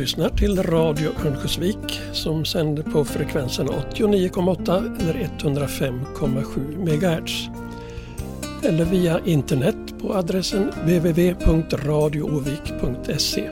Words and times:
Lyssnar 0.00 0.28
till 0.28 0.62
Radio 0.62 1.10
Örnsköldsvik 1.26 2.00
som 2.12 2.44
sänder 2.44 2.82
på 2.82 3.04
frekvensen 3.04 3.68
89,8 3.68 5.00
eller 5.00 5.14
105,7 5.14 6.78
MHz. 6.78 7.48
Eller 8.62 8.84
via 8.84 9.20
internet 9.24 9.76
på 10.00 10.14
adressen 10.14 10.70
www.radioovik.se 10.70 13.50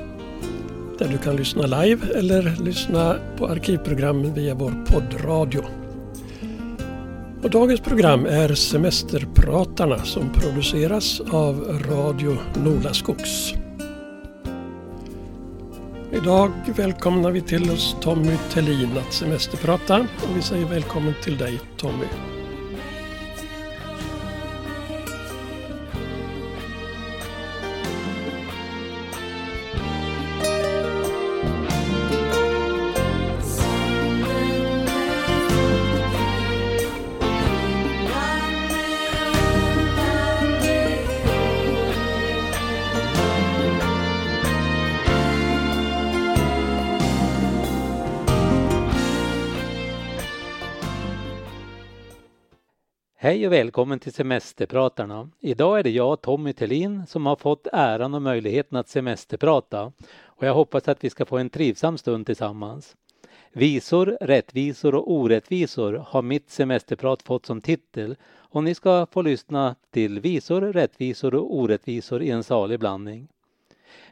där 0.99 1.09
du 1.09 1.19
kan 1.19 1.37
lyssna 1.37 1.63
live 1.63 2.19
eller 2.19 2.65
lyssna 2.65 3.17
på 3.39 3.47
arkivprogram 3.47 4.35
via 4.35 4.55
vår 4.55 4.73
poddradio. 4.87 5.63
Och 7.43 7.51
dagens 7.51 7.81
program 7.81 8.27
är 8.27 8.55
Semesterpratarna 8.55 9.99
som 9.99 10.33
produceras 10.33 11.21
av 11.21 11.83
Radio 11.91 12.37
Nolaskogs. 12.65 13.55
Idag 16.13 16.53
välkomnar 16.77 17.31
vi 17.31 17.41
till 17.41 17.71
oss 17.71 17.97
Tommy 18.01 18.37
Tellin 18.51 18.99
att 18.99 19.13
semesterprata 19.13 20.01
och 20.01 20.37
vi 20.37 20.43
säger 20.43 20.67
välkommen 20.67 21.15
till 21.23 21.37
dig 21.37 21.61
Tommy. 21.77 22.38
Och 53.49 53.53
välkommen 53.53 53.99
till 53.99 54.13
Semesterpratarna. 54.13 55.31
Idag 55.41 55.79
är 55.79 55.83
det 55.83 55.91
jag, 55.91 56.21
Tommy 56.21 56.53
Tellin, 56.53 57.07
som 57.07 57.27
har 57.27 57.37
fått 57.37 57.67
äran 57.73 58.15
och 58.15 58.23
möjligheten 58.23 58.79
att 58.79 58.89
semesterprata. 58.89 59.93
Och 60.23 60.47
jag 60.47 60.55
hoppas 60.55 60.89
att 60.89 61.05
vi 61.05 61.11
ska 61.11 61.27
få 61.27 61.39
en 61.39 61.51
trivsam 61.51 61.99
stund 61.99 62.27
tillsammans. 62.27 62.97
Visor, 63.53 64.19
rättvisor 64.21 64.95
och 64.95 65.13
orättvisor 65.13 66.05
har 66.07 66.23
mitt 66.23 66.51
semesterprat 66.51 67.23
fått 67.23 67.47
som 67.47 67.61
titel 67.61 68.17
och 68.35 68.65
ni 68.65 68.75
ska 68.75 69.07
få 69.07 69.23
lyssna 69.23 69.75
till 69.91 70.21
visor, 70.21 70.61
rättvisor 70.61 71.35
och 71.35 71.57
orättvisor 71.57 72.23
i 72.23 72.31
en 72.31 72.45
salig 72.45 72.81
blandning. 72.81 73.29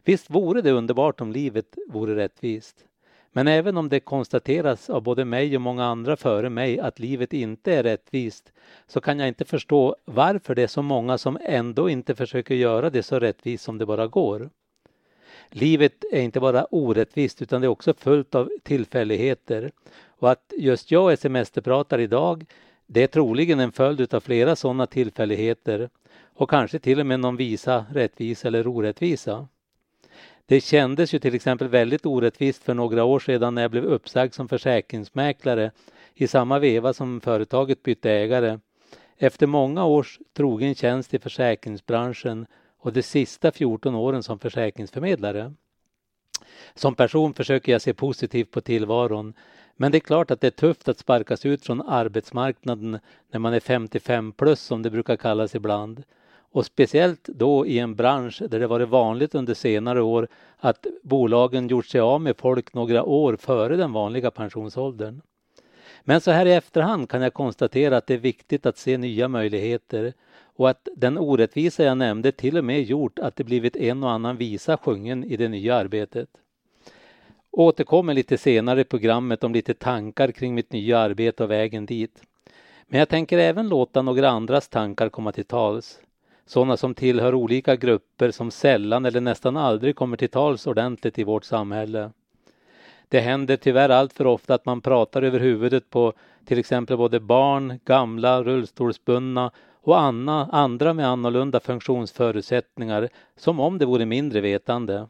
Visst 0.04 0.30
vore 0.30 0.62
det 0.62 0.70
underbart 0.70 1.20
om 1.20 1.32
livet 1.32 1.78
vore 1.88 2.16
rättvist. 2.16 2.85
Men 3.36 3.48
även 3.48 3.76
om 3.76 3.88
det 3.88 4.00
konstateras 4.00 4.90
av 4.90 5.02
både 5.02 5.24
mig 5.24 5.56
och 5.56 5.62
många 5.62 5.84
andra 5.84 6.16
före 6.16 6.50
mig 6.50 6.80
att 6.80 6.98
livet 6.98 7.32
inte 7.32 7.74
är 7.74 7.82
rättvist 7.82 8.52
så 8.86 9.00
kan 9.00 9.18
jag 9.18 9.28
inte 9.28 9.44
förstå 9.44 9.96
varför 10.04 10.54
det 10.54 10.62
är 10.62 10.66
så 10.66 10.82
många 10.82 11.18
som 11.18 11.38
ändå 11.42 11.90
inte 11.90 12.14
försöker 12.14 12.54
göra 12.54 12.90
det 12.90 13.02
så 13.02 13.18
rättvist 13.18 13.64
som 13.64 13.78
det 13.78 13.86
bara 13.86 14.06
går. 14.06 14.50
Livet 15.50 16.04
är 16.12 16.20
inte 16.20 16.40
bara 16.40 16.64
orättvist 16.64 17.42
utan 17.42 17.60
det 17.60 17.66
är 17.66 17.68
också 17.68 17.94
fullt 17.94 18.34
av 18.34 18.50
tillfälligheter. 18.62 19.70
Och 20.06 20.30
att 20.30 20.52
just 20.58 20.90
jag 20.90 21.12
är 21.12 21.16
semesterpratare 21.16 22.02
idag 22.02 22.44
det 22.86 23.02
är 23.02 23.06
troligen 23.06 23.60
en 23.60 23.72
följd 23.72 24.14
av 24.14 24.20
flera 24.20 24.56
sådana 24.56 24.86
tillfälligheter 24.86 25.88
och 26.34 26.50
kanske 26.50 26.78
till 26.78 27.00
och 27.00 27.06
med 27.06 27.20
någon 27.20 27.36
visa 27.36 27.84
rättvisa 27.92 28.48
eller 28.48 28.66
orättvisa. 28.66 29.48
Det 30.48 30.60
kändes 30.60 31.14
ju 31.14 31.18
till 31.18 31.34
exempel 31.34 31.68
väldigt 31.68 32.06
orättvist 32.06 32.62
för 32.62 32.74
några 32.74 33.04
år 33.04 33.18
sedan 33.18 33.54
när 33.54 33.62
jag 33.62 33.70
blev 33.70 33.84
uppsagd 33.84 34.34
som 34.34 34.48
försäkringsmäklare 34.48 35.70
i 36.14 36.28
samma 36.28 36.58
veva 36.58 36.92
som 36.92 37.20
företaget 37.20 37.82
bytte 37.82 38.10
ägare. 38.10 38.58
Efter 39.16 39.46
många 39.46 39.84
års 39.84 40.18
trogen 40.36 40.74
tjänst 40.74 41.14
i 41.14 41.18
försäkringsbranschen 41.18 42.46
och 42.78 42.92
de 42.92 43.02
sista 43.02 43.52
14 43.52 43.94
åren 43.94 44.22
som 44.22 44.38
försäkringsförmedlare. 44.38 45.52
Som 46.74 46.94
person 46.94 47.34
försöker 47.34 47.72
jag 47.72 47.82
se 47.82 47.94
positivt 47.94 48.50
på 48.50 48.60
tillvaron 48.60 49.34
men 49.76 49.92
det 49.92 49.98
är 49.98 50.00
klart 50.00 50.30
att 50.30 50.40
det 50.40 50.46
är 50.46 50.50
tufft 50.50 50.88
att 50.88 50.98
sparkas 50.98 51.46
ut 51.46 51.66
från 51.66 51.82
arbetsmarknaden 51.82 52.98
när 53.30 53.38
man 53.38 53.54
är 53.54 53.60
55 53.60 54.32
plus 54.32 54.60
som 54.60 54.82
det 54.82 54.90
brukar 54.90 55.16
kallas 55.16 55.54
ibland. 55.54 56.02
Och 56.50 56.66
speciellt 56.66 57.24
då 57.24 57.66
i 57.66 57.78
en 57.78 57.94
bransch 57.94 58.42
där 58.48 58.60
det 58.60 58.66
varit 58.66 58.88
vanligt 58.88 59.34
under 59.34 59.54
senare 59.54 60.02
år 60.02 60.28
att 60.56 60.86
bolagen 61.02 61.68
gjort 61.68 61.86
sig 61.86 62.00
av 62.00 62.20
med 62.20 62.36
folk 62.36 62.74
några 62.74 63.04
år 63.04 63.36
före 63.36 63.76
den 63.76 63.92
vanliga 63.92 64.30
pensionsåldern. 64.30 65.20
Men 66.04 66.20
så 66.20 66.30
här 66.30 66.46
i 66.46 66.52
efterhand 66.52 67.08
kan 67.08 67.22
jag 67.22 67.34
konstatera 67.34 67.96
att 67.96 68.06
det 68.06 68.14
är 68.14 68.18
viktigt 68.18 68.66
att 68.66 68.78
se 68.78 68.98
nya 68.98 69.28
möjligheter 69.28 70.12
och 70.56 70.70
att 70.70 70.88
den 70.96 71.18
orättvisa 71.18 71.84
jag 71.84 71.98
nämnde 71.98 72.32
till 72.32 72.58
och 72.58 72.64
med 72.64 72.82
gjort 72.82 73.18
att 73.18 73.36
det 73.36 73.44
blivit 73.44 73.76
en 73.76 74.04
och 74.04 74.10
annan 74.10 74.36
visa 74.36 74.76
sjungen 74.76 75.24
i 75.24 75.36
det 75.36 75.48
nya 75.48 75.76
arbetet. 75.76 76.28
Återkommer 77.50 78.14
lite 78.14 78.38
senare 78.38 78.80
i 78.80 78.84
programmet 78.84 79.44
om 79.44 79.52
lite 79.52 79.74
tankar 79.74 80.32
kring 80.32 80.54
mitt 80.54 80.72
nya 80.72 80.98
arbete 80.98 81.44
och 81.44 81.50
vägen 81.50 81.86
dit. 81.86 82.22
Men 82.86 82.98
jag 82.98 83.08
tänker 83.08 83.38
även 83.38 83.68
låta 83.68 84.02
några 84.02 84.28
andras 84.28 84.68
tankar 84.68 85.08
komma 85.08 85.32
till 85.32 85.44
tals 85.44 86.00
sådana 86.46 86.76
som 86.76 86.94
tillhör 86.94 87.34
olika 87.34 87.76
grupper 87.76 88.30
som 88.30 88.50
sällan 88.50 89.04
eller 89.04 89.20
nästan 89.20 89.56
aldrig 89.56 89.96
kommer 89.96 90.16
till 90.16 90.28
tals 90.28 90.66
ordentligt 90.66 91.18
i 91.18 91.24
vårt 91.24 91.44
samhälle. 91.44 92.10
Det 93.08 93.20
händer 93.20 93.56
tyvärr 93.56 93.88
allt 93.88 94.12
för 94.12 94.26
ofta 94.26 94.54
att 94.54 94.66
man 94.66 94.80
pratar 94.80 95.22
över 95.22 95.40
huvudet 95.40 95.90
på 95.90 96.12
till 96.44 96.58
exempel 96.58 96.96
både 96.96 97.20
barn, 97.20 97.80
gamla, 97.84 98.42
rullstolsbundna 98.42 99.50
och 99.82 100.00
Anna, 100.00 100.48
andra 100.52 100.92
med 100.92 101.08
annorlunda 101.08 101.60
funktionsförutsättningar 101.60 103.08
som 103.36 103.60
om 103.60 103.78
det 103.78 103.86
vore 103.86 104.06
mindre 104.06 104.40
vetande. 104.40 105.08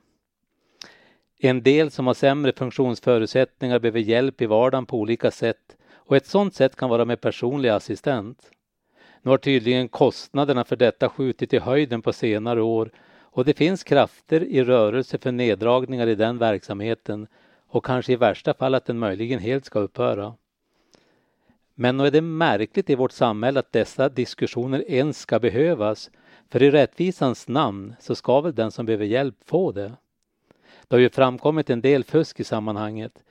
En 1.38 1.62
del 1.62 1.90
som 1.90 2.06
har 2.06 2.14
sämre 2.14 2.52
funktionsförutsättningar 2.52 3.78
behöver 3.78 4.00
hjälp 4.00 4.40
i 4.40 4.46
vardagen 4.46 4.86
på 4.86 4.98
olika 4.98 5.30
sätt 5.30 5.76
och 5.94 6.16
ett 6.16 6.26
sådant 6.26 6.54
sätt 6.54 6.76
kan 6.76 6.90
vara 6.90 7.04
med 7.04 7.20
personlig 7.20 7.68
assistent. 7.68 8.50
Nu 9.26 9.30
har 9.30 9.38
tydligen 9.38 9.88
kostnaderna 9.88 10.64
för 10.64 10.76
detta 10.76 11.08
skjutit 11.08 11.54
i 11.54 11.58
höjden 11.58 12.02
på 12.02 12.12
senare 12.12 12.62
år 12.62 12.90
och 13.20 13.44
det 13.44 13.54
finns 13.54 13.84
krafter 13.84 14.44
i 14.44 14.64
rörelse 14.64 15.18
för 15.18 15.32
neddragningar 15.32 16.06
i 16.06 16.14
den 16.14 16.38
verksamheten 16.38 17.26
och 17.66 17.84
kanske 17.84 18.12
i 18.12 18.16
värsta 18.16 18.54
fall 18.54 18.74
att 18.74 18.84
den 18.84 18.98
möjligen 18.98 19.38
helt 19.38 19.64
ska 19.64 19.78
upphöra. 19.78 20.34
Men 21.74 21.96
nog 21.96 22.06
är 22.06 22.10
det 22.10 22.20
märkligt 22.20 22.90
i 22.90 22.94
vårt 22.94 23.12
samhälle 23.12 23.60
att 23.60 23.72
dessa 23.72 24.08
diskussioner 24.08 24.90
ens 24.90 25.18
ska 25.18 25.38
behövas 25.38 26.10
för 26.50 26.62
i 26.62 26.70
rättvisans 26.70 27.48
namn 27.48 27.94
så 28.00 28.14
ska 28.14 28.40
väl 28.40 28.54
den 28.54 28.70
som 28.70 28.86
behöver 28.86 29.04
hjälp 29.04 29.36
få 29.44 29.72
det. 29.72 29.92
Det 30.88 30.96
har 30.96 31.00
ju 31.00 31.10
framkommit 31.10 31.70
en 31.70 31.80
del 31.80 32.04
fusk 32.04 32.40
i 32.40 32.44
sammanhanget. 32.44 33.22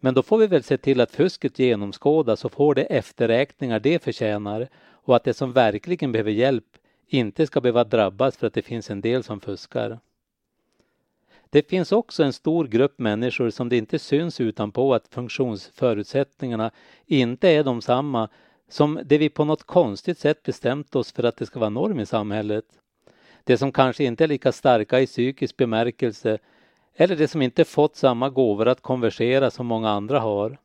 Men 0.00 0.14
då 0.14 0.22
får 0.22 0.38
vi 0.38 0.46
väl 0.46 0.62
se 0.62 0.78
till 0.78 1.00
att 1.00 1.10
fusket 1.10 1.58
genomskådas 1.58 2.44
och 2.44 2.52
får 2.52 2.74
de 2.74 2.82
efterräkningar 2.82 3.80
det 3.80 4.02
förtjänar 4.02 4.68
och 5.04 5.16
att 5.16 5.24
de 5.24 5.34
som 5.34 5.52
verkligen 5.52 6.12
behöver 6.12 6.30
hjälp 6.30 6.64
inte 7.06 7.46
ska 7.46 7.60
behöva 7.60 7.84
drabbas 7.84 8.36
för 8.36 8.46
att 8.46 8.54
det 8.54 8.62
finns 8.62 8.90
en 8.90 9.00
del 9.00 9.22
som 9.22 9.40
fuskar. 9.40 9.98
Det 11.50 11.68
finns 11.68 11.92
också 11.92 12.22
en 12.22 12.32
stor 12.32 12.64
grupp 12.66 12.98
människor 12.98 13.50
som 13.50 13.68
det 13.68 13.76
inte 13.76 13.98
syns 13.98 14.40
utanpå 14.40 14.94
att 14.94 15.08
funktionsförutsättningarna 15.08 16.70
inte 17.06 17.48
är 17.48 17.64
de 17.64 17.82
samma 17.82 18.28
som 18.68 19.00
det 19.04 19.18
vi 19.18 19.28
på 19.28 19.44
något 19.44 19.62
konstigt 19.62 20.18
sätt 20.18 20.42
bestämt 20.42 20.96
oss 20.96 21.12
för 21.12 21.22
att 21.22 21.36
det 21.36 21.46
ska 21.46 21.60
vara 21.60 21.70
norm 21.70 22.00
i 22.00 22.06
samhället. 22.06 22.64
Det 23.44 23.58
som 23.58 23.72
kanske 23.72 24.04
inte 24.04 24.24
är 24.24 24.28
lika 24.28 24.52
starka 24.52 25.00
i 25.00 25.06
psykisk 25.06 25.56
bemärkelse 25.56 26.38
eller 26.94 27.16
det 27.16 27.28
som 27.28 27.42
inte 27.42 27.64
fått 27.64 27.96
samma 27.96 28.30
gåvor 28.30 28.68
att 28.68 28.80
konversera 28.80 29.50
som 29.50 29.66
många 29.66 29.90
andra 29.90 30.20
har. 30.20 30.58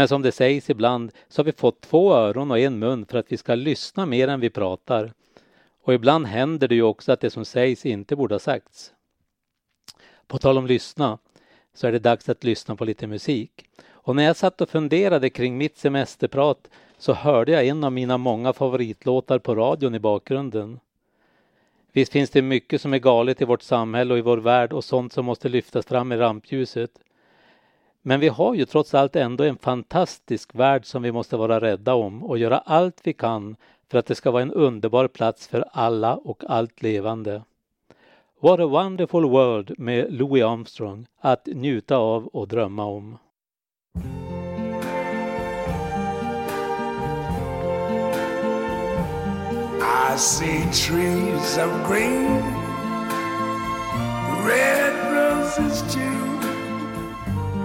Men 0.00 0.08
som 0.08 0.22
det 0.22 0.32
sägs 0.32 0.70
ibland 0.70 1.12
så 1.28 1.40
har 1.40 1.44
vi 1.44 1.52
fått 1.52 1.80
två 1.80 2.14
öron 2.14 2.50
och 2.50 2.58
en 2.58 2.78
mun 2.78 3.06
för 3.06 3.18
att 3.18 3.32
vi 3.32 3.36
ska 3.36 3.54
lyssna 3.54 4.06
mer 4.06 4.28
än 4.28 4.40
vi 4.40 4.50
pratar. 4.50 5.12
Och 5.82 5.94
ibland 5.94 6.26
händer 6.26 6.68
det 6.68 6.74
ju 6.74 6.82
också 6.82 7.12
att 7.12 7.20
det 7.20 7.30
som 7.30 7.44
sägs 7.44 7.86
inte 7.86 8.16
borde 8.16 8.34
ha 8.34 8.38
sagts. 8.38 8.92
På 10.26 10.38
tal 10.38 10.58
om 10.58 10.66
lyssna 10.66 11.18
så 11.74 11.86
är 11.86 11.92
det 11.92 11.98
dags 11.98 12.28
att 12.28 12.44
lyssna 12.44 12.76
på 12.76 12.84
lite 12.84 13.06
musik. 13.06 13.64
Och 13.88 14.16
när 14.16 14.22
jag 14.22 14.36
satt 14.36 14.60
och 14.60 14.68
funderade 14.68 15.30
kring 15.30 15.58
mitt 15.58 15.76
semesterprat 15.76 16.70
så 16.98 17.12
hörde 17.12 17.52
jag 17.52 17.66
en 17.66 17.84
av 17.84 17.92
mina 17.92 18.18
många 18.18 18.52
favoritlåtar 18.52 19.38
på 19.38 19.54
radion 19.54 19.94
i 19.94 19.98
bakgrunden. 19.98 20.80
Visst 21.92 22.12
finns 22.12 22.30
det 22.30 22.42
mycket 22.42 22.80
som 22.80 22.94
är 22.94 22.98
galet 22.98 23.42
i 23.42 23.44
vårt 23.44 23.62
samhälle 23.62 24.12
och 24.12 24.18
i 24.18 24.22
vår 24.22 24.38
värld 24.38 24.72
och 24.72 24.84
sånt 24.84 25.12
som 25.12 25.24
måste 25.24 25.48
lyftas 25.48 25.86
fram 25.86 26.12
i 26.12 26.16
rampljuset. 26.16 26.90
Men 28.02 28.20
vi 28.20 28.28
har 28.28 28.54
ju 28.54 28.64
trots 28.64 28.94
allt 28.94 29.16
ändå 29.16 29.44
en 29.44 29.56
fantastisk 29.56 30.54
värld 30.54 30.86
som 30.86 31.02
vi 31.02 31.12
måste 31.12 31.36
vara 31.36 31.60
rädda 31.60 31.94
om 31.94 32.24
och 32.24 32.38
göra 32.38 32.58
allt 32.58 33.00
vi 33.04 33.12
kan 33.12 33.56
för 33.90 33.98
att 33.98 34.06
det 34.06 34.14
ska 34.14 34.30
vara 34.30 34.42
en 34.42 34.52
underbar 34.52 35.08
plats 35.08 35.48
för 35.48 35.64
alla 35.72 36.16
och 36.16 36.44
allt 36.48 36.82
levande. 36.82 37.42
What 38.40 38.60
a 38.60 38.66
wonderful 38.66 39.24
world 39.24 39.78
med 39.78 40.12
Louis 40.12 40.44
Armstrong 40.44 41.06
att 41.20 41.46
njuta 41.46 41.96
av 41.96 42.26
och 42.26 42.48
drömma 42.48 42.84
om. 42.84 43.18
I 50.12 50.16
see 50.16 50.64
trees 50.72 51.58
of 51.58 51.88
green, 51.88 52.42
red 54.46 54.94
roses 55.12 55.94
too. 55.94 56.29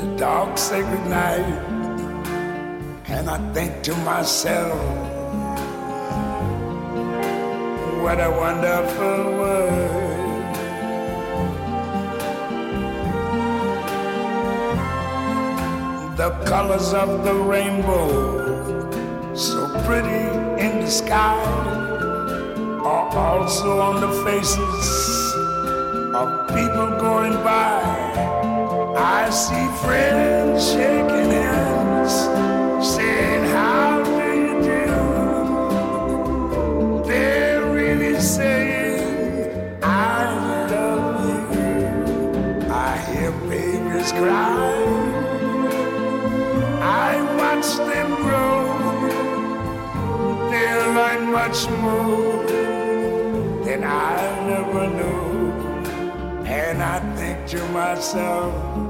the 0.00 0.16
dark 0.16 0.56
sacred 0.56 1.06
night, 1.08 1.44
and 3.06 3.28
I 3.28 3.38
think 3.52 3.82
to 3.82 3.94
myself, 3.96 4.80
what 8.02 8.18
a 8.18 8.30
wonderful 8.30 9.18
world. 9.40 10.56
The 16.16 16.30
colors 16.46 16.94
of 16.94 17.24
the 17.24 17.34
rainbow, 17.34 18.08
so 19.34 19.68
pretty 19.84 20.24
in 20.64 20.80
the 20.80 20.90
sky, 20.90 21.36
are 22.84 23.08
also 23.18 23.80
on 23.80 24.00
the 24.00 24.12
faces 24.24 25.34
of 26.14 26.48
people 26.48 26.88
going 26.98 27.34
by. 27.44 28.59
I 29.02 29.30
see 29.30 29.66
friends 29.82 30.72
shaking 30.72 31.30
hands, 31.30 32.12
saying, 32.86 33.44
How 33.46 34.02
do 34.04 34.26
you 34.38 34.60
do? 34.62 34.86
They're 37.08 37.64
really 37.72 38.20
saying, 38.20 39.80
I 39.82 40.66
love 40.70 41.24
you. 41.56 42.68
I 42.70 42.98
hear 43.10 43.32
babies 43.48 44.12
cry. 44.12 45.08
I 46.82 47.22
watch 47.38 47.70
them 47.78 48.10
grow. 48.16 48.60
They're 50.50 50.88
like 50.92 51.22
much 51.22 51.68
more 51.80 52.44
than 53.64 53.82
I 53.82 54.16
ever 54.58 54.86
knew. 54.90 55.30
And 56.44 56.82
I 56.82 56.98
think 57.16 57.46
to 57.48 57.64
myself, 57.68 58.89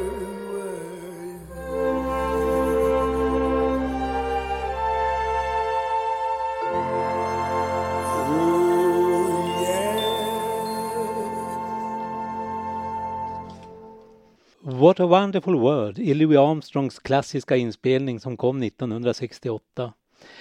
What 14.81 14.99
a 14.99 15.05
wonderful 15.05 15.59
world 15.59 15.99
i 15.99 16.13
Louis 16.13 16.37
Armstrongs 16.37 16.99
klassiska 16.99 17.55
inspelning 17.55 18.19
som 18.19 18.37
kom 18.37 18.63
1968. 18.63 19.93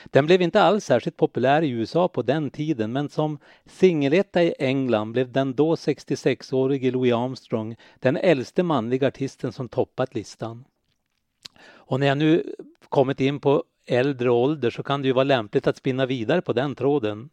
Den 0.04 0.26
blev 0.26 0.42
inte 0.42 0.62
alls 0.62 0.84
särskilt 0.84 1.16
populär 1.16 1.62
i 1.62 1.70
USA 1.70 2.08
på 2.08 2.22
den 2.22 2.50
tiden 2.50 2.92
men 2.92 3.08
som 3.08 3.38
singeletta 3.66 4.42
i 4.42 4.54
England 4.58 5.12
blev 5.12 5.32
den 5.32 5.54
då 5.54 5.74
66-årige 5.74 6.90
Louis 6.90 7.12
Armstrong 7.12 7.76
den 7.98 8.16
äldste 8.16 8.62
manliga 8.62 9.08
artisten 9.08 9.52
som 9.52 9.68
toppat 9.68 10.14
listan. 10.14 10.64
Och 11.62 12.00
när 12.00 12.06
jag 12.06 12.18
nu 12.18 12.54
kommit 12.88 13.20
in 13.20 13.40
på 13.40 13.64
äldre 13.86 14.30
ålder 14.30 14.70
så 14.70 14.82
kan 14.82 15.02
det 15.02 15.08
ju 15.08 15.14
vara 15.14 15.24
lämpligt 15.24 15.66
att 15.66 15.76
spinna 15.76 16.06
vidare 16.06 16.42
på 16.42 16.52
den 16.52 16.74
tråden. 16.74 17.30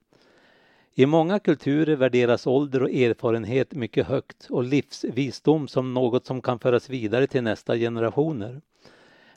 I 1.00 1.06
många 1.06 1.40
kulturer 1.40 1.96
värderas 1.96 2.48
ålder 2.48 2.84
och 2.84 2.90
erfarenhet 2.90 3.74
mycket 3.74 4.08
högt 4.08 4.48
och 4.50 4.64
livsvisdom 4.64 5.68
som 5.68 5.94
något 5.94 6.26
som 6.26 6.42
kan 6.42 6.60
föras 6.60 6.90
vidare 6.90 7.28
till 7.28 7.44
nästa 7.44 7.76
generationer. 7.76 8.62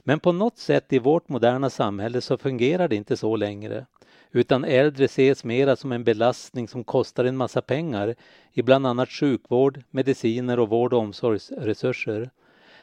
Men 0.01 0.21
på 0.21 0.33
något 0.33 0.59
sätt 0.59 0.93
i 0.93 0.99
vårt 0.99 1.29
moderna 1.29 1.71
samhälle 1.71 2.21
så 2.21 2.39
fungerar 2.39 2.89
det 2.89 2.97
inte 2.97 3.17
så 3.17 3.37
längre. 3.37 3.87
Utan 4.31 4.65
äldre 4.65 5.05
ses 5.05 5.45
mera 5.45 5.77
som 5.77 5.93
en 5.93 6.05
belastning 6.05 6.69
som 6.69 6.85
kostar 6.85 7.25
en 7.25 7.37
massa 7.37 7.62
pengar 7.62 8.15
i 8.53 8.62
bland 8.62 8.87
annat 8.87 9.11
sjukvård, 9.11 9.83
mediciner 9.91 10.59
och 10.59 10.69
vård 10.69 10.93
och 10.93 11.01
omsorgsresurser. 11.01 12.31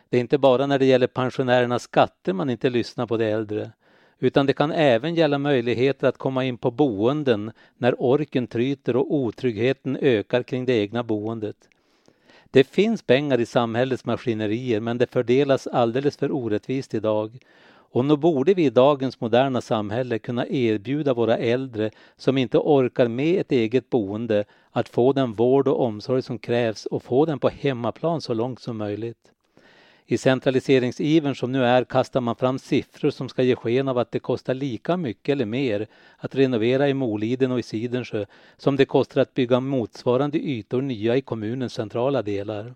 Det 0.10 0.18
är 0.18 0.22
inte 0.22 0.38
bara 0.38 0.68
när 0.68 0.80
det 0.80 0.86
gäller 0.86 1.08
pensionärernas 1.08 1.84
skatter 1.84 2.34
man 2.34 2.50
inte 2.50 2.70
lyssnar 2.70 3.08
på 3.08 3.18
de 3.18 3.26
äldre 3.26 3.72
utan 4.19 4.46
det 4.46 4.54
kan 4.54 4.72
även 4.72 5.16
gälla 5.16 5.38
möjligheter 5.38 6.08
att 6.08 6.18
komma 6.18 6.44
in 6.44 6.58
på 6.58 6.72
boenden 6.72 7.52
när 7.78 7.96
orken 8.02 8.48
tryter 8.48 8.96
och 8.96 9.14
otryggheten 9.14 9.98
ökar 10.02 10.44
kring 10.44 10.66
det 10.66 10.74
egna 10.74 11.04
boendet. 11.04 11.69
Det 12.52 12.64
finns 12.64 13.02
pengar 13.02 13.40
i 13.40 13.45
samhällets 13.45 14.06
maskinerier 14.06 14.80
men 14.80 14.97
det 14.97 15.12
fördelas 15.12 15.68
alldeles 15.68 16.18
för 16.18 16.31
orättvist 16.31 16.94
idag. 16.94 17.38
Och 17.90 18.06
nog 18.06 18.19
borde 18.19 18.54
vi 18.54 18.66
i 18.66 18.69
dagens 18.69 19.21
moderna 19.21 19.62
samhälle 19.62 20.19
kunna 20.19 20.47
erbjuda 20.47 21.14
våra 21.14 21.38
äldre 21.38 21.92
som 22.18 22.38
inte 22.38 22.57
orkar 22.57 23.07
med 23.07 23.42
ett 23.42 23.52
eget 23.52 23.90
boende 23.90 24.45
att 24.71 24.90
få 24.90 25.14
den 25.14 25.33
vård 25.33 25.68
och 25.68 25.81
omsorg 25.81 26.21
som 26.21 26.40
krävs 26.40 26.86
och 26.86 27.04
få 27.04 27.26
den 27.26 27.40
på 27.40 27.50
hemmaplan 27.50 28.21
så 28.21 28.33
långt 28.33 28.59
som 28.59 28.78
möjligt. 28.78 29.31
I 30.09 30.18
centraliseringsivern 30.18 31.35
som 31.35 31.52
nu 31.52 31.66
är 31.66 31.83
kastar 31.83 32.21
man 32.21 32.35
fram 32.35 32.59
siffror 32.59 33.09
som 33.09 33.30
ska 33.30 33.44
ge 33.44 33.56
sken 33.56 33.87
av 33.87 33.97
att 33.97 34.11
det 34.11 34.19
kostar 34.19 34.54
lika 34.54 34.97
mycket 34.97 35.33
eller 35.33 35.45
mer 35.45 35.87
att 36.18 36.35
renovera 36.35 36.90
i 36.90 36.94
Moliden 36.94 37.52
och 37.52 37.59
i 37.59 37.64
Sidensjö 37.64 38.26
som 38.57 38.76
det 38.76 38.85
kostar 38.85 39.21
att 39.21 39.33
bygga 39.33 39.59
motsvarande 39.59 40.37
ytor 40.37 40.81
nya 40.81 41.16
i 41.16 41.21
kommunens 41.21 41.73
centrala 41.73 42.21
delar. 42.21 42.76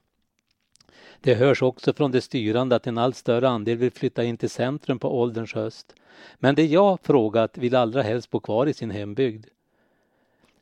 Det 1.22 1.34
hörs 1.36 1.62
också 1.62 1.94
från 1.94 2.12
det 2.12 2.22
styrande 2.22 2.76
att 2.76 2.88
en 2.88 2.98
allt 2.98 3.16
större 3.16 3.50
andel 3.50 3.78
vill 3.78 3.92
flytta 3.92 4.24
in 4.24 4.38
till 4.38 4.50
centrum 4.50 5.00
på 5.00 5.22
ålderns 5.22 5.54
höst. 5.54 5.96
Men 6.40 6.56
det 6.56 6.66
jag 6.66 7.00
frågat 7.04 7.58
vill 7.58 7.76
allra 7.76 8.02
helst 8.02 8.30
bo 8.30 8.40
kvar 8.40 8.68
i 8.68 8.74
sin 8.74 8.92
hembygd. 8.92 9.46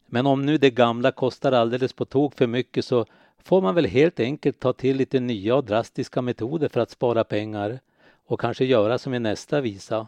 Men 0.06 0.26
om 0.26 0.46
nu 0.46 0.58
det 0.58 0.70
gamla 0.70 1.12
kostar 1.12 1.52
alldeles 1.52 1.94
på 1.94 2.06
tok 2.06 2.36
för 2.36 2.48
mycket 2.48 2.86
så 2.86 3.06
får 3.44 3.62
man 3.62 3.76
väl 3.76 3.86
helt 3.86 4.20
enkelt 4.20 4.60
ta 4.60 4.74
till 4.74 4.98
lite 4.98 5.20
nya 5.20 5.56
och 5.56 5.66
drastiska 5.66 6.22
metoder 6.22 6.70
för 6.70 6.80
att 6.80 6.92
spara 6.92 7.24
pengar 7.24 7.80
och 8.26 8.40
kanske 8.40 8.66
göra 8.66 8.98
som 8.98 9.14
i 9.14 9.20
nästa 9.20 9.62
visa. 9.62 10.08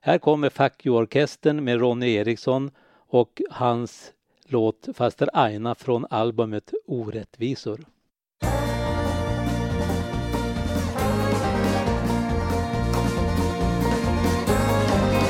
Här 0.00 0.18
kommer 0.18 0.50
Fuck 0.50 0.86
You-orkestern 0.86 1.64
med 1.64 1.80
Ronny 1.80 2.14
Eriksson 2.14 2.70
och 3.08 3.42
hans 3.50 4.12
låt 4.46 4.88
Faster 4.94 5.28
Aina 5.32 5.74
från 5.74 6.06
albumet 6.10 6.72
Orättvisor. 6.86 7.84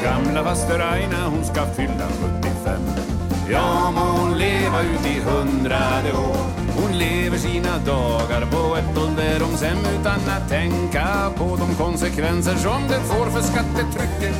Gamla 0.05 0.45
faster 0.45 0.81
Aina 0.81 1.29
hon 1.29 1.45
ska 1.45 1.67
fylla 1.67 2.09
75 2.09 3.20
Ja, 3.53 3.91
må 3.91 4.01
hon 4.01 4.39
leva 4.39 4.81
ut 4.83 5.07
i 5.07 5.21
hundrade 5.21 6.13
år 6.13 6.45
Hon 6.77 6.93
lever 6.99 7.39
sina 7.39 7.79
dagar 7.87 8.47
på 8.51 8.77
ett 8.77 8.99
ålderdomshem 8.99 9.79
utan 10.01 10.21
att 10.37 10.49
tänka 10.49 11.07
på 11.37 11.57
de 11.57 11.75
konsekvenser 11.75 12.57
som 12.57 12.83
det 12.89 13.01
får 13.01 13.27
för 13.31 13.41
skattetrycket 13.41 14.37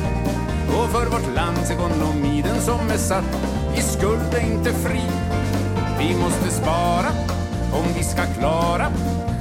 och 0.67 0.89
för 0.89 1.05
vårt 1.05 1.35
lands 1.35 1.71
ekonomi. 1.71 2.43
Den 2.45 2.61
som 2.61 2.89
är 2.89 2.97
satt 2.97 3.31
i 3.75 3.81
skuld 3.81 4.33
är 4.33 4.51
inte 4.51 4.73
fri. 4.73 5.03
Vi 5.99 6.15
måste 6.15 6.49
spara 6.49 7.11
om 7.73 7.85
vi 7.97 8.03
ska 8.03 8.21
klara 8.39 8.85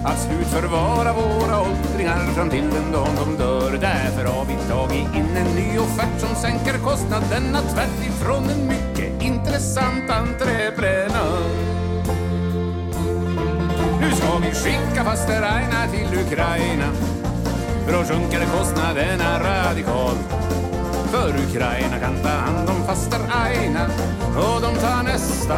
att 0.05 0.19
slutförvara 0.19 1.13
våra 1.13 1.61
åldringar 1.61 2.33
fram 2.35 2.51
till 2.51 2.71
den 2.75 2.93
dagen 2.93 3.17
de 3.17 3.43
dör. 3.45 3.79
Därför 3.81 4.25
har 4.25 4.45
vi 4.45 4.57
tagit 4.69 5.15
in 5.15 5.37
en 5.37 5.55
ny 5.55 5.79
offert 5.79 6.21
som 6.21 6.35
sänker 6.37 6.79
kostnaderna 6.79 7.61
tvärt 7.61 8.07
ifrån 8.07 8.45
en 8.51 8.69
mycket 8.69 9.00
intressant 9.21 10.11
entreprenör. 10.11 11.51
Nu 14.01 14.11
ska 14.11 14.39
vi 14.39 14.51
skicka 14.55 15.05
faster 15.05 15.43
Aina 15.43 15.93
till 15.93 16.19
Ukraina 16.19 16.93
för 17.87 17.93
då 17.93 18.05
sjunker 18.05 18.47
kostnaderna 18.59 19.41
radikalt. 19.41 20.35
För 21.13 21.29
Ukraina 21.49 21.99
kan 21.99 22.23
ta 22.23 22.29
hand 22.29 22.69
om 22.69 22.87
faster 22.87 23.21
Aina 23.31 23.87
och 24.37 24.63
de 24.63 24.75
tar 24.81 25.03
nästa 25.03 25.57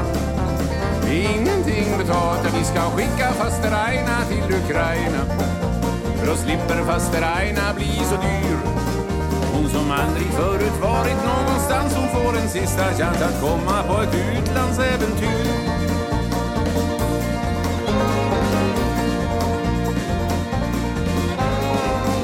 Ingenting 1.13 1.99
betalt, 1.99 2.55
vi 2.59 2.65
ska 2.65 2.81
skicka 2.81 3.33
faster 3.33 3.73
Aina 3.73 4.25
till 4.29 4.57
Ukraina. 4.57 5.25
För 6.19 6.27
då 6.27 6.37
slipper 6.37 6.85
faster 6.85 7.23
Aina 7.23 7.75
bli 7.75 8.01
så 8.11 8.17
dyr. 8.17 8.92
Hon 9.53 9.69
som 9.69 9.91
aldrig 9.91 10.27
förut 10.27 10.81
varit 10.83 11.25
någonstans, 11.25 11.95
hon 11.95 12.09
får 12.09 12.39
en 12.39 12.49
sista 12.49 12.85
chans 12.85 13.23
att 13.23 13.41
komma 13.41 13.83
på 13.83 14.03
ett 14.03 14.15
utlandsäventyr. 14.15 15.73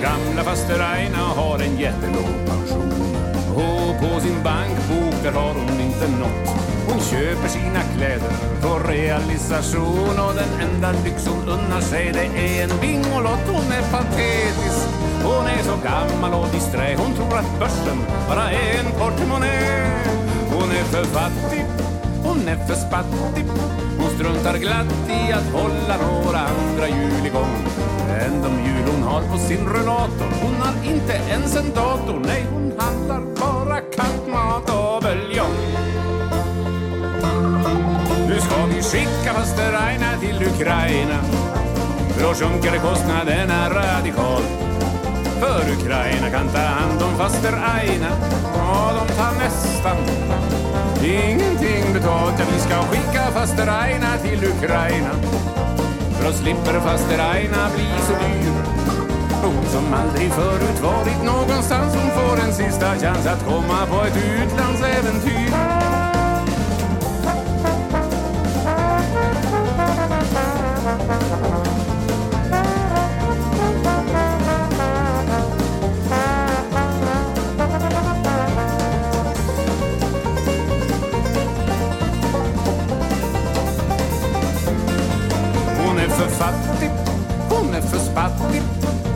Gamla 0.02 0.44
faster 0.44 0.80
Aina 0.80 1.18
har 1.18 1.58
en 1.58 1.78
jättelåg 1.78 2.46
pension. 2.46 3.17
Och 3.58 4.00
på 4.00 4.20
sin 4.20 4.42
bankbok 4.42 5.22
där 5.22 5.32
har 5.32 5.54
hon 5.54 5.80
inte 5.80 6.08
nåt 6.20 6.68
hon 6.90 7.00
köper 7.00 7.48
sina 7.48 7.80
kläder 7.96 8.32
på 8.62 8.88
realisation 8.88 10.18
och 10.18 10.34
den 10.34 10.68
enda 10.68 10.92
lyx 10.92 11.26
hon 11.26 11.48
unnar 11.48 11.80
sig 11.80 12.12
det 12.12 12.24
är 12.24 12.64
en 12.64 12.80
Bingolott. 12.80 13.46
Hon 13.46 13.72
är 13.72 13.82
patetisk, 13.90 14.88
hon 15.24 15.46
är 15.46 15.62
så 15.62 15.76
gammal 15.84 16.40
och 16.40 16.48
disträ. 16.52 16.96
Hon 16.98 17.14
tror 17.14 17.38
att 17.38 17.58
börsen 17.58 17.98
bara 18.28 18.50
är 18.50 18.78
en 18.78 18.92
portmonnä. 18.98 19.60
Hon 20.50 20.70
är 20.70 20.84
för 20.84 21.04
fattig, 21.04 21.64
hon 22.28 22.48
är 22.48 22.56
för 22.66 22.74
spattig. 22.74 23.44
Hon 23.98 24.10
struntar 24.10 24.58
glatt 24.58 25.08
i 25.08 25.32
att 25.32 25.52
hålla 25.52 25.96
några 26.06 26.38
andra 26.38 26.88
jul 26.88 27.26
igång 27.26 27.56
än 28.20 28.42
de 28.42 28.52
jul 28.68 28.84
hon 28.92 29.02
har 29.02 29.22
på 29.32 29.38
sin 29.38 29.66
rullator. 29.66 30.28
Hon 30.42 30.54
har 30.54 30.92
inte 30.92 31.12
ens 31.12 31.56
en 31.56 31.74
dator, 31.74 32.20
nej 32.26 32.46
hon 32.50 32.72
handlar 32.78 33.20
bara 33.40 33.80
kattmat 33.80 34.70
och 34.70 35.02
buljong. 35.02 35.58
Nu 38.28 38.40
ska 38.40 38.66
vi 38.66 38.82
skicka 38.82 39.34
faster 39.34 39.72
Aina 39.86 40.20
till 40.20 40.46
Ukraina. 40.46 41.18
För 42.08 42.22
då 42.22 42.34
sjunker 42.34 42.78
kostnaderna 42.78 43.70
radikalt. 43.70 44.50
För 45.40 45.72
Ukraina 45.72 46.30
kan 46.30 46.48
ta 46.48 46.58
hand 46.58 47.02
om 47.02 47.18
faster 47.18 47.52
Aina 47.52 48.10
och 48.54 48.94
de 48.94 49.14
tar 49.14 49.32
nästan 49.38 49.96
ingenting 51.08 51.92
betalt. 51.92 52.34
Ja, 52.38 52.44
vi 52.52 52.60
ska 52.60 52.82
skicka 52.82 53.22
faster 53.32 53.68
Aina 53.82 54.16
till 54.16 54.44
Ukraina. 54.44 55.12
För 56.16 56.24
då 56.26 56.32
slipper 56.32 56.80
faster 56.80 57.18
Aina 57.18 57.70
bli 57.74 57.88
så 58.06 58.12
dyr. 58.12 58.52
Hon 59.42 59.64
som 59.64 59.94
aldrig 59.94 60.32
förut 60.32 60.80
varit 60.82 61.24
någonstans, 61.24 61.94
hon 61.94 62.10
får 62.10 62.44
en 62.44 62.54
sista 62.54 62.96
chans 62.96 63.26
att 63.26 63.44
komma 63.44 63.86
på 63.86 64.04
ett 64.04 64.16
utlandsäventyr. 64.16 65.97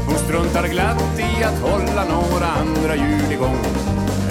Hon 0.06 0.18
struntar 0.18 0.68
glatt 0.68 1.18
i 1.18 1.44
att 1.44 1.60
hålla 1.70 2.04
några 2.04 2.46
andra 2.46 2.96
hjul 2.96 3.32
igång 3.32 3.58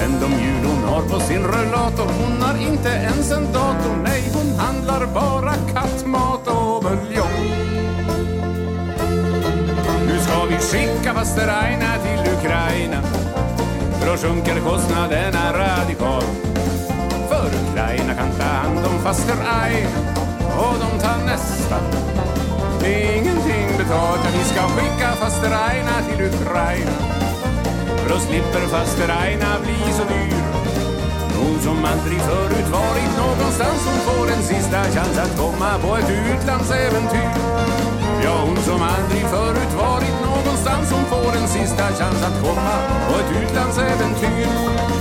än 0.04 0.12
de 0.22 0.32
hjul 0.44 0.66
hon 0.66 0.84
har 0.84 1.02
på 1.02 1.20
sin 1.20 1.44
rullator 1.44 2.08
Hon 2.22 2.42
har 2.42 2.58
inte 2.72 2.90
ens 2.90 3.32
en 3.32 3.54
dator, 3.54 3.96
nej 4.04 4.24
hon 4.34 4.60
handlar 4.60 5.06
bara 5.14 5.54
kattmat 5.74 6.48
och 6.48 6.84
buljong. 6.84 7.62
Nu 10.08 10.20
ska 10.20 10.46
vi 10.46 10.58
skicka 10.58 11.14
faster 11.14 11.48
Aina 11.48 11.98
till 12.04 12.34
Ukraina. 12.34 13.02
För 14.00 14.08
då 14.12 14.18
sjunker 14.18 14.60
kostnaderna 14.60 15.54
radikalt. 15.54 16.48
För 17.30 17.50
Ukraina 17.70 18.14
kan 18.14 18.32
ta 18.40 18.44
hand 18.44 18.86
om 18.86 19.00
faster 19.04 19.36
Aina 19.62 19.90
och 20.58 20.76
de 20.80 21.00
tar 21.00 21.26
nästa. 21.26 21.78
Ingenting 22.86 23.61
klart 23.92 24.24
att 24.28 24.36
vi 24.40 24.46
ska 24.54 24.62
skicka 24.76 25.08
faster 25.22 25.52
Aina 25.68 25.96
till 26.08 26.22
Ukraina. 26.32 26.98
För 28.00 28.10
då 28.10 28.20
slipper 28.28 28.64
faster 28.76 29.10
Aina 29.22 29.52
bli 29.64 29.80
så 29.98 30.04
dyr. 30.14 30.44
Hon 31.40 31.56
som 31.66 31.78
aldrig 31.92 32.20
förut 32.32 32.70
varit 32.80 33.14
någonstans 33.24 33.80
Hon 33.88 34.00
får 34.08 34.26
en 34.36 34.44
sista 34.44 34.82
chans 34.96 35.18
att 35.26 35.34
komma 35.44 35.72
på 35.84 35.90
ett 36.00 36.12
utlandsäventyr. 36.32 37.32
Ja, 38.24 38.36
hon 38.48 38.58
som 38.58 38.82
aldrig 38.96 39.24
förut 39.36 39.74
varit 39.86 40.18
någonstans 40.30 40.92
Hon 40.96 41.06
får 41.14 41.32
en 41.42 41.48
sista 41.48 41.86
chans 42.00 42.22
att 42.28 42.38
komma 42.46 42.76
på 43.08 43.14
ett 43.22 43.32
utlandsäventyr. 43.44 45.01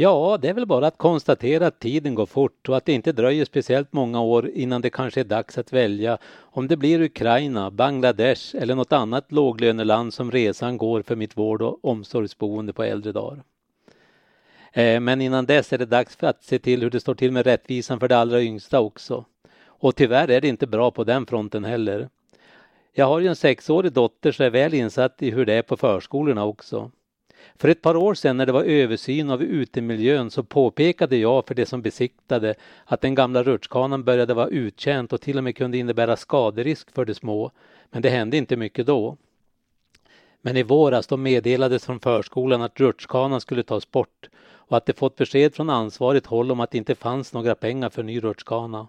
Ja, 0.00 0.38
det 0.42 0.48
är 0.48 0.54
väl 0.54 0.66
bara 0.66 0.86
att 0.86 0.98
konstatera 0.98 1.66
att 1.66 1.78
tiden 1.78 2.14
går 2.14 2.26
fort 2.26 2.68
och 2.68 2.76
att 2.76 2.84
det 2.84 2.92
inte 2.92 3.12
dröjer 3.12 3.44
speciellt 3.44 3.92
många 3.92 4.20
år 4.20 4.48
innan 4.48 4.80
det 4.80 4.90
kanske 4.90 5.20
är 5.20 5.24
dags 5.24 5.58
att 5.58 5.72
välja 5.72 6.18
om 6.36 6.68
det 6.68 6.76
blir 6.76 7.00
Ukraina, 7.00 7.70
Bangladesh 7.70 8.56
eller 8.56 8.74
något 8.74 8.92
annat 8.92 9.32
låglöneland 9.32 10.14
som 10.14 10.30
resan 10.30 10.76
går 10.76 11.02
för 11.02 11.16
mitt 11.16 11.36
vård 11.36 11.62
och 11.62 11.84
omsorgsboende 11.84 12.72
på 12.72 12.82
äldre 12.82 13.12
dagar. 13.12 13.42
Eh, 14.72 15.00
men 15.00 15.20
innan 15.20 15.46
dess 15.46 15.72
är 15.72 15.78
det 15.78 15.86
dags 15.86 16.16
för 16.16 16.26
att 16.26 16.44
se 16.44 16.58
till 16.58 16.82
hur 16.82 16.90
det 16.90 17.00
står 17.00 17.14
till 17.14 17.32
med 17.32 17.46
rättvisan 17.46 18.00
för 18.00 18.08
de 18.08 18.14
allra 18.14 18.42
yngsta 18.42 18.80
också. 18.80 19.24
Och 19.66 19.96
tyvärr 19.96 20.30
är 20.30 20.40
det 20.40 20.48
inte 20.48 20.66
bra 20.66 20.90
på 20.90 21.04
den 21.04 21.26
fronten 21.26 21.64
heller. 21.64 22.08
Jag 22.92 23.06
har 23.06 23.20
ju 23.20 23.26
en 23.28 23.36
sexårig 23.36 23.92
dotter 23.92 24.32
så 24.32 24.42
jag 24.42 24.46
är 24.46 24.50
väl 24.50 24.74
insatt 24.74 25.22
i 25.22 25.30
hur 25.30 25.46
det 25.46 25.54
är 25.54 25.62
på 25.62 25.76
förskolorna 25.76 26.44
också. 26.44 26.90
För 27.56 27.68
ett 27.68 27.82
par 27.82 27.96
år 27.96 28.14
sedan 28.14 28.36
när 28.36 28.46
det 28.46 28.52
var 28.52 28.64
översyn 28.64 29.30
av 29.30 29.42
utemiljön 29.42 30.30
så 30.30 30.42
påpekade 30.42 31.16
jag 31.16 31.46
för 31.46 31.54
de 31.54 31.66
som 31.66 31.82
besiktade 31.82 32.54
att 32.84 33.00
den 33.00 33.14
gamla 33.14 33.42
rutschkanan 33.42 34.04
började 34.04 34.34
vara 34.34 34.48
uttjänt 34.48 35.12
och 35.12 35.20
till 35.20 35.38
och 35.38 35.44
med 35.44 35.56
kunde 35.56 35.78
innebära 35.78 36.16
skaderisk 36.16 36.90
för 36.90 37.04
de 37.04 37.14
små. 37.14 37.50
Men 37.90 38.02
det 38.02 38.10
hände 38.10 38.36
inte 38.36 38.56
mycket 38.56 38.86
då. 38.86 39.16
Men 40.42 40.56
i 40.56 40.62
våras 40.62 41.06
då 41.06 41.16
meddelades 41.16 41.86
från 41.86 42.00
förskolan 42.00 42.62
att 42.62 42.80
rutschkanan 42.80 43.40
skulle 43.40 43.62
tas 43.62 43.90
bort 43.90 44.28
och 44.70 44.76
att 44.76 44.86
de 44.86 44.92
fått 44.92 45.16
besked 45.16 45.54
från 45.54 45.70
ansvarigt 45.70 46.26
håll 46.26 46.50
om 46.52 46.60
att 46.60 46.70
det 46.70 46.78
inte 46.78 46.94
fanns 46.94 47.32
några 47.32 47.54
pengar 47.54 47.90
för 47.90 48.02
ny 48.02 48.20
rutschkana. 48.20 48.88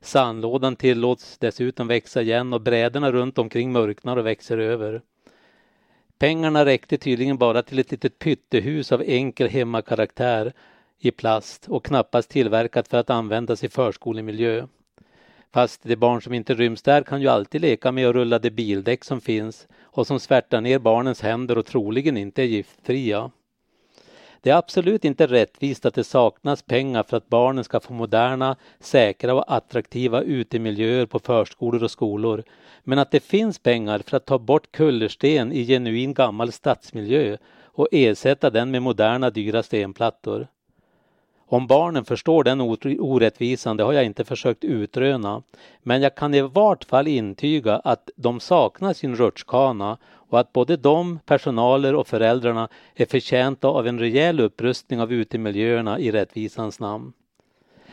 Sandlådan 0.00 0.76
tillåts 0.76 1.38
dessutom 1.38 1.86
växa 1.86 2.22
igen 2.22 2.52
och 2.52 2.60
bräderna 2.60 3.12
runt 3.12 3.38
omkring 3.38 3.72
mörknar 3.72 4.16
och 4.16 4.26
växer 4.26 4.58
över. 4.58 5.02
Pengarna 6.18 6.64
räckte 6.64 6.98
tydligen 6.98 7.38
bara 7.38 7.62
till 7.62 7.78
ett 7.78 7.90
litet 7.90 8.18
pyttehus 8.18 8.92
av 8.92 9.02
enkel 9.06 9.48
hemmakaraktär 9.48 10.52
i 10.98 11.10
plast 11.10 11.68
och 11.68 11.84
knappast 11.84 12.30
tillverkat 12.30 12.88
för 12.88 12.98
att 12.98 13.10
användas 13.10 13.64
i 13.64 13.68
förskolemiljö. 13.68 14.66
Fast 15.52 15.82
de 15.82 15.96
barn 15.96 16.22
som 16.22 16.34
inte 16.34 16.54
ryms 16.54 16.82
där 16.82 17.02
kan 17.02 17.20
ju 17.20 17.28
alltid 17.28 17.60
leka 17.60 17.92
med 17.92 18.08
och 18.08 18.14
rulla 18.14 18.38
de 18.38 18.50
bildäck 18.50 19.04
som 19.04 19.20
finns 19.20 19.68
och 19.82 20.06
som 20.06 20.20
svärtar 20.20 20.60
ner 20.60 20.78
barnens 20.78 21.20
händer 21.20 21.58
och 21.58 21.66
troligen 21.66 22.16
inte 22.16 22.42
är 22.42 22.46
giftfria. 22.46 23.30
Det 24.40 24.50
är 24.50 24.56
absolut 24.56 25.04
inte 25.04 25.26
rättvist 25.26 25.86
att 25.86 25.94
det 25.94 26.04
saknas 26.04 26.62
pengar 26.62 27.02
för 27.02 27.16
att 27.16 27.28
barnen 27.28 27.64
ska 27.64 27.80
få 27.80 27.92
moderna, 27.92 28.56
säkra 28.80 29.34
och 29.34 29.56
attraktiva 29.56 30.22
utemiljöer 30.22 31.06
på 31.06 31.18
förskolor 31.18 31.84
och 31.84 31.90
skolor. 31.90 32.42
Men 32.84 32.98
att 32.98 33.10
det 33.10 33.20
finns 33.20 33.58
pengar 33.58 33.98
för 33.98 34.16
att 34.16 34.26
ta 34.26 34.38
bort 34.38 34.72
kullersten 34.72 35.52
i 35.52 35.66
genuin 35.66 36.14
gammal 36.14 36.52
stadsmiljö 36.52 37.36
och 37.64 37.88
ersätta 37.92 38.50
den 38.50 38.70
med 38.70 38.82
moderna 38.82 39.30
dyra 39.30 39.62
stenplattor. 39.62 40.48
Om 41.50 41.66
barnen 41.66 42.04
förstår 42.04 42.44
den 42.44 42.60
orättvisan, 43.00 43.76
det 43.76 43.82
har 43.82 43.92
jag 43.92 44.04
inte 44.04 44.24
försökt 44.24 44.64
utröna. 44.64 45.42
Men 45.82 46.02
jag 46.02 46.14
kan 46.14 46.34
i 46.34 46.40
vart 46.40 46.84
fall 46.84 47.06
intyga 47.08 47.76
att 47.76 48.10
de 48.16 48.40
saknar 48.40 48.92
sin 48.92 49.16
rutschkana 49.16 49.98
och 50.28 50.40
att 50.40 50.52
både 50.52 50.76
de, 50.76 51.18
personaler 51.26 51.94
och 51.94 52.08
föräldrarna 52.08 52.68
är 52.94 53.06
förtjänta 53.06 53.68
av 53.68 53.86
en 53.86 53.98
rejäl 53.98 54.40
upprustning 54.40 55.00
av 55.00 55.12
utemiljöerna 55.12 55.98
i 55.98 56.10
rättvisans 56.10 56.80
namn. 56.80 57.12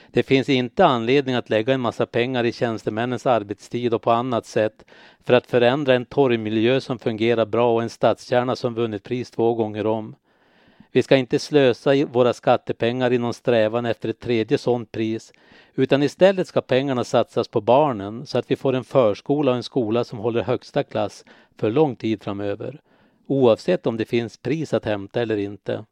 Det 0.07 0.23
finns 0.23 0.49
inte 0.49 0.85
anledning 0.85 1.35
att 1.35 1.49
lägga 1.49 1.73
en 1.73 1.81
massa 1.81 2.05
pengar 2.05 2.43
i 2.43 2.51
tjänstemännens 2.51 3.25
arbetstid 3.25 3.93
och 3.93 4.01
på 4.01 4.11
annat 4.11 4.45
sätt 4.45 4.85
för 5.23 5.33
att 5.33 5.47
förändra 5.47 5.93
en 5.93 6.05
torgmiljö 6.05 6.81
som 6.81 6.99
fungerar 6.99 7.45
bra 7.45 7.73
och 7.73 7.83
en 7.83 7.89
stadskärna 7.89 8.55
som 8.55 8.73
vunnit 8.73 9.03
pris 9.03 9.31
två 9.31 9.53
gånger 9.53 9.85
om. 9.85 10.15
Vi 10.95 11.03
ska 11.03 11.17
inte 11.17 11.39
slösa 11.39 12.05
våra 12.05 12.33
skattepengar 12.33 13.13
i 13.13 13.17
någon 13.17 13.33
strävan 13.33 13.85
efter 13.85 14.09
ett 14.09 14.19
tredje 14.19 14.57
sådant 14.57 14.91
pris 14.91 15.33
utan 15.73 16.03
istället 16.03 16.47
ska 16.47 16.61
pengarna 16.61 17.03
satsas 17.03 17.47
på 17.47 17.61
barnen 17.61 18.25
så 18.25 18.37
att 18.37 18.51
vi 18.51 18.55
får 18.55 18.73
en 18.73 18.83
förskola 18.83 19.51
och 19.51 19.57
en 19.57 19.63
skola 19.63 20.03
som 20.03 20.19
håller 20.19 20.41
högsta 20.41 20.83
klass 20.83 21.25
för 21.57 21.71
lång 21.71 21.95
tid 21.95 22.23
framöver. 22.23 22.81
Oavsett 23.27 23.87
om 23.87 23.97
det 23.97 24.05
finns 24.05 24.37
pris 24.37 24.73
att 24.73 24.85
hämta 24.85 25.21
eller 25.21 25.37
inte. 25.37 25.85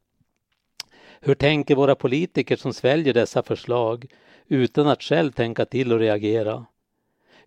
Hur 1.20 1.36
tänker 1.36 1.76
våra 1.76 1.96
politiker 1.96 2.56
som 2.56 2.74
sväljer 2.74 3.14
dessa 3.14 3.44
förslag 3.44 4.06
utan 4.48 4.88
att 4.88 5.04
själv 5.04 5.32
tänka 5.32 5.66
till 5.66 5.94
och 5.94 6.00
reagera? 6.00 6.66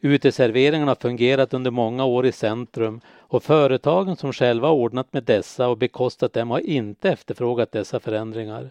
Uteserveringarna 0.07 0.91
har 0.91 0.97
fungerat 0.97 1.55
under 1.55 1.71
många 1.71 2.05
år 2.05 2.27
i 2.27 2.33
centrum 2.33 3.01
och 3.09 3.43
företagen 3.43 4.17
som 4.17 4.33
själva 4.33 4.71
ordnat 4.71 5.13
med 5.13 5.25
dessa 5.25 5.69
och 5.69 5.79
bekostat 5.79 6.33
dem 6.33 6.51
har 6.51 6.61
inte 6.61 7.11
efterfrågat 7.11 7.73
dessa 7.73 8.01
förändringar. 8.01 8.71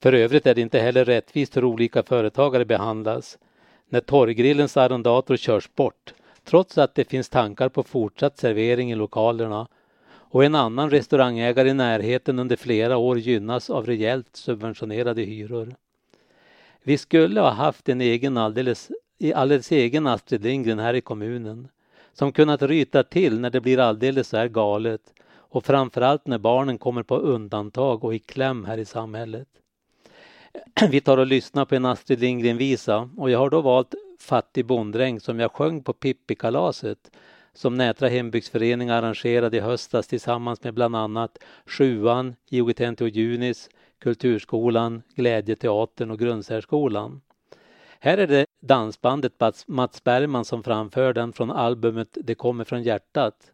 För 0.00 0.12
övrigt 0.12 0.46
är 0.46 0.54
det 0.54 0.60
inte 0.60 0.78
heller 0.78 1.04
rättvist 1.04 1.56
hur 1.56 1.64
olika 1.64 2.02
företagare 2.02 2.64
behandlas 2.64 3.38
när 3.88 4.00
torggrillens 4.00 4.76
arrendator 4.76 5.36
körs 5.36 5.74
bort 5.74 6.14
trots 6.44 6.78
att 6.78 6.94
det 6.94 7.04
finns 7.04 7.28
tankar 7.28 7.68
på 7.68 7.82
fortsatt 7.82 8.38
servering 8.38 8.92
i 8.92 8.94
lokalerna 8.94 9.68
och 10.08 10.44
en 10.44 10.54
annan 10.54 10.90
restaurangägare 10.90 11.68
i 11.68 11.74
närheten 11.74 12.38
under 12.38 12.56
flera 12.56 12.96
år 12.96 13.18
gynnas 13.18 13.70
av 13.70 13.86
rejält 13.86 14.36
subventionerade 14.36 15.22
hyror. 15.22 15.74
Vi 16.82 16.98
skulle 16.98 17.40
ha 17.40 17.50
haft 17.50 17.88
en 17.88 18.00
egen 18.00 18.36
alldeles, 18.36 18.90
i 19.18 19.32
alldeles 19.32 19.72
egen 19.72 20.06
Astrid 20.06 20.42
Lindgren 20.44 20.78
här 20.78 20.94
i 20.94 21.00
kommunen 21.00 21.68
som 22.12 22.32
kunnat 22.32 22.62
ryta 22.62 23.02
till 23.02 23.40
när 23.40 23.50
det 23.50 23.60
blir 23.60 23.78
alldeles 23.78 24.28
så 24.28 24.36
här 24.36 24.48
galet 24.48 25.00
och 25.28 25.64
framförallt 25.64 26.26
när 26.26 26.38
barnen 26.38 26.78
kommer 26.78 27.02
på 27.02 27.16
undantag 27.16 28.04
och 28.04 28.14
i 28.14 28.18
kläm 28.18 28.64
här 28.64 28.78
i 28.78 28.84
samhället. 28.84 29.48
Vi 30.90 31.00
tar 31.00 31.18
och 31.18 31.26
lyssnar 31.26 31.64
på 31.64 31.74
en 31.74 31.84
Astrid 31.84 32.20
Lindgren-visa 32.20 33.10
och 33.16 33.30
jag 33.30 33.38
har 33.38 33.50
då 33.50 33.60
valt 33.60 33.94
Fattig 34.20 34.66
bonddräng 34.66 35.20
som 35.20 35.40
jag 35.40 35.52
sjöng 35.52 35.82
på 35.82 35.92
Pippikalaset 35.92 37.10
som 37.52 37.74
Nätra 37.74 38.08
hembygdsförening 38.08 38.90
arrangerade 38.90 39.56
i 39.56 39.60
höstas 39.60 40.06
tillsammans 40.06 40.62
med 40.62 40.74
bland 40.74 40.96
annat 40.96 41.38
Sjuan, 41.66 42.34
IOGT-NTO 42.50 43.08
Junis, 43.08 43.70
Kulturskolan, 43.98 45.02
Glädjeteatern 45.14 46.10
och 46.10 46.18
Grundsärskolan. 46.18 47.20
Här 48.00 48.18
är 48.18 48.26
det 48.26 48.46
dansbandet 48.60 49.32
Mats 49.66 50.04
Bergman 50.04 50.44
som 50.44 50.62
framför 50.62 51.12
den 51.12 51.32
från 51.32 51.50
albumet 51.50 52.18
Det 52.20 52.34
kommer 52.34 52.64
från 52.64 52.82
hjärtat. 52.82 53.50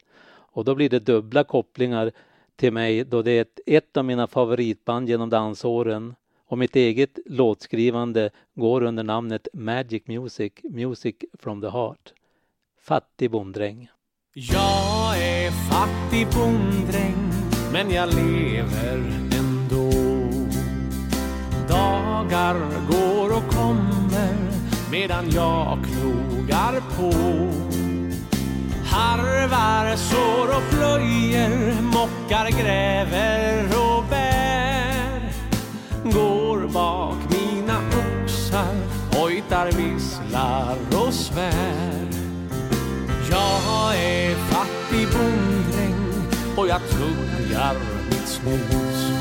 Och 0.54 0.64
då 0.64 0.74
blir 0.74 0.90
det 0.90 0.98
dubbla 0.98 1.44
kopplingar 1.44 2.12
till 2.56 2.72
mig 2.72 3.04
då 3.04 3.22
det 3.22 3.30
är 3.30 3.42
ett, 3.42 3.60
ett 3.66 3.96
av 3.96 4.04
mina 4.04 4.26
favoritband 4.26 5.08
genom 5.08 5.30
dansåren 5.30 6.14
och 6.46 6.58
mitt 6.58 6.76
eget 6.76 7.18
låtskrivande 7.26 8.30
går 8.54 8.82
under 8.82 9.02
namnet 9.02 9.48
Magic 9.52 10.02
Music, 10.06 10.52
Music 10.62 11.14
from 11.38 11.60
the 11.60 11.68
Heart. 11.68 12.12
Fattig 12.80 13.30
bonddräng. 13.30 13.88
Jag 14.34 15.18
är 15.18 15.50
fattig 15.50 16.26
bonddräng 16.26 17.32
men 17.72 17.90
jag 17.90 18.08
lever 18.14 18.98
ändå. 19.38 19.90
Dagar 21.68 22.54
går 22.88 23.36
och 23.36 23.52
kommer 23.52 23.91
medan 24.92 25.30
jag 25.30 25.78
knogar 25.84 26.80
på. 26.96 27.12
Harvar, 28.84 29.96
sår 29.96 30.48
och 30.56 30.70
plöjer, 30.70 31.82
mockar, 31.82 32.50
gräver 32.50 33.64
och 33.64 34.04
bär. 34.10 35.32
Går 36.04 36.68
bak 36.68 37.16
mina 37.30 37.78
oxar, 37.88 38.74
hojtar, 39.12 39.66
visslar 39.66 40.76
och 41.06 41.14
svär. 41.14 42.08
Jag 43.30 43.96
är 43.96 44.34
fattig 44.34 45.08
bonddräng 45.08 46.24
och 46.56 46.68
jag 46.68 46.80
tuggar 46.90 47.74
mitt 48.10 48.28
snus. 48.28 49.12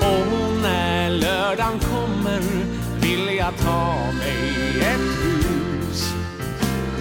Och 0.00 0.62
när 0.62 1.10
lördagen 1.10 1.78
kommer 1.78 2.71
vill 3.02 3.36
jag 3.36 3.56
ta 3.56 3.96
mig 4.18 4.80
ett 4.80 5.24
hus. 5.24 6.14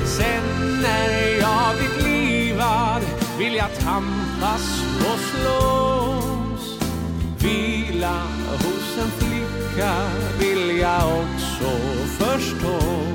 Sen 0.05 0.43
när 0.81 1.39
jag 1.39 1.75
blivit 1.77 2.03
livad 2.03 3.01
vill 3.39 3.55
jag 3.55 3.79
tampas 3.79 4.83
och 4.99 5.19
slås. 5.19 6.79
Vila 7.39 8.21
hos 8.51 8.97
en 8.97 9.11
flicka 9.11 9.93
vill 10.39 10.77
jag 10.77 11.03
också 11.03 11.77
förstås. 12.17 13.10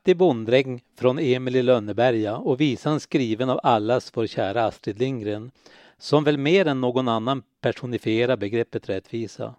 Fattig 0.00 0.16
bonddräng 0.16 0.82
från 0.98 1.18
Emil 1.18 1.56
i 1.56 1.62
Lönneberga 1.62 2.36
och 2.36 2.60
visan 2.60 3.00
skriven 3.00 3.50
av 3.50 3.60
allas 3.62 4.12
vår 4.14 4.26
kära 4.26 4.64
Astrid 4.64 4.98
Lindgren 4.98 5.50
som 5.98 6.24
väl 6.24 6.38
mer 6.38 6.66
än 6.66 6.80
någon 6.80 7.08
annan 7.08 7.42
personifierar 7.60 8.36
begreppet 8.36 8.88
rättvisa. 8.88 9.54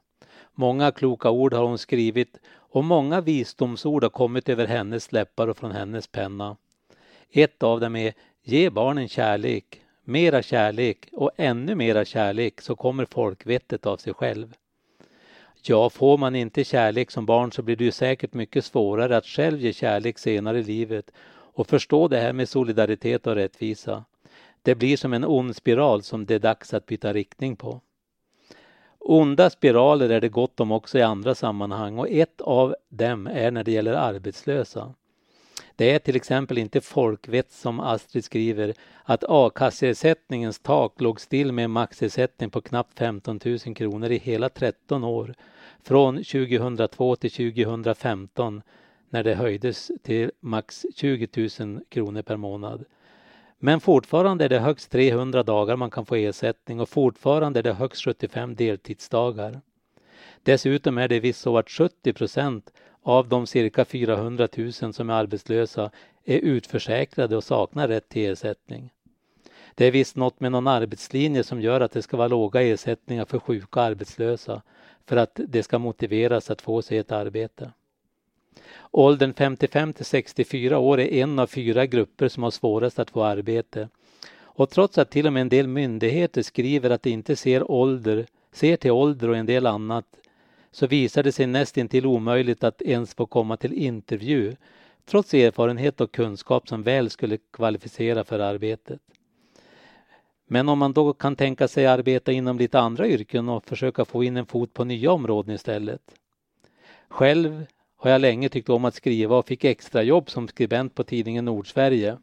Många 0.53 0.91
kloka 0.91 1.29
ord 1.29 1.53
har 1.53 1.63
hon 1.63 1.77
skrivit 1.77 2.39
och 2.53 2.83
många 2.83 3.21
visdomsord 3.21 4.03
har 4.03 4.09
kommit 4.09 4.49
över 4.49 4.67
hennes 4.67 5.11
läppar 5.11 5.47
och 5.47 5.57
från 5.57 5.71
hennes 5.71 6.07
penna. 6.07 6.57
Ett 7.31 7.63
av 7.63 7.79
dem 7.79 7.95
är 7.95 8.13
Ge 8.43 8.69
barnen 8.69 9.07
kärlek, 9.07 9.81
mera 10.03 10.41
kärlek 10.43 11.09
och 11.11 11.31
ännu 11.37 11.75
mera 11.75 12.05
kärlek 12.05 12.61
så 12.61 12.75
kommer 12.75 13.05
folkvettet 13.05 13.85
av 13.85 13.97
sig 13.97 14.13
själv. 14.13 14.53
Ja, 15.63 15.89
får 15.89 16.17
man 16.17 16.35
inte 16.35 16.63
kärlek 16.63 17.11
som 17.11 17.25
barn 17.25 17.51
så 17.51 17.61
blir 17.61 17.75
det 17.75 17.83
ju 17.83 17.91
säkert 17.91 18.33
mycket 18.33 18.65
svårare 18.65 19.17
att 19.17 19.25
själv 19.25 19.59
ge 19.59 19.73
kärlek 19.73 20.19
senare 20.19 20.59
i 20.59 20.63
livet 20.63 21.11
och 21.31 21.67
förstå 21.67 22.07
det 22.07 22.17
här 22.17 22.33
med 22.33 22.49
solidaritet 22.49 23.27
och 23.27 23.35
rättvisa. 23.35 24.05
Det 24.61 24.75
blir 24.75 24.97
som 24.97 25.13
en 25.13 25.25
ond 25.25 25.55
spiral 25.55 26.03
som 26.03 26.25
det 26.25 26.35
är 26.35 26.39
dags 26.39 26.73
att 26.73 26.85
byta 26.85 27.13
riktning 27.13 27.55
på. 27.55 27.81
Onda 28.99 29.49
spiraler 29.49 30.09
är 30.09 30.21
det 30.21 30.29
gott 30.29 30.59
om 30.59 30.71
också 30.71 30.97
i 30.97 31.01
andra 31.01 31.35
sammanhang 31.35 31.99
och 31.99 32.09
ett 32.09 32.41
av 32.41 32.75
dem 32.89 33.27
är 33.27 33.51
när 33.51 33.63
det 33.63 33.71
gäller 33.71 33.93
arbetslösa. 33.93 34.93
Det 35.75 35.91
är 35.91 35.99
till 35.99 36.15
exempel 36.15 36.57
inte 36.57 36.81
folkvett 36.81 37.51
som 37.51 37.79
Astrid 37.79 38.23
skriver 38.23 38.73
att 39.03 39.23
a-kasseersättningens 39.27 40.59
tak 40.59 41.01
låg 41.01 41.21
still 41.21 41.51
med 41.51 41.65
en 41.65 41.71
maxersättning 41.71 42.49
på 42.49 42.61
knappt 42.61 42.97
15 42.97 43.39
000 43.45 43.75
kronor 43.75 44.11
i 44.11 44.17
hela 44.17 44.49
13 44.49 45.03
år 45.03 45.33
från 45.83 46.17
2002 46.17 47.15
till 47.15 47.31
2015 47.31 48.61
när 49.09 49.23
det 49.23 49.35
höjdes 49.35 49.91
till 50.03 50.31
max 50.39 50.85
20 50.95 51.49
000 51.59 51.79
kronor 51.89 52.21
per 52.21 52.37
månad. 52.37 52.85
Men 53.59 53.79
fortfarande 53.79 54.45
är 54.45 54.49
det 54.49 54.59
högst 54.59 54.91
300 54.91 55.43
dagar 55.43 55.75
man 55.75 55.91
kan 55.91 56.05
få 56.05 56.15
ersättning 56.15 56.79
och 56.79 56.89
fortfarande 56.89 57.59
är 57.59 57.63
det 57.63 57.73
högst 57.73 58.03
75 58.03 58.55
deltidsdagar. 58.55 59.61
Dessutom 60.43 60.97
är 60.97 61.07
det 61.07 61.19
visst 61.19 61.41
så 61.41 61.57
att 61.57 61.69
70 61.69 62.13
procent 62.13 62.71
av 63.03 63.29
de 63.29 63.47
cirka 63.47 63.85
400 63.85 64.47
000 64.57 64.73
som 64.73 65.09
är 65.09 65.13
arbetslösa 65.13 65.91
är 66.25 66.39
utförsäkrade 66.39 67.37
och 67.37 67.43
saknar 67.43 67.87
rätt 67.87 68.09
till 68.09 68.31
ersättning. 68.31 68.89
Det 69.75 69.85
är 69.85 69.91
visst 69.91 70.15
något 70.15 70.39
med 70.39 70.51
någon 70.51 70.67
arbetslinje 70.67 71.43
som 71.43 71.61
gör 71.61 71.81
att 71.81 71.91
det 71.91 72.01
ska 72.01 72.17
vara 72.17 72.27
låga 72.27 72.61
ersättningar 72.61 73.25
för 73.25 73.39
sjuka 73.39 73.79
och 73.79 73.85
arbetslösa 73.85 74.61
för 75.05 75.17
att 75.17 75.39
det 75.47 75.63
ska 75.63 75.79
motiveras 75.79 76.51
att 76.51 76.61
få 76.61 76.81
sig 76.81 76.97
ett 76.97 77.11
arbete. 77.11 77.71
Åldern 78.91 79.33
55 79.33 79.93
till 79.93 80.05
64 80.05 80.79
år 80.79 80.99
är 80.99 81.23
en 81.23 81.39
av 81.39 81.47
fyra 81.47 81.85
grupper 81.85 82.27
som 82.27 82.43
har 82.43 82.51
svårast 82.51 82.99
att 82.99 83.09
få 83.09 83.23
arbete. 83.23 83.89
Och 84.39 84.69
trots 84.69 84.97
att 84.97 85.09
till 85.09 85.27
och 85.27 85.33
med 85.33 85.41
en 85.41 85.49
del 85.49 85.67
myndigheter 85.67 86.41
skriver 86.41 86.89
att 86.89 87.03
de 87.03 87.09
inte 87.09 87.35
ser, 87.35 87.71
ålder, 87.71 88.25
ser 88.51 88.77
till 88.77 88.91
ålder 88.91 89.29
och 89.29 89.37
en 89.37 89.45
del 89.45 89.65
annat 89.65 90.05
så 90.71 90.87
visar 90.87 91.23
det 91.23 91.31
sig 91.31 91.47
nästintill 91.47 92.05
omöjligt 92.05 92.63
att 92.63 92.81
ens 92.81 93.15
få 93.15 93.25
komma 93.25 93.57
till 93.57 93.73
intervju 93.73 94.55
trots 95.05 95.33
erfarenhet 95.33 96.01
och 96.01 96.11
kunskap 96.11 96.67
som 96.67 96.83
väl 96.83 97.09
skulle 97.09 97.37
kvalificera 97.37 98.23
för 98.23 98.39
arbetet. 98.39 98.99
Men 100.47 100.69
om 100.69 100.79
man 100.79 100.93
då 100.93 101.13
kan 101.13 101.35
tänka 101.35 101.67
sig 101.67 101.87
arbeta 101.87 102.31
inom 102.31 102.57
lite 102.57 102.79
andra 102.79 103.07
yrken 103.07 103.49
och 103.49 103.65
försöka 103.65 104.05
få 104.05 104.23
in 104.23 104.37
en 104.37 104.45
fot 104.45 104.73
på 104.73 104.83
nya 104.83 105.11
områden 105.11 105.55
istället. 105.55 106.01
Själv 107.09 107.65
har 107.97 108.11
jag 108.11 108.21
länge 108.21 108.49
tyckt 108.49 108.69
om 108.69 108.85
att 108.85 108.95
skriva 108.95 109.37
och 109.37 109.47
fick 109.47 109.63
extrajobb 109.63 110.29
som 110.29 110.47
skribent 110.47 110.95
på 110.95 111.03
tidningen 111.03 111.45
Nordsverige. 111.45 112.17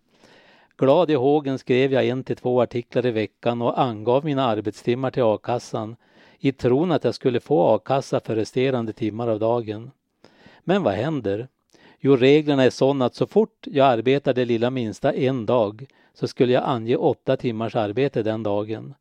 Glad 0.77 1.11
i 1.11 1.15
hågen 1.15 1.59
skrev 1.59 1.93
jag 1.93 2.07
en 2.07 2.25
till 2.25 2.37
två 2.37 2.63
artiklar 2.63 3.07
i 3.07 3.11
veckan 3.11 3.63
och 3.63 3.81
angav 3.81 4.25
mina 4.25 4.45
arbetstimmar 4.45 5.11
till 5.11 5.23
a-kassan 5.23 5.97
i 6.38 6.53
tron 6.53 6.92
att 6.92 7.05
jag 7.05 7.14
skulle 7.14 7.40
få 7.40 7.74
a-kassa 7.74 8.20
för 8.20 8.37
resterande 8.37 8.92
timmar 8.92 9.29
av 9.29 9.38
dagen. 9.38 9.90
Men 10.61 10.83
vad 10.83 10.94
händer? 10.94 11.48
Jo, 12.01 12.16
reglerna 12.16 12.64
är 12.64 12.70
sådana 12.70 13.05
att 13.05 13.14
så 13.14 13.27
fort 13.27 13.66
jag 13.66 13.87
arbetar 13.87 14.35
det 14.35 14.44
lilla 14.44 14.70
minsta 14.70 15.12
en 15.12 15.46
dag 15.46 15.87
så 16.14 16.29
skulle 16.29 16.53
jag 16.53 16.62
ange 16.66 16.96
åtta 16.96 17.37
timmars 17.37 17.77
arbete 17.77 18.22
den 18.22 18.42
dagen. 18.42 18.94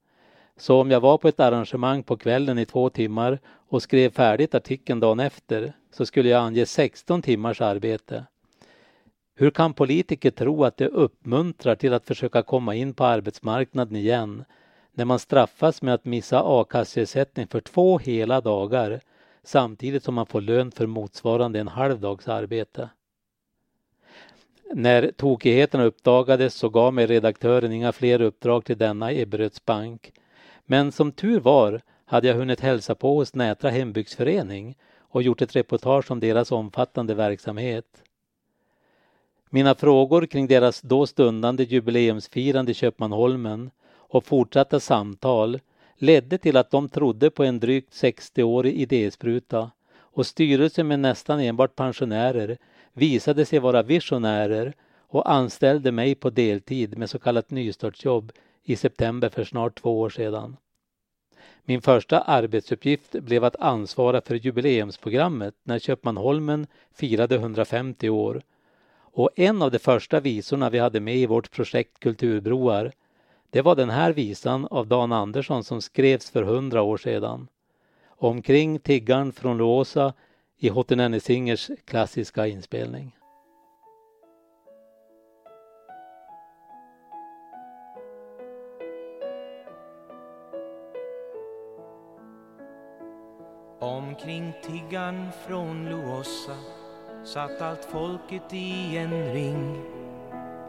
Så 0.58 0.82
om 0.82 0.92
jag 0.92 1.00
var 1.00 1.18
på 1.18 1.28
ett 1.28 1.40
arrangemang 1.40 2.04
på 2.04 2.18
kvällen 2.18 2.58
i 2.58 2.66
två 2.66 2.90
timmar 2.90 3.40
och 3.46 3.82
skrev 3.82 4.10
färdigt 4.10 4.56
artikeln 4.56 5.00
dagen 5.00 5.20
efter 5.20 5.74
så 5.92 6.06
skulle 6.06 6.30
jag 6.30 6.44
ange 6.44 6.66
16 6.66 7.22
timmars 7.22 7.62
arbete. 7.62 8.24
Hur 9.36 9.50
kan 9.50 9.74
politiker 9.74 10.32
tro 10.32 10.64
att 10.64 10.78
det 10.78 10.88
uppmuntrar 10.88 11.76
till 11.76 11.94
att 11.94 12.06
försöka 12.06 12.42
komma 12.42 12.76
in 12.76 12.94
på 12.94 13.06
arbetsmarknaden 13.06 13.96
igen 13.96 14.46
när 14.98 15.06
man 15.06 15.20
straffas 15.20 15.82
med 15.82 15.94
att 15.94 16.06
missa 16.06 16.42
a-kasseersättning 16.46 17.48
för 17.48 17.60
två 17.62 17.98
hela 17.98 18.42
dagar 18.42 19.02
samtidigt 19.44 20.04
som 20.04 20.16
man 20.16 20.26
får 20.26 20.42
lön 20.42 20.72
för 20.72 20.86
motsvarande 20.86 21.60
en 21.60 21.68
halv 21.68 22.00
dags 22.00 22.28
arbete? 22.28 22.90
När 24.74 25.12
tokigheterna 25.12 25.84
uppdagades 25.84 26.56
så 26.56 26.70
gav 26.70 26.94
mig 26.94 27.06
redaktören 27.06 27.72
inga 27.72 27.92
fler 27.92 28.22
uppdrag 28.22 28.66
till 28.66 28.78
denna 28.78 29.12
Ebberöds 29.12 29.66
bank. 29.66 30.12
Men 30.66 30.92
som 30.92 31.12
tur 31.12 31.40
var 31.40 31.82
hade 32.06 32.28
jag 32.28 32.36
hunnit 32.36 32.60
hälsa 32.60 32.96
på 32.96 33.16
hos 33.16 33.36
Nätra 33.36 33.70
hembygdsförening 33.70 34.78
och 35.00 35.24
gjort 35.24 35.42
ett 35.42 35.56
reportage 35.56 36.12
om 36.12 36.20
deras 36.20 36.52
omfattande 36.52 37.14
verksamhet. 37.14 38.04
Mina 39.50 39.76
frågor 39.76 40.26
kring 40.26 40.48
deras 40.48 40.82
då 40.82 41.08
stundande 41.08 41.64
jubileumsfirande 41.64 42.72
i 42.72 42.76
Köpmanholmen 42.76 43.72
och 44.08 44.26
fortsatta 44.26 44.80
samtal 44.80 45.60
ledde 45.96 46.38
till 46.38 46.58
att 46.58 46.72
de 46.72 46.90
trodde 46.90 47.30
på 47.30 47.44
en 47.44 47.60
drygt 47.60 47.94
60-årig 47.94 48.74
idéspruta 48.74 49.72
och 49.98 50.26
styrelsen 50.26 50.88
med 50.88 51.00
nästan 51.00 51.40
enbart 51.40 51.76
pensionärer 51.76 52.58
visade 52.94 53.46
sig 53.46 53.60
vara 53.60 53.84
visionärer 53.84 54.74
och 55.08 55.32
anställde 55.32 55.92
mig 55.92 56.16
på 56.16 56.30
deltid 56.30 56.98
med 56.98 57.10
så 57.10 57.20
kallat 57.20 57.52
nystartsjobb 57.52 58.32
i 58.64 58.76
september 58.76 59.30
för 59.30 59.44
snart 59.44 59.82
två 59.82 60.00
år 60.00 60.10
sedan. 60.10 60.58
Min 61.64 61.82
första 61.82 62.20
arbetsuppgift 62.20 63.12
blev 63.12 63.44
att 63.44 63.56
ansvara 63.56 64.22
för 64.22 64.36
jubileumsprogrammet 64.36 65.56
när 65.64 65.80
Köpmanholmen 65.80 66.68
firade 66.94 67.36
150 67.36 68.10
år. 68.10 68.42
Och 69.00 69.30
en 69.36 69.62
av 69.62 69.72
de 69.72 69.80
första 69.80 70.20
visorna 70.20 70.70
vi 70.70 70.80
hade 70.80 71.00
med 71.00 71.18
i 71.18 71.26
vårt 71.26 71.52
projekt 71.52 72.00
Kulturbroar, 72.00 72.92
det 73.50 73.62
var 73.62 73.76
den 73.76 73.90
här 73.90 74.14
visan 74.14 74.68
av 74.72 74.88
Dan 74.88 75.12
Andersson 75.12 75.64
som 75.64 75.82
skrevs 75.82 76.30
för 76.30 76.44
100 76.44 76.82
år 76.82 76.98
sedan. 76.98 77.48
Omkring 78.08 78.80
tiggaren 78.80 79.32
från 79.32 79.58
Låsa 79.58 80.14
i 80.58 80.70
Hottenenne 80.70 81.20
Singers 81.20 81.70
klassiska 81.86 82.48
inspelning. 82.48 83.18
Omkring 93.80 94.54
tiggarn 94.64 95.32
från 95.48 95.90
Luossa 95.90 96.56
satt 97.24 97.62
allt 97.62 97.86
folket 97.86 98.54
i 98.54 98.98
en 98.98 99.34
ring 99.34 99.84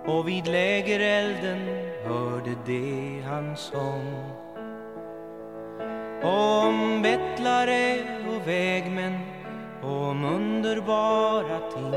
och 0.08 0.28
vid 0.28 0.46
lägerelden 0.46 1.58
hörde 2.04 2.54
de 2.66 3.22
hans 3.26 3.60
sång. 3.60 4.14
Om 6.22 7.02
bettlare 7.02 7.96
och 8.28 8.48
vägmän 8.48 9.18
och 9.82 10.08
om 10.08 10.24
underbara 10.24 11.58
ting 11.74 11.94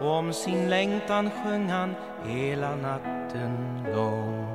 och 0.00 0.10
om 0.10 0.32
sin 0.32 0.70
längtan 0.70 1.30
sjöng 1.30 1.68
han 1.68 1.94
hela 2.26 2.76
natten 2.76 3.84
lång. 3.94 4.46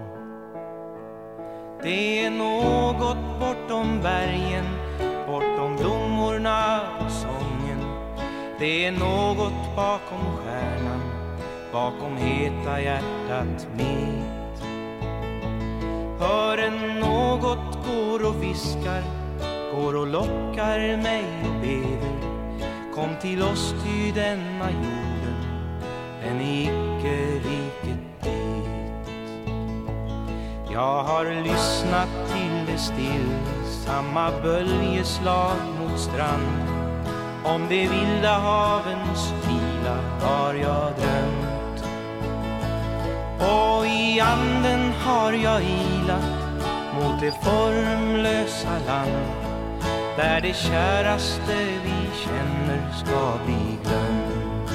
Det 1.83 2.25
är 2.25 2.31
något 2.31 3.39
bortom 3.39 4.01
bergen 4.01 4.65
bortom 5.27 5.75
blommorna 5.75 6.81
och 7.05 7.11
sången 7.11 7.79
Det 8.59 8.85
är 8.85 8.91
något 8.91 9.75
bakom 9.75 10.37
stjärnan 10.37 10.92
bakom 11.73 12.17
heta 12.17 12.81
hjärtat 12.81 13.67
mitt. 13.77 14.63
Hör 16.19 16.69
något 16.99 17.77
går 17.87 18.27
och 18.27 18.43
viskar 18.43 19.03
går 19.75 19.95
och 19.95 20.07
lockar 20.07 20.97
mig 20.97 21.25
och 21.43 21.61
beder 21.61 22.13
Kom 22.95 23.09
till 23.21 23.43
oss 23.43 23.75
ty 23.83 24.11
denna 24.11 24.71
jorden 24.71 25.13
den 26.23 26.41
är 26.41 26.61
icke 26.61 27.15
riket 27.35 28.23
ditt 28.23 29.11
Jag 30.71 31.03
har 31.03 31.43
lyssnat 31.43 32.09
till 32.27 32.65
det 32.73 32.77
stillsamma 32.77 34.31
böljeslag 34.43 35.57
mot 35.79 35.99
strand. 35.99 36.69
Om 37.43 37.61
de 37.69 37.87
vilda 37.87 38.33
havens 38.37 39.33
vila 39.47 39.97
har 40.21 40.53
jag 40.53 40.93
drömt 40.97 41.52
och 43.43 43.85
i 43.85 44.19
anden 44.19 44.91
har 44.91 45.33
jag 45.33 45.61
ilat 45.61 46.43
mot 46.95 47.21
det 47.21 47.31
formlösa 47.43 48.79
land 48.87 49.27
Där 50.17 50.41
det 50.41 50.53
käraste 50.53 51.55
vi 51.83 52.23
känner 52.23 52.91
ska 52.91 53.37
bli 53.45 53.77
glömt 53.83 54.69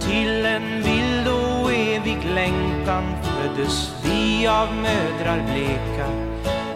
Till 0.00 0.46
en 0.46 0.82
vild 0.82 1.28
och 1.28 1.72
evig 1.72 2.18
längtan 2.34 3.04
föddes 3.22 3.92
vi 4.04 4.46
av 4.46 4.68
mödrar 4.74 5.44
bleka 5.52 6.08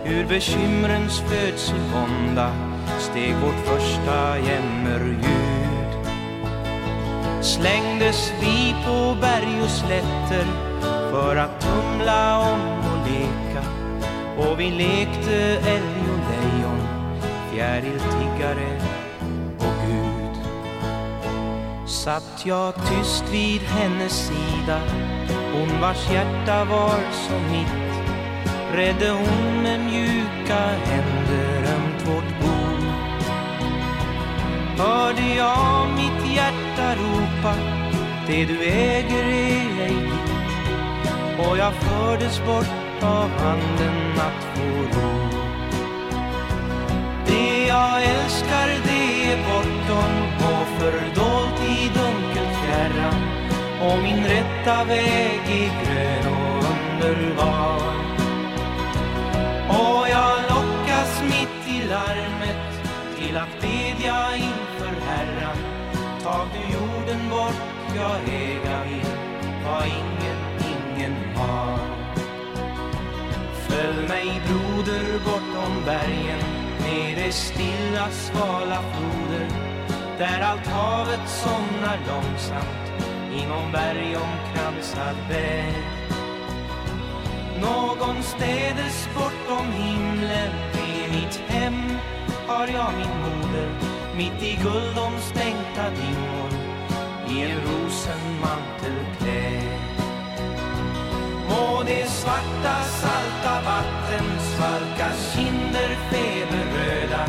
Ur 0.05 0.27
bekymrens 0.27 1.21
födselvånda 1.21 2.71
steg 3.01 3.35
vårt 3.35 3.67
första 3.67 4.39
jämmerljud. 4.39 5.50
Slängdes 7.43 8.33
vi 8.41 8.75
på 8.87 9.17
berg 9.21 9.63
och 9.63 9.71
slätter 9.71 10.45
för 11.11 11.37
att 11.37 11.61
tumla 11.61 12.39
om 12.39 12.61
och 12.79 13.11
leka 13.11 13.69
och 14.39 14.61
vi 14.61 14.71
lekte 14.71 15.37
älg 15.67 16.01
och 16.13 16.31
lejon, 16.31 16.81
fjäriltiggare 17.53 18.81
och 19.59 19.75
Gud. 19.87 20.37
Satt 21.89 22.43
jag 22.47 22.75
tyst 22.75 23.25
vid 23.33 23.61
hennes 23.61 24.13
sida, 24.13 24.81
hon 25.53 25.81
vars 25.81 26.11
hjärta 26.11 26.65
var 26.65 27.01
som 27.13 27.53
mitt, 27.53 28.07
redde 28.75 29.11
hon 29.11 29.63
med 29.63 29.81
mjuka 29.81 30.59
händer 30.59 31.60
Hörde 34.81 35.35
jag 35.37 35.89
mitt 35.97 36.37
hjärta 36.37 36.95
ropa, 36.95 37.55
det 38.27 38.45
du 38.45 38.63
äger 38.63 39.25
är 39.25 39.83
ej 39.83 39.95
ditt, 39.95 40.69
och 41.39 41.59
jag 41.59 41.75
fördes 41.75 42.39
bort 42.47 43.03
av 43.03 43.31
handen 43.31 44.13
att 44.17 44.45
få 44.55 44.99
ro. 45.01 45.29
Det 47.27 47.67
jag 47.67 48.03
älskar 48.03 48.69
det 48.85 49.33
är 49.33 49.37
bortom 49.37 50.15
och 50.39 50.67
fördolt 50.79 51.61
i 51.69 51.91
dunkelt 51.99 52.57
fjärran 52.65 53.23
och 53.83 54.03
min 54.03 54.25
rätta 54.25 54.85
väg 54.85 55.41
är 55.49 55.85
grön 55.85 56.33
och 56.33 56.65
underbar. 56.65 57.95
Och 59.69 60.09
jag 60.09 60.37
lockas 60.49 61.23
mitt 61.23 61.77
i 61.77 61.89
larmet 61.89 62.70
till 63.21 63.37
att 63.37 63.61
bedja 63.61 64.37
inför 64.37 65.01
Herran. 65.07 65.57
Tag 66.23 66.49
du 66.53 66.75
jorden 66.75 67.31
bort, 67.31 67.61
jag 67.97 68.35
äga 68.35 68.85
vill 68.85 69.13
vad 69.65 69.87
ingen, 69.87 70.39
ingen 70.73 71.37
har. 71.37 71.79
Följ 73.69 74.09
mig 74.09 74.43
broder 74.47 75.19
bortom 75.25 75.85
bergen 75.85 76.41
med 76.81 77.17
det 77.17 77.33
stilla 77.33 78.11
svala 78.11 78.83
floder 78.83 79.49
där 80.19 80.41
allt 80.41 80.67
havet 80.67 81.29
somnar 81.29 81.99
långsamt 82.09 83.05
inom 83.33 83.73
bergomkransad 83.73 85.17
väg. 85.29 85.75
Någonstädes 87.61 89.09
bortom 89.15 89.73
himlen 89.73 90.53
är 90.75 91.09
mitt 91.09 91.37
hem 91.49 91.99
har 92.51 92.67
jag 92.67 92.93
min 92.99 93.17
moder 93.25 93.69
mitt 94.17 94.43
i 94.43 94.59
guldomstänkta 94.63 95.85
dimmor 95.99 96.53
i 97.31 97.43
en 97.43 97.61
rosenmantel 97.67 98.99
klädd. 99.19 99.81
Må 101.49 101.83
det 101.83 102.07
svarta 102.07 102.75
salta 102.83 103.55
vatten 103.65 104.27
svalka 104.41 105.11
kinder 105.33 105.91
feberröda 106.11 107.25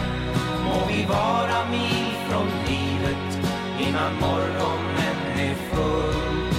Må 0.66 0.88
vi 0.88 1.06
vara 1.06 1.66
mil 1.72 2.12
från 2.30 2.48
livet 2.68 3.50
innan 3.80 4.14
morgonen 4.20 5.20
är 5.38 5.56
full 5.56 6.52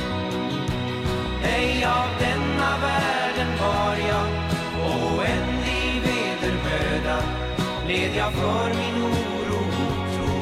Ej 1.44 1.84
av 1.84 2.08
den 2.20 2.41
led 7.92 8.16
jag 8.16 8.32
för 8.32 8.68
min 8.68 9.04
oro 9.04 9.58
och 9.58 10.14
tro 10.14 10.34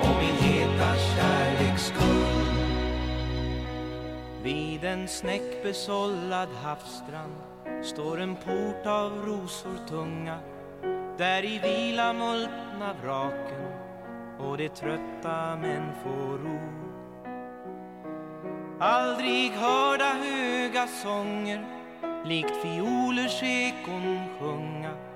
och 0.00 0.16
min 0.22 0.52
heta 0.52 0.96
kärleks 0.96 1.86
skull 1.86 2.42
vid 4.42 4.84
en 4.84 5.08
snäckbesållad 5.08 6.48
havsstrand 6.62 7.36
står 7.82 8.20
en 8.20 8.36
port 8.36 8.86
av 8.86 9.12
rosor 9.26 9.88
tunga 9.88 10.38
där 11.18 11.44
i 11.44 11.58
vila 11.58 12.12
multna 12.12 12.94
vraken 13.02 13.72
och 14.38 14.58
de 14.58 14.68
trötta 14.68 15.56
män 15.56 15.92
får 16.02 16.38
ro. 16.38 16.60
Aldrig 18.80 19.52
hörda 19.52 20.12
höga 20.12 20.86
sånger 20.86 21.66
likt 22.24 22.56
fiolers 22.62 23.42
ekon 23.42 24.18
sjunga 24.40 25.11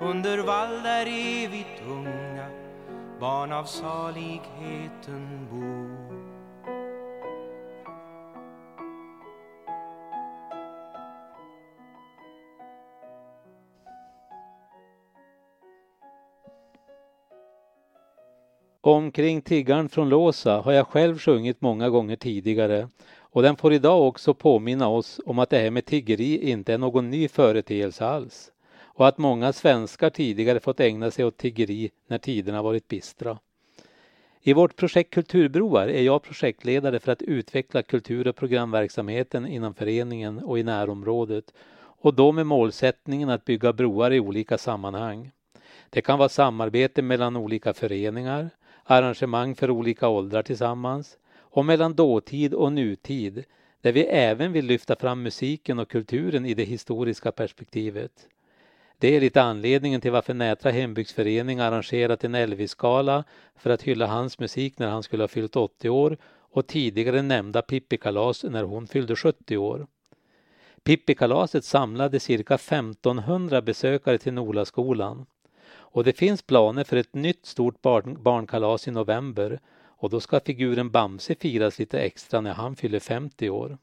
under 0.00 0.38
vall 0.38 0.82
där 0.82 1.06
evigt 1.06 1.82
unga 1.88 2.46
barn 3.20 3.52
av 3.52 3.64
saligheten 3.64 5.48
bo 5.50 5.96
Omkring 18.80 19.42
tiggaren 19.42 19.88
från 19.88 20.08
Låsa 20.08 20.60
har 20.60 20.72
jag 20.72 20.86
själv 20.86 21.18
sjungit 21.18 21.60
många 21.60 21.90
gånger 21.90 22.16
tidigare 22.16 22.88
och 23.20 23.42
den 23.42 23.56
får 23.56 23.72
idag 23.72 24.08
också 24.08 24.34
påminna 24.34 24.88
oss 24.88 25.20
om 25.26 25.38
att 25.38 25.50
det 25.50 25.58
här 25.58 25.70
med 25.70 25.84
tiggeri 25.84 26.50
inte 26.50 26.74
är 26.74 26.78
någon 26.78 27.10
ny 27.10 27.28
företeelse 27.28 28.06
alls 28.06 28.52
och 28.96 29.08
att 29.08 29.18
många 29.18 29.52
svenskar 29.52 30.10
tidigare 30.10 30.60
fått 30.60 30.80
ägna 30.80 31.10
sig 31.10 31.24
åt 31.24 31.36
tiggeri 31.36 31.90
när 32.06 32.18
tiderna 32.18 32.62
varit 32.62 32.88
bistra. 32.88 33.38
I 34.42 34.52
vårt 34.52 34.76
projekt 34.76 35.14
Kulturbroar 35.14 35.88
är 35.88 36.02
jag 36.02 36.22
projektledare 36.22 36.98
för 36.98 37.12
att 37.12 37.22
utveckla 37.22 37.82
kultur 37.82 38.26
och 38.26 38.36
programverksamheten 38.36 39.46
inom 39.46 39.74
föreningen 39.74 40.38
och 40.38 40.58
i 40.58 40.62
närområdet 40.62 41.52
och 41.78 42.14
då 42.14 42.32
med 42.32 42.46
målsättningen 42.46 43.30
att 43.30 43.44
bygga 43.44 43.72
broar 43.72 44.12
i 44.12 44.20
olika 44.20 44.58
sammanhang. 44.58 45.30
Det 45.90 46.02
kan 46.02 46.18
vara 46.18 46.28
samarbete 46.28 47.02
mellan 47.02 47.36
olika 47.36 47.74
föreningar, 47.74 48.50
arrangemang 48.84 49.54
för 49.54 49.70
olika 49.70 50.08
åldrar 50.08 50.42
tillsammans 50.42 51.18
och 51.38 51.64
mellan 51.64 51.94
dåtid 51.94 52.54
och 52.54 52.72
nutid 52.72 53.44
där 53.80 53.92
vi 53.92 54.04
även 54.04 54.52
vill 54.52 54.66
lyfta 54.66 54.96
fram 54.96 55.22
musiken 55.22 55.78
och 55.78 55.90
kulturen 55.90 56.46
i 56.46 56.54
det 56.54 56.64
historiska 56.64 57.32
perspektivet. 57.32 58.28
Det 58.98 59.16
är 59.16 59.20
lite 59.20 59.42
anledningen 59.42 60.00
till 60.00 60.12
varför 60.12 60.34
Nätra 60.34 60.70
hembygdsförening 60.70 61.60
arrangerat 61.60 62.24
en 62.24 62.34
Elvis-gala 62.34 63.24
för 63.56 63.70
att 63.70 63.82
hylla 63.82 64.06
hans 64.06 64.38
musik 64.38 64.78
när 64.78 64.88
han 64.88 65.02
skulle 65.02 65.22
ha 65.22 65.28
fyllt 65.28 65.56
80 65.56 65.88
år 65.88 66.16
och 66.24 66.66
tidigare 66.66 67.22
nämnda 67.22 67.62
Pippi-kalas 67.62 68.44
när 68.44 68.62
hon 68.62 68.86
fyllde 68.86 69.16
70 69.16 69.56
år. 69.56 69.86
Pippi-kalaset 70.84 71.64
samlade 71.64 72.20
cirka 72.20 72.54
1500 72.54 73.62
besökare 73.62 74.18
till 74.18 74.32
Nolaskolan. 74.32 75.26
Och 75.68 76.04
det 76.04 76.12
finns 76.12 76.42
planer 76.42 76.84
för 76.84 76.96
ett 76.96 77.14
nytt 77.14 77.46
stort 77.46 77.82
barn, 77.82 78.22
barnkalas 78.22 78.88
i 78.88 78.90
november 78.90 79.60
och 79.98 80.10
då 80.10 80.20
ska 80.20 80.40
figuren 80.40 80.90
Bamse 80.90 81.34
firas 81.34 81.78
lite 81.78 82.00
extra 82.00 82.40
när 82.40 82.54
han 82.54 82.76
fyller 82.76 83.00
50 83.00 83.50
år. 83.50 83.78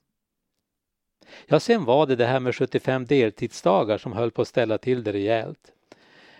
Ja, 1.46 1.60
sen 1.60 1.86
var 1.86 2.06
det 2.06 2.16
det 2.16 2.26
här 2.26 2.40
med 2.40 2.56
75 2.56 3.06
deltidsdagar 3.06 3.98
som 3.98 4.14
höll 4.14 4.32
på 4.32 4.42
att 4.42 4.48
ställa 4.48 4.78
till 4.78 5.04
det 5.04 5.14
rejält. 5.14 5.72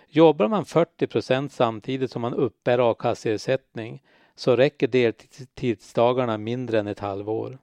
Jobbar 0.08 0.48
man 0.48 0.64
40 0.64 1.06
procent 1.06 1.52
samtidigt 1.52 2.10
som 2.10 2.22
man 2.22 2.34
uppbär 2.34 2.90
a-kasseersättning 2.90 4.02
så 4.34 4.56
räcker 4.56 4.86
deltidsdagarna 4.86 6.38
mindre 6.38 6.78
än 6.78 6.86
ett 6.86 6.98
halvår. 6.98 7.58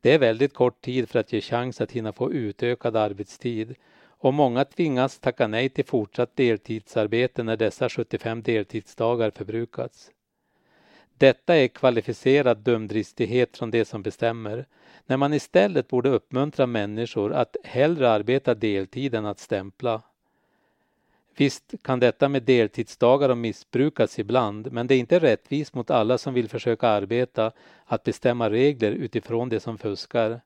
Det 0.00 0.14
är 0.14 0.18
väldigt 0.18 0.54
kort 0.54 0.80
tid 0.80 1.08
för 1.08 1.18
att 1.18 1.32
ge 1.32 1.40
chans 1.40 1.80
att 1.80 1.92
hinna 1.92 2.12
få 2.12 2.32
utökad 2.32 2.96
arbetstid 2.96 3.74
och 4.06 4.34
många 4.34 4.64
tvingas 4.64 5.18
tacka 5.18 5.46
nej 5.46 5.68
till 5.68 5.84
fortsatt 5.84 6.36
deltidsarbete 6.36 7.42
när 7.42 7.56
dessa 7.56 7.88
75 7.88 8.42
deltidsdagar 8.42 9.30
förbrukats. 9.30 10.10
Detta 11.18 11.56
är 11.56 11.68
kvalificerad 11.68 12.58
dumdristighet 12.58 13.56
från 13.56 13.70
det 13.70 13.84
som 13.84 14.02
bestämmer, 14.02 14.66
när 15.06 15.16
man 15.16 15.34
istället 15.34 15.88
borde 15.88 16.08
uppmuntra 16.08 16.66
människor 16.66 17.32
att 17.32 17.56
hellre 17.64 18.10
arbeta 18.10 18.54
deltid 18.54 19.14
än 19.14 19.26
att 19.26 19.38
stämpla. 19.38 20.02
Visst 21.36 21.74
kan 21.82 22.00
detta 22.00 22.28
med 22.28 22.42
deltidsdagar 22.42 23.34
missbrukas 23.34 24.18
ibland, 24.18 24.72
men 24.72 24.86
det 24.86 24.94
är 24.94 24.98
inte 24.98 25.18
rättvist 25.18 25.74
mot 25.74 25.90
alla 25.90 26.18
som 26.18 26.34
vill 26.34 26.48
försöka 26.48 26.88
arbeta 26.88 27.52
att 27.84 28.04
bestämma 28.04 28.50
regler 28.50 28.92
utifrån 28.92 29.48
det 29.48 29.60
som 29.60 29.78
fuskar. 29.78 30.40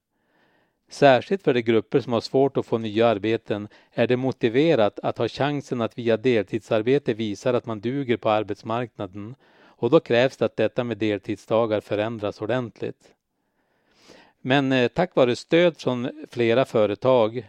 Särskilt 0.88 1.42
för 1.42 1.54
de 1.54 1.62
grupper 1.62 2.00
som 2.00 2.12
har 2.12 2.20
svårt 2.20 2.56
att 2.56 2.66
få 2.66 2.78
nya 2.78 3.06
arbeten 3.08 3.68
är 3.92 4.06
det 4.06 4.16
motiverat 4.16 4.98
att 4.98 5.18
ha 5.18 5.28
chansen 5.28 5.80
att 5.80 5.98
via 5.98 6.16
deltidsarbete 6.16 7.14
visa 7.14 7.50
att 7.50 7.66
man 7.66 7.80
duger 7.80 8.16
på 8.16 8.30
arbetsmarknaden 8.30 9.34
och 9.82 9.90
då 9.90 10.00
krävs 10.00 10.36
det 10.36 10.44
att 10.44 10.56
detta 10.56 10.84
med 10.84 10.98
deltidsdagar 10.98 11.80
förändras 11.80 12.40
ordentligt. 12.40 13.14
Men 14.40 14.72
eh, 14.72 14.88
tack 14.88 15.16
vare 15.16 15.36
stöd 15.36 15.76
från 15.76 16.26
flera 16.30 16.64
företag, 16.64 17.48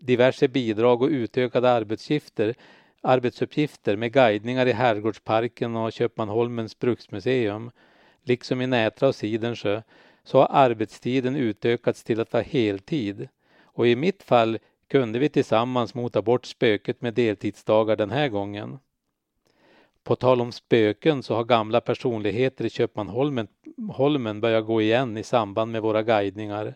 diverse 0.00 0.48
bidrag 0.48 1.02
och 1.02 1.08
utökade 1.08 1.70
arbetsuppgifter, 1.70 2.54
arbetsuppgifter 3.00 3.96
med 3.96 4.12
guidningar 4.12 4.66
i 4.66 4.72
Herrgårdsparken 4.72 5.76
och 5.76 5.92
Köpmanholmens 5.92 6.78
bruksmuseum, 6.78 7.70
liksom 8.22 8.60
i 8.60 8.66
Nätra 8.66 9.08
och 9.08 9.14
Sidensjö, 9.14 9.82
så 10.22 10.38
har 10.38 10.48
arbetstiden 10.50 11.36
utökats 11.36 12.04
till 12.04 12.20
att 12.20 12.32
vara 12.32 12.42
heltid. 12.42 13.28
Och 13.62 13.86
i 13.86 13.96
mitt 13.96 14.22
fall 14.22 14.58
kunde 14.88 15.18
vi 15.18 15.28
tillsammans 15.28 15.94
mota 15.94 16.22
bort 16.22 16.46
spöket 16.46 17.02
med 17.02 17.14
deltidsdagar 17.14 17.96
den 17.96 18.10
här 18.10 18.28
gången. 18.28 18.78
På 20.04 20.16
tal 20.16 20.40
om 20.40 20.52
spöken 20.52 21.22
så 21.22 21.34
har 21.34 21.44
gamla 21.44 21.80
personligheter 21.80 22.64
i 22.64 22.70
Köpmanholmen 22.70 23.48
Holmen 23.92 24.40
börjat 24.40 24.66
gå 24.66 24.82
igen 24.82 25.16
i 25.16 25.22
samband 25.22 25.72
med 25.72 25.82
våra 25.82 26.02
guidningar. 26.02 26.74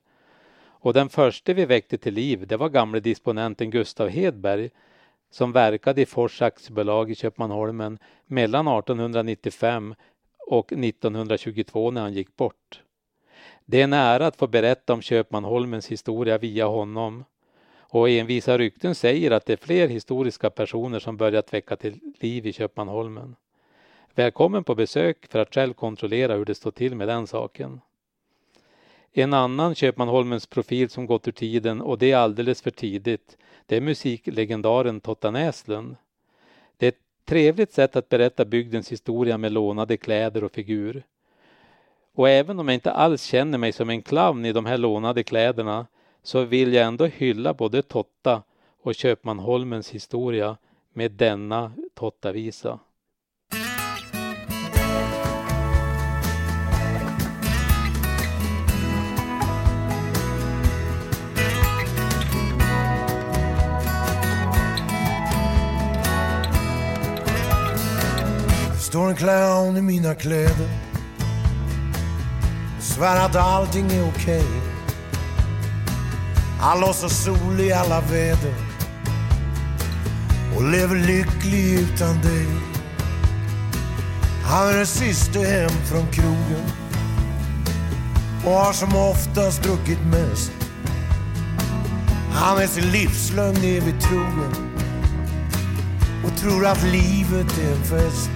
Och 0.61 0.93
den 0.93 1.09
första 1.09 1.53
vi 1.53 1.65
väckte 1.65 1.99
till 1.99 2.15
liv 2.15 2.47
det 2.47 2.57
var 2.57 2.69
gamle 2.69 3.01
disponenten 3.01 3.71
Gustav 3.71 4.09
Hedberg 4.09 4.71
som 5.31 5.53
verkade 5.53 6.03
i 6.03 6.07
Fors 6.07 6.43
aktiebolag 6.43 7.11
i 7.11 7.15
Köpmanholmen 7.15 7.99
mellan 8.27 8.69
1895 8.69 9.95
och 10.47 10.73
1922 10.73 11.91
när 11.91 12.01
han 12.01 12.13
gick 12.13 12.37
bort. 12.37 12.83
Det 13.65 13.81
är 13.81 13.85
en 13.85 13.93
ära 13.93 14.27
att 14.27 14.37
få 14.37 14.47
berätta 14.47 14.93
om 14.93 15.03
Köpmanholmens 15.03 15.87
historia 15.87 16.39
via 16.39 16.67
honom. 16.67 17.25
Och 17.91 18.09
envisa 18.09 18.59
rykten 18.59 18.95
säger 18.95 19.31
att 19.31 19.47
det 19.47 19.53
är 19.53 19.67
fler 19.67 19.89
historiska 19.89 20.51
personer 20.51 20.99
som 20.99 21.17
börjat 21.17 21.55
väcka 21.55 21.77
till 21.77 22.01
liv 22.21 22.47
i 22.47 22.53
Köpmanholmen. 22.53 23.37
Välkommen 24.15 24.65
på 24.65 24.75
besök 24.75 25.27
för 25.31 25.39
att 25.39 25.55
själv 25.55 25.73
kontrollera 25.73 26.35
hur 26.35 26.45
det 26.45 26.55
står 26.55 26.71
till 26.71 26.95
med 26.95 27.09
den 27.09 27.27
saken. 27.27 27.81
En 29.13 29.35
annan 29.35 29.75
Köpmanholmens 29.75 30.47
profil 30.47 30.91
som 30.91 31.07
gått 31.07 31.29
ur 31.29 31.33
tiden 31.33 31.81
och 31.81 31.99
det 31.99 32.13
är 32.13 32.17
alldeles 32.17 32.63
för 32.63 32.71
tidigt, 32.71 33.37
det 33.67 33.77
är 33.77 33.81
musiklegendaren 33.81 35.01
Totta 35.01 35.31
Näslund. 35.31 35.97
Det 36.77 36.87
är 36.87 36.89
ett 36.89 37.03
trevligt 37.25 37.73
sätt 37.73 37.97
att 37.97 38.09
berätta 38.09 38.45
bygdens 38.45 38.93
historia 38.93 39.39
med 39.39 39.53
lånade 39.53 39.97
kläder 39.97 40.45
och 40.45 40.53
figur. 40.53 41.03
Och 42.15 42.29
även 42.29 42.59
om 42.59 42.69
jag 42.69 42.75
inte 42.75 42.93
alls 42.93 43.23
känner 43.23 43.59
mig 43.59 43.73
som 43.73 43.91
en 43.91 44.03
clown 44.03 44.45
i 44.45 44.53
de 44.53 44.67
här 44.67 44.79
lånade 44.79 45.23
kläderna 45.23 45.87
så 46.23 46.45
vill 46.45 46.73
jag 46.73 46.87
ändå 46.87 47.07
hylla 47.07 47.55
både 47.55 47.83
Totta 47.83 48.43
och 48.83 48.95
Köpmanholmens 48.95 49.91
historia 49.91 50.57
med 50.93 51.13
denna 51.13 51.73
Tottavisa. 51.95 52.79
står 68.89 69.09
en 69.09 69.17
clown 69.17 69.77
i 69.77 69.83
mina 69.83 70.15
kläder 70.15 70.69
Svär 72.81 73.27
att 73.27 73.37
allting 73.37 73.85
är 73.85 74.09
okej 74.09 74.39
okay. 74.39 74.68
Han 76.61 76.81
låtsas 76.81 77.25
sol 77.25 77.61
i 77.61 77.73
alla 77.73 78.01
väder. 78.01 78.55
Och 80.57 80.71
lever 80.71 80.97
lycklig 80.97 81.73
utan 81.73 82.23
dig. 82.23 82.47
Han 84.45 84.69
är 84.69 84.77
den 84.77 84.87
siste 84.87 85.39
hem 85.39 85.71
från 85.71 86.07
krogen. 86.07 86.65
Och 88.45 88.53
har 88.53 88.73
som 88.73 88.97
oftast 88.97 89.63
druckit 89.63 90.07
mest. 90.11 90.53
Han 92.33 92.59
är 92.59 92.67
sin 92.67 92.91
livslögn 92.91 93.57
evigt 93.57 94.03
trogen. 94.03 94.55
Och 96.25 96.37
tror 96.41 96.67
att 96.67 96.83
livet 96.83 97.59
är 97.59 97.73
en 97.73 97.85
fest. 97.85 98.31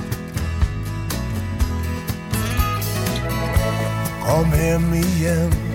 Kom 4.26 4.44
hem 4.44 4.94
igen. 4.94 5.71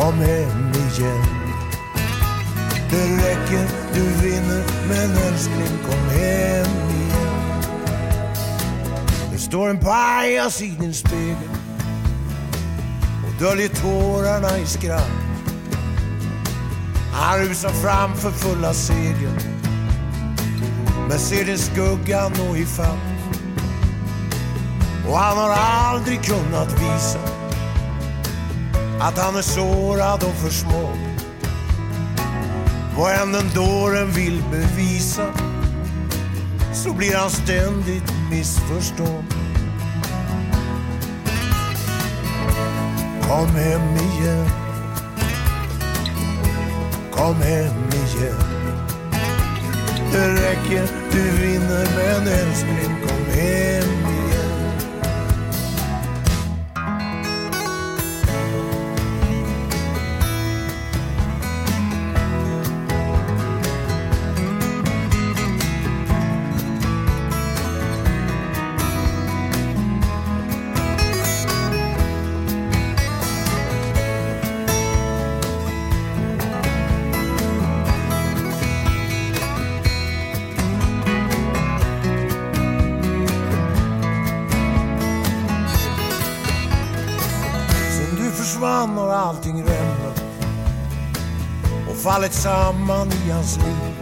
Kom 0.00 0.14
hem 0.14 0.72
igen. 0.72 1.24
Det 2.90 3.16
räcker, 3.16 3.68
du 3.94 4.00
vinner 4.00 4.64
Men 4.88 5.10
älskling, 5.10 5.78
kom 5.86 6.18
hem 6.18 6.90
igen. 6.90 7.62
Det 9.32 9.38
står 9.38 9.68
en 9.68 9.78
pajas 9.78 10.62
i 10.62 10.76
din 10.80 10.94
spegel 10.94 11.50
och 13.26 13.44
döljer 13.44 13.68
tårarna 13.68 14.58
i 14.58 14.66
skratt. 14.66 15.10
Han 17.12 17.38
rusar 17.38 17.70
fram 17.70 18.16
för 18.16 18.30
fulla 18.30 18.72
segel 18.72 19.34
men 21.08 21.18
ser 21.18 21.44
din 21.44 21.58
skugga 21.58 22.28
nå 22.28 22.56
ifatt 22.56 22.98
och 25.08 25.18
han 25.18 25.38
har 25.38 25.50
aldrig 25.50 26.24
kunnat 26.24 26.72
visa 26.72 27.39
att 29.00 29.18
han 29.18 29.36
är 29.36 29.42
sårad 29.42 30.24
och 30.24 30.34
försmådd. 30.34 30.98
Vad 32.96 33.14
än 33.14 33.32
den 33.32 33.50
dåren 33.54 34.10
vill 34.10 34.42
bevisa 34.50 35.26
så 36.72 36.92
blir 36.92 37.16
han 37.16 37.30
ständigt 37.30 38.12
missförstådd. 38.30 39.24
Kom 43.22 43.46
hem 43.46 43.96
igen. 43.96 44.46
Kom 47.12 47.34
hem 47.34 47.88
igen. 47.92 48.36
Det 50.12 50.28
räcker, 50.28 50.88
du 51.12 51.30
vinner 51.30 51.86
men 51.96 52.28
älskling 52.28 52.96
kom 53.06 53.34
hem 53.34 53.99
fallit 92.20 92.34
samman 92.34 93.08
i 93.26 93.30
hans 93.30 93.56
liv. 93.56 93.94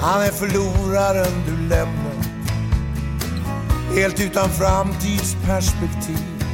Han 0.00 0.22
är 0.22 0.30
förloraren 0.30 1.42
du 1.46 1.68
lämnar 1.68 2.24
helt 3.94 4.20
utan 4.20 4.50
framtidsperspektiv. 4.50 6.44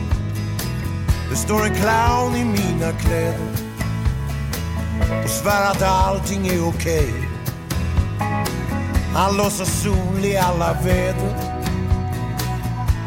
Det 1.30 1.36
står 1.36 1.64
en 1.64 1.74
clown 1.74 2.36
i 2.36 2.44
mina 2.44 2.92
kläder 2.92 3.50
och 5.24 5.30
svär 5.30 5.70
att 5.70 5.82
allting 5.82 6.46
är 6.46 6.68
okej. 6.68 7.08
Okay. 7.08 7.22
Han 9.14 9.36
låtsas 9.36 9.82
sol 9.82 10.24
i 10.24 10.36
alla 10.36 10.72
väder 10.72 11.62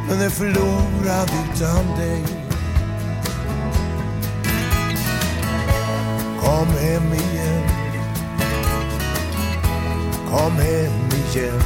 men 0.10 0.22
är 0.22 0.30
förlorad 0.30 1.32
utan 1.54 1.98
dig. 1.98 2.39
Kom 6.60 6.68
hem 6.68 7.14
igen. 7.14 7.64
Kom 10.30 10.52
hem 10.52 10.92
igen. 11.12 11.62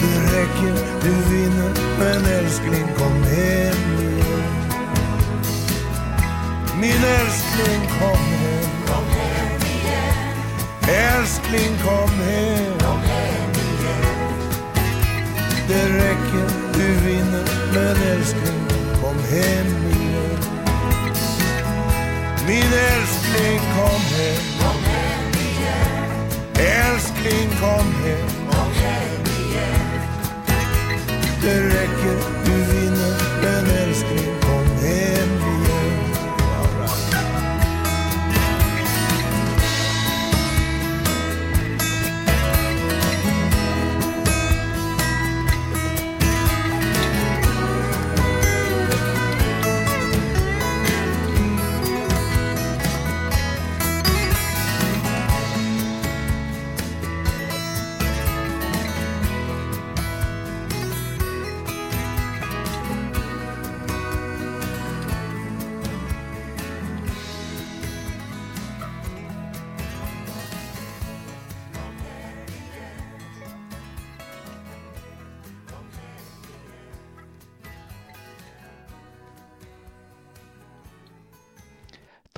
Det 0.00 0.36
räcker, 0.36 0.74
du 1.02 1.10
vinner 1.10 1.72
Men 1.98 2.24
älskling 2.24 2.86
kom 2.98 3.22
hem 3.22 4.00
igen. 4.00 4.52
Min 6.80 7.04
älskling 7.04 7.82
kom 8.00 8.18
hem. 8.18 8.70
Kom 8.86 9.04
hem 9.04 9.60
igen. 9.60 10.14
Älskling 10.88 11.78
kom 11.84 12.10
hem. 12.10 12.78
Kom 12.78 13.00
hem 13.00 13.50
igen. 13.50 14.38
Det 15.68 15.84
räcker, 15.84 16.48
du 16.72 16.92
vinner 17.06 17.44
Men 17.74 17.96
älskling 18.02 18.68
kom 19.02 19.16
hem 19.30 19.66
igen. 19.66 20.38
Min 22.46 22.72
älskling 22.72 23.17
kom 23.98 24.18
hem. 24.18 24.34
Kom 24.58 24.82
hem 24.84 25.30
igen. 25.48 26.10
Älskling 26.66 27.50
kom 27.60 27.68
hem. 27.68 27.87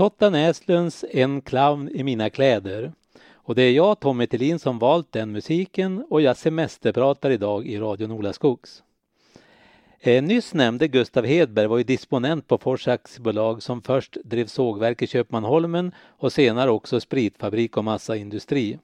Totta 0.00 0.30
Näslunds 0.30 1.04
En 1.10 1.40
clown 1.40 1.88
i 1.88 2.04
mina 2.04 2.30
kläder. 2.30 2.92
Och 3.32 3.54
det 3.54 3.62
är 3.62 3.72
jag, 3.72 4.00
Tommy 4.00 4.26
Tillin, 4.26 4.58
som 4.58 4.78
valt 4.78 5.12
den 5.12 5.32
musiken 5.32 6.04
och 6.10 6.20
jag 6.20 6.36
semesterpratar 6.36 7.30
idag 7.30 7.66
i 7.66 7.78
Radio 7.78 8.06
Nolaskogs. 8.06 8.82
Eh, 9.98 10.22
nyss 10.22 10.54
nämnde 10.54 10.88
Gustav 10.88 11.24
Hedberg 11.24 11.66
var 11.66 11.78
ju 11.78 11.84
disponent 11.84 12.46
på 12.48 12.58
Fors 12.58 12.88
aktiebolag 12.88 13.62
som 13.62 13.82
först 13.82 14.16
drev 14.24 14.46
sågverk 14.46 15.02
i 15.02 15.06
Köpmanholmen 15.06 15.92
och 16.18 16.32
senare 16.32 16.70
också 16.70 17.00
spritfabrik 17.00 17.76
och 17.76 17.84
massaindustri. 17.84 18.78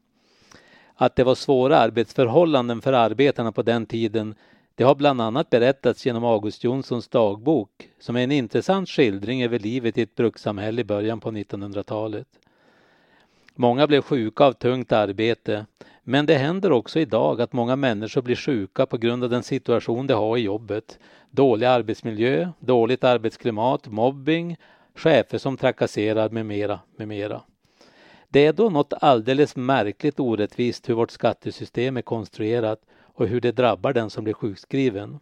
Att 0.95 1.17
det 1.17 1.25
var 1.25 1.35
svåra 1.35 1.79
arbetsförhållanden 1.79 2.83
för 2.83 2.93
arbetarna 2.93 3.53
på 3.53 3.63
den 3.63 3.87
tiden 3.87 4.35
det 4.77 4.85
har 4.85 4.95
bland 4.95 5.21
annat 5.21 5.51
berättats 5.51 6.07
genom 6.07 6.25
August 6.25 6.65
Jonssons 6.65 7.09
dagbok 7.09 7.91
som 7.99 8.17
är 8.17 8.21
en 8.25 8.33
intressant 8.33 8.89
skildring 8.89 9.43
över 9.43 9.59
livet 9.59 9.99
i 9.99 10.03
ett 10.03 10.15
brukssamhälle 10.15 10.81
i 10.81 10.85
början 10.85 11.21
på 11.21 11.31
1900-talet. 11.31 12.27
Många 13.55 13.87
blev 13.87 14.03
sjuka 14.03 14.45
av 14.45 14.53
tungt 14.53 14.93
arbete 14.93 15.67
men 16.03 16.27
det 16.27 16.35
händer 16.35 16.73
också 16.73 17.01
idag 17.01 17.41
att 17.41 17.53
många 17.53 17.77
människor 17.77 18.23
blir 18.23 18.37
sjuka 18.37 18.87
på 18.87 18.97
grund 18.97 19.25
av 19.25 19.31
den 19.31 19.43
situation 19.43 20.07
de 20.07 20.15
har 20.15 20.37
i 20.37 20.41
jobbet. 20.41 20.99
Dålig 21.31 21.67
arbetsmiljö, 21.67 22.49
dåligt 22.59 23.05
arbetsklimat, 23.05 23.87
mobbing, 23.87 24.57
chefer 24.95 25.39
som 25.39 25.57
trakasserar 25.57 26.29
med 26.29 26.47
mera, 26.47 26.81
med 26.97 27.09
mera. 27.09 27.43
Det 28.29 28.47
är 28.47 28.53
då 28.53 28.71
något 28.71 28.93
alldeles 28.93 29.57
märkligt 29.57 30.21
orättvist 30.21 30.89
hur 30.89 30.95
vårt 30.95 31.11
skattesystem 31.11 31.97
är 31.97 32.03
konstruerat 32.03 32.81
och 33.17 33.27
hur 33.27 33.41
det 33.41 33.53
drabbar 33.53 33.93
den 33.93 34.11
som 34.11 34.25
blir 34.25 34.35
sjukskriven. 34.35 35.19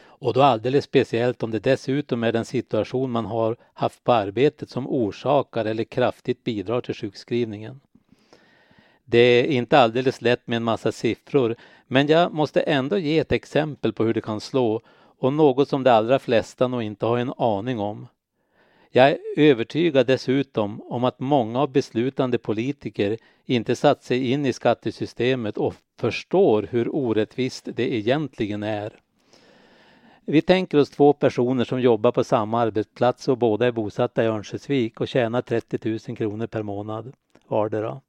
Och 0.00 0.32
då 0.32 0.42
alldeles 0.42 0.84
speciellt 0.84 1.42
om 1.42 1.50
det 1.50 1.58
dessutom 1.58 2.24
är 2.24 2.32
den 2.32 2.44
situation 2.44 3.10
man 3.10 3.26
har 3.26 3.56
haft 3.72 4.04
på 4.04 4.12
arbetet 4.12 4.70
som 4.70 4.88
orsakar 4.88 5.64
eller 5.64 5.84
kraftigt 5.84 6.44
bidrar 6.44 6.80
till 6.80 6.94
sjukskrivningen. 6.94 7.80
Det 9.04 9.18
är 9.18 9.44
inte 9.44 9.78
alldeles 9.78 10.22
lätt 10.22 10.46
med 10.46 10.56
en 10.56 10.64
massa 10.64 10.92
siffror 10.92 11.56
men 11.86 12.06
jag 12.06 12.32
måste 12.32 12.60
ändå 12.60 12.98
ge 12.98 13.18
ett 13.18 13.32
exempel 13.32 13.92
på 13.92 14.04
hur 14.04 14.14
det 14.14 14.20
kan 14.20 14.40
slå 14.40 14.80
och 15.18 15.32
något 15.32 15.68
som 15.68 15.84
de 15.84 15.90
allra 15.90 16.18
flesta 16.18 16.68
nog 16.68 16.82
inte 16.82 17.06
har 17.06 17.18
en 17.18 17.32
aning 17.36 17.78
om. 17.78 18.06
Jag 18.90 19.10
är 19.10 19.18
övertygad 19.36 20.06
dessutom 20.06 20.82
om 20.82 21.04
att 21.04 21.20
många 21.20 21.60
av 21.60 21.72
beslutande 21.72 22.38
politiker 22.38 23.16
inte 23.44 23.76
satt 23.76 24.04
sig 24.04 24.30
in 24.30 24.46
i 24.46 24.52
skattesystemet 24.52 25.58
och 25.58 25.74
förstår 25.98 26.68
hur 26.70 26.94
orättvist 26.94 27.68
det 27.74 27.94
egentligen 27.94 28.62
är. 28.62 29.00
Vi 30.24 30.42
tänker 30.42 30.78
oss 30.78 30.90
två 30.90 31.12
personer 31.12 31.64
som 31.64 31.80
jobbar 31.80 32.12
på 32.12 32.24
samma 32.24 32.60
arbetsplats 32.60 33.28
och 33.28 33.38
båda 33.38 33.66
är 33.66 33.72
bosatta 33.72 34.24
i 34.24 34.26
Örnsköldsvik 34.26 35.00
och 35.00 35.08
tjänar 35.08 35.42
30 35.42 35.98
000 36.08 36.16
kronor 36.16 36.46
per 36.46 36.62
månad 36.62 37.12
vardera. 37.46 38.00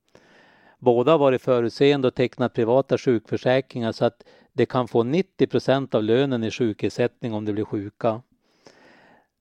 Båda 0.79 1.11
har 1.11 1.19
varit 1.19 1.41
förutseende 1.41 2.07
och 2.07 2.15
tecknat 2.15 2.53
privata 2.53 2.97
sjukförsäkringar 2.97 3.91
så 3.91 4.05
att 4.05 4.23
de 4.53 4.65
kan 4.65 4.87
få 4.87 5.03
90 5.03 5.47
procent 5.47 5.95
av 5.95 6.03
lönen 6.03 6.43
i 6.43 6.51
sjukersättning 6.51 7.33
om 7.33 7.45
de 7.45 7.53
blir 7.53 7.65
sjuka. 7.65 8.21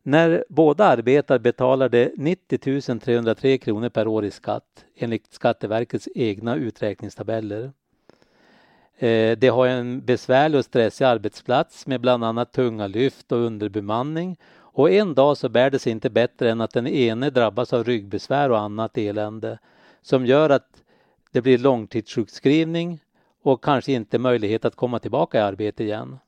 När 0.08 0.44
båda 0.48 0.84
arbetar 0.84 1.38
betalar 1.38 1.88
de 1.88 2.12
90 2.16 2.98
303 2.98 3.58
kronor 3.58 3.88
per 3.88 4.06
år 4.06 4.24
i 4.24 4.30
skatt 4.30 4.84
enligt 4.96 5.32
Skatteverkets 5.32 6.08
egna 6.14 6.56
uträkningstabeller. 6.56 7.72
Eh, 8.98 9.38
de 9.38 9.48
har 9.48 9.66
en 9.66 10.00
besvärlig 10.04 10.58
och 10.58 10.64
stressig 10.64 11.04
arbetsplats 11.04 11.86
med 11.86 12.00
bland 12.00 12.24
annat 12.24 12.52
tunga 12.52 12.86
lyft 12.86 13.32
och 13.32 13.38
underbemanning 13.38 14.36
och 14.56 14.90
en 14.90 15.14
dag 15.14 15.36
så 15.36 15.48
bär 15.48 15.70
det 15.70 15.78
sig 15.78 15.92
inte 15.92 16.10
bättre 16.10 16.50
än 16.50 16.60
att 16.60 16.72
den 16.72 16.86
ene 16.86 17.30
drabbas 17.30 17.72
av 17.72 17.84
ryggbesvär 17.84 18.50
och 18.50 18.58
annat 18.58 18.98
elände 18.98 19.58
som 20.02 20.26
gör 20.26 20.50
att 20.50 20.82
det 21.32 21.40
blir 21.40 21.58
långtidssjukskrivning 21.58 23.00
och 23.42 23.64
kanske 23.64 23.92
inte 23.92 24.18
möjlighet 24.18 24.64
att 24.64 24.76
komma 24.76 24.98
tillbaka 24.98 25.38
i 25.38 25.42
arbete 25.42 25.84
igen. 25.84 26.18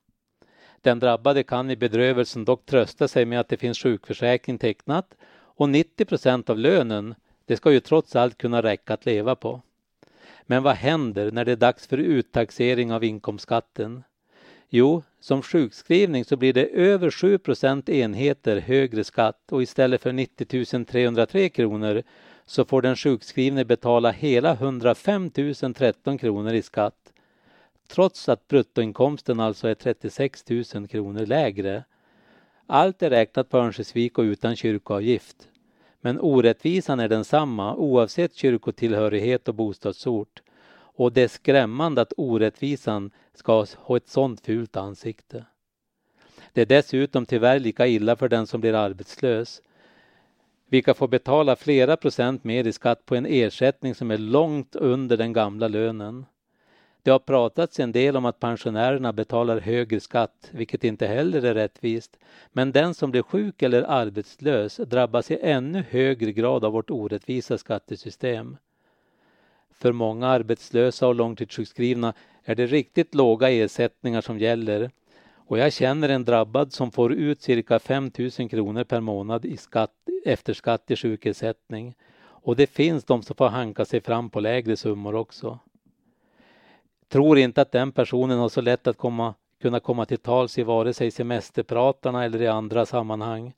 Den 0.83 0.99
drabbade 0.99 1.43
kan 1.43 1.71
i 1.71 1.77
bedrövelsen 1.77 2.45
dock 2.45 2.67
trösta 2.67 3.09
sig 3.09 3.25
med 3.25 3.41
att 3.41 3.49
det 3.49 3.57
finns 3.57 3.79
sjukförsäkring 3.79 4.59
tecknat 4.59 5.15
och 5.61 5.69
90 5.69 6.05
procent 6.05 6.51
av 6.51 6.59
lönen, 6.59 7.15
det 7.47 7.57
ska 7.57 7.73
ju 7.73 7.81
trots 7.81 8.17
allt 8.17 8.39
kunna 8.39 8.63
räcka 8.63 8.95
att 8.95 9.07
leva 9.07 9.35
på. 9.35 9.63
Men 10.43 10.63
vad 10.63 10.75
händer 10.75 11.31
när 11.31 11.45
det 11.45 11.53
är 11.53 11.57
dags 11.57 11.87
för 11.87 11.99
uttaxering 11.99 12.93
av 12.93 13.05
inkomstskatten? 13.05 14.03
Jo, 14.69 15.03
som 15.21 15.43
sjukskrivning 15.43 16.25
så 16.25 16.37
blir 16.37 16.53
det 16.53 16.67
över 16.67 17.11
7% 17.11 17.91
enheter 17.91 18.61
högre 18.61 19.05
skatt 19.05 19.53
och 19.53 19.63
istället 19.63 20.03
för 20.03 20.13
90 20.13 20.85
303 20.85 21.49
kronor 21.49 22.03
så 22.47 22.65
får 22.65 22.83
den 22.83 22.97
sjukskrivne 22.97 23.65
betala 23.65 24.11
hela 24.11 24.53
105 24.53 25.31
013 25.75 26.19
kronor 26.19 26.53
i 26.53 26.63
skatt. 26.63 27.13
Trots 27.91 28.29
att 28.29 28.49
bruttoinkomsten 28.49 29.41
alltså 29.41 29.69
är 29.69 29.75
36 29.75 30.45
000 30.75 30.89
kronor 30.89 31.27
lägre. 31.27 31.85
Allt 32.67 33.03
är 33.03 33.11
räknat 33.11 33.49
på 33.49 33.59
Örnsköldsvik 33.59 34.19
och 34.19 34.23
utan 34.23 34.57
kyrkoavgift. 34.57 35.49
Men 36.01 36.21
orättvisan 36.21 37.01
är 37.01 37.09
densamma 37.09 37.75
oavsett 37.75 38.35
kyrkotillhörighet 38.35 39.49
och 39.49 39.55
bostadsort. 39.55 40.43
Och 40.73 41.13
det 41.13 41.23
är 41.23 41.29
skrämmande 41.29 42.01
att 42.01 42.13
orättvisan 42.17 43.11
ska 43.35 43.67
ha 43.77 43.97
ett 43.97 44.09
sådant 44.09 44.41
fult 44.41 44.77
ansikte. 44.77 45.45
Det 46.53 46.63
är 46.63 46.67
dessutom 46.67 47.27
tyvärr 47.27 47.59
lika 47.59 47.87
illa 47.87 48.17
för 48.17 48.29
den 48.29 48.47
som 48.47 48.61
blir 48.61 48.75
arbetslös. 48.75 49.63
Vilka 50.69 50.95
får 50.95 51.09
betala 51.09 51.57
flera 51.57 51.97
procent 51.97 52.45
mer 52.45 52.67
i 52.67 52.73
skatt 52.73 53.07
på 53.07 53.17
en 53.17 53.27
ersättning 53.27 53.95
som 53.95 54.11
är 54.11 54.19
långt 54.19 54.77
under 54.77 55.17
den 55.17 55.33
gamla 55.33 55.69
lönen. 55.69 56.27
Det 57.11 57.15
har 57.15 57.19
pratats 57.19 57.81
en 57.81 57.93
del 57.93 58.17
om 58.17 58.25
att 58.25 58.41
pensionärerna 58.41 59.13
betalar 59.13 59.61
högre 59.61 60.01
skatt, 60.01 60.51
vilket 60.51 60.85
inte 60.85 61.07
heller 61.07 61.43
är 61.43 61.55
rättvist. 61.55 62.17
Men 62.53 62.73
den 62.73 62.95
som 62.95 63.11
blir 63.11 63.23
sjuk 63.23 63.63
eller 63.63 63.83
arbetslös 63.83 64.77
drabbas 64.77 65.31
i 65.31 65.39
ännu 65.43 65.85
högre 65.91 66.33
grad 66.33 66.65
av 66.65 66.73
vårt 66.73 66.91
orättvisa 66.91 67.59
skattesystem. 67.59 68.57
För 69.71 69.93
många 69.93 70.29
arbetslösa 70.29 71.09
och 71.09 71.15
långtidssjukskrivna 71.15 72.15
är 72.45 72.55
det 72.55 72.67
riktigt 72.67 73.15
låga 73.15 73.51
ersättningar 73.51 74.21
som 74.21 74.39
gäller. 74.39 74.91
Och 75.35 75.59
jag 75.59 75.73
känner 75.73 76.09
en 76.09 76.25
drabbad 76.25 76.73
som 76.73 76.91
får 76.91 77.13
ut 77.13 77.43
cirka 77.43 77.79
5 77.79 78.11
000 78.39 78.49
kronor 78.49 78.85
per 78.85 79.01
månad 79.01 79.45
i 79.45 79.57
skatt, 79.57 79.95
efter 80.25 80.55
skatt 80.55 80.91
i 80.91 80.97
sjukersättning. 80.97 81.95
Och 82.23 82.57
det 82.57 82.67
finns 82.67 83.05
de 83.05 83.23
som 83.23 83.37
får 83.37 83.49
hanka 83.49 83.85
sig 83.85 84.01
fram 84.01 84.31
på 84.31 84.41
lägre 84.41 84.77
summor 84.77 85.15
också 85.15 85.59
tror 87.11 87.39
inte 87.39 87.63
att 87.63 87.73
den 87.73 87.93
personen 87.93 88.39
har 88.39 88.49
så 88.49 88.61
lätt 88.61 88.87
att 88.87 88.97
komma, 88.97 89.35
kunna 89.63 89.81
komma 89.81 90.07
till 90.07 90.19
tals 90.19 90.59
i 90.59 90.63
vare 90.63 90.95
sig 90.95 91.11
semesterpratarna 91.11 92.25
eller 92.25 92.43
i 92.43 92.47
andra 92.47 92.87
sammanhang. 92.87 93.53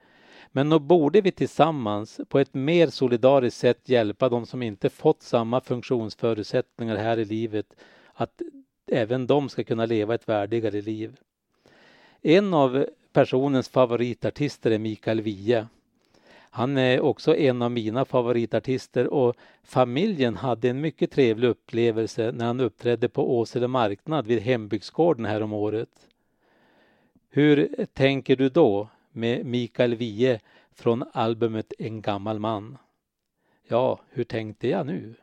Men 0.48 0.68
nog 0.68 0.82
borde 0.82 1.20
vi 1.20 1.32
tillsammans 1.32 2.20
på 2.28 2.38
ett 2.38 2.54
mer 2.54 2.86
solidariskt 2.86 3.60
sätt 3.60 3.88
hjälpa 3.88 4.28
de 4.28 4.46
som 4.46 4.62
inte 4.62 4.90
fått 4.90 5.22
samma 5.22 5.60
funktionsförutsättningar 5.60 6.96
här 6.96 7.18
i 7.18 7.24
livet 7.24 7.66
att 8.14 8.42
även 8.86 9.26
de 9.26 9.48
ska 9.48 9.64
kunna 9.64 9.86
leva 9.86 10.14
ett 10.14 10.28
värdigare 10.28 10.80
liv. 10.80 11.16
En 12.22 12.54
av 12.54 12.86
personens 13.12 13.68
favoritartister 13.68 14.70
är 14.70 14.78
Mikael 14.78 15.20
Wiehe. 15.20 15.66
Han 16.54 16.78
är 16.78 17.00
också 17.00 17.36
en 17.36 17.62
av 17.62 17.70
mina 17.70 18.04
favoritartister 18.04 19.06
och 19.06 19.36
familjen 19.62 20.36
hade 20.36 20.68
en 20.68 20.80
mycket 20.80 21.10
trevlig 21.10 21.48
upplevelse 21.48 22.32
när 22.34 22.44
han 22.44 22.60
uppträdde 22.60 23.08
på 23.08 23.38
Åsele 23.38 23.68
marknad 23.68 24.26
vid 24.26 24.40
hembygdsgården 24.40 25.24
häromåret. 25.24 25.88
året. 25.88 26.08
Hur 27.28 27.86
tänker 27.92 28.36
du 28.36 28.48
då 28.48 28.88
med 29.12 29.46
Mikael 29.46 29.94
Wiehe 29.94 30.40
från 30.74 31.04
albumet 31.12 31.72
En 31.78 32.02
gammal 32.02 32.38
man? 32.38 32.78
Ja, 33.68 34.00
hur 34.08 34.24
tänkte 34.24 34.68
jag 34.68 34.86
nu? 34.86 35.14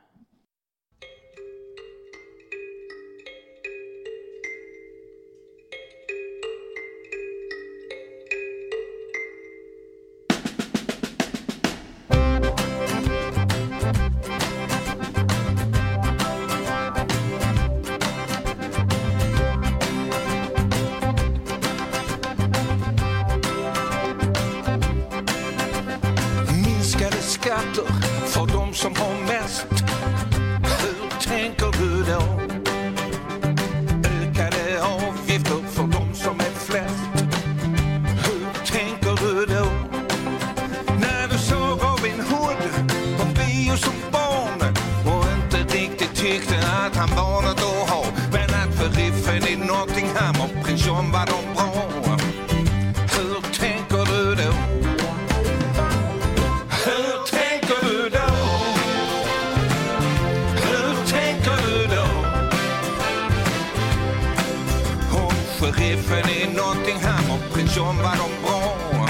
chefen 65.89 66.29
i 66.29 66.45
Nottingham 66.45 67.31
och 67.31 67.53
prins 67.53 67.77
John 67.77 67.97
var 67.97 68.15
de 68.17 68.29
bra. 68.43 69.07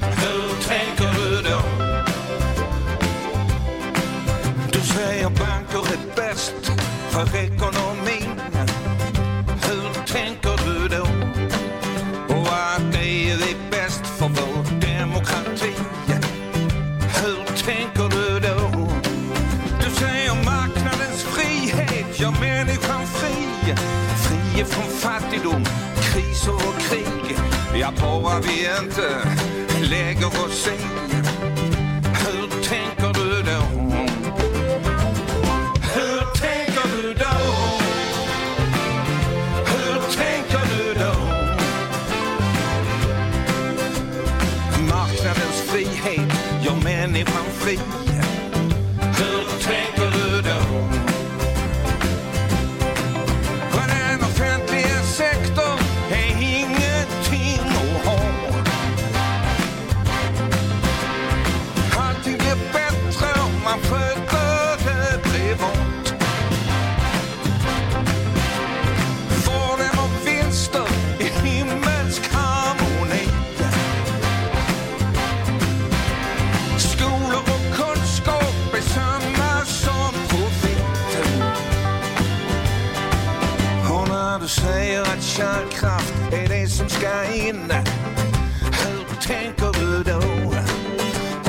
Hur 0.00 0.62
tänker 0.68 1.14
du 1.18 1.42
då? 1.42 1.60
Du 4.72 4.80
säger 4.80 5.28
banker 5.28 5.92
är 5.92 6.16
bäst 6.16 6.72
för 7.10 7.36
ekonomin 7.36 7.73
jag 27.84 27.96
på 27.96 28.28
att 28.28 28.46
vi 28.46 28.68
inte 28.82 29.28
lägger 29.90 30.26
oss 30.26 30.68
i. 30.68 31.83
kärnkraft 85.36 86.14
är 86.32 86.48
det 86.48 86.68
som 86.68 86.88
ska 86.88 87.24
in, 87.34 87.72
hur 88.62 89.16
tänker 89.22 89.80
du 89.80 90.02
då? 90.02 90.18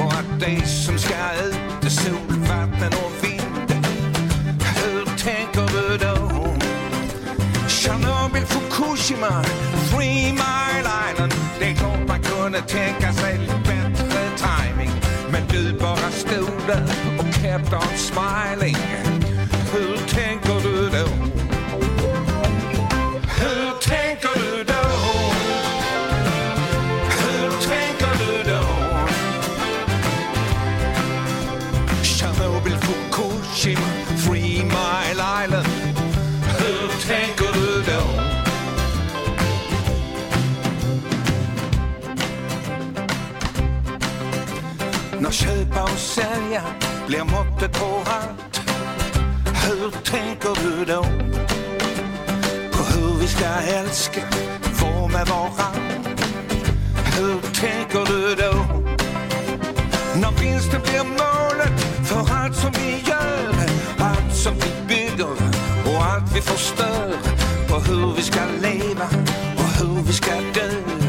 Och 0.03 0.13
att 0.13 0.39
det 0.39 0.67
som 0.67 0.97
ska 0.97 1.15
ut 1.45 1.85
är 1.85 1.89
sol, 1.89 2.39
vatten 2.39 2.93
och 3.05 3.23
vind, 3.23 3.83
hur 4.75 5.05
tänker 5.05 5.67
du 5.77 5.97
då? 5.97 6.15
Tjernobyl, 7.67 8.45
Fukushima, 8.45 9.43
Three 9.91 10.31
Mile 10.31 10.89
Island. 11.11 11.33
Det 11.59 11.69
är 11.69 11.75
klart 11.75 12.07
man 12.07 12.23
kunde 12.23 12.61
tänka 12.61 13.13
sig 13.13 13.37
lite 13.37 13.55
bättre 13.55 14.21
timing. 14.37 14.91
Men 15.31 15.47
du 15.47 15.79
bara 15.79 16.11
stod 16.11 16.67
där 16.67 16.89
och 17.19 17.33
kept 17.33 17.73
on 17.73 17.97
smiling. 17.97 19.14
Fukushima, 33.65 34.23
Three 34.23 34.63
Mile 34.63 35.21
Island. 35.43 35.67
Hur 36.59 36.87
tänker 37.07 37.53
du 37.53 37.83
då? 37.83 38.01
När 45.19 45.31
köpa 45.31 45.83
och 45.83 45.89
sälja 45.89 46.63
blir 47.07 47.23
måttet 47.23 47.79
på 47.79 48.03
allt. 48.05 48.61
Hur 49.65 49.91
tänker 49.91 50.55
du 50.63 50.85
då? 50.85 51.03
På 52.71 52.83
hur 52.83 53.19
vi 53.19 53.27
ska 53.27 53.45
älska, 53.45 54.21
vara 54.81 55.07
med 55.07 55.27
varann. 55.27 56.05
Hur 57.17 57.39
tänker 57.61 58.05
du 58.05 58.35
då? 58.35 58.84
När 60.21 60.31
vinsten 60.31 60.81
blir 60.81 61.03
målet 61.03 61.81
för 62.03 62.33
allt 62.33 62.55
som 62.55 62.71
vi 62.71 63.03
gör, 63.09 63.55
allt 63.99 64.35
som 64.35 64.53
vi 64.53 64.87
bygger 64.87 65.31
och 65.85 66.05
allt 66.05 66.35
vi 66.35 66.41
förstör. 66.41 67.13
På 67.67 67.75
hur 67.79 68.15
vi 68.15 68.21
ska 68.21 68.39
leva 68.61 69.05
och 69.57 69.69
hur 69.79 70.03
vi 70.03 70.13
ska 70.13 70.31
dö. 70.31 71.04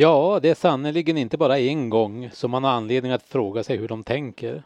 Ja, 0.00 0.38
det 0.42 0.50
är 0.50 0.54
sannerligen 0.54 1.18
inte 1.18 1.36
bara 1.36 1.58
en 1.58 1.90
gång 1.90 2.30
som 2.32 2.50
man 2.50 2.64
har 2.64 2.70
anledning 2.70 3.12
att 3.12 3.22
fråga 3.22 3.64
sig 3.64 3.76
hur 3.76 3.88
de 3.88 4.04
tänker. 4.04 4.62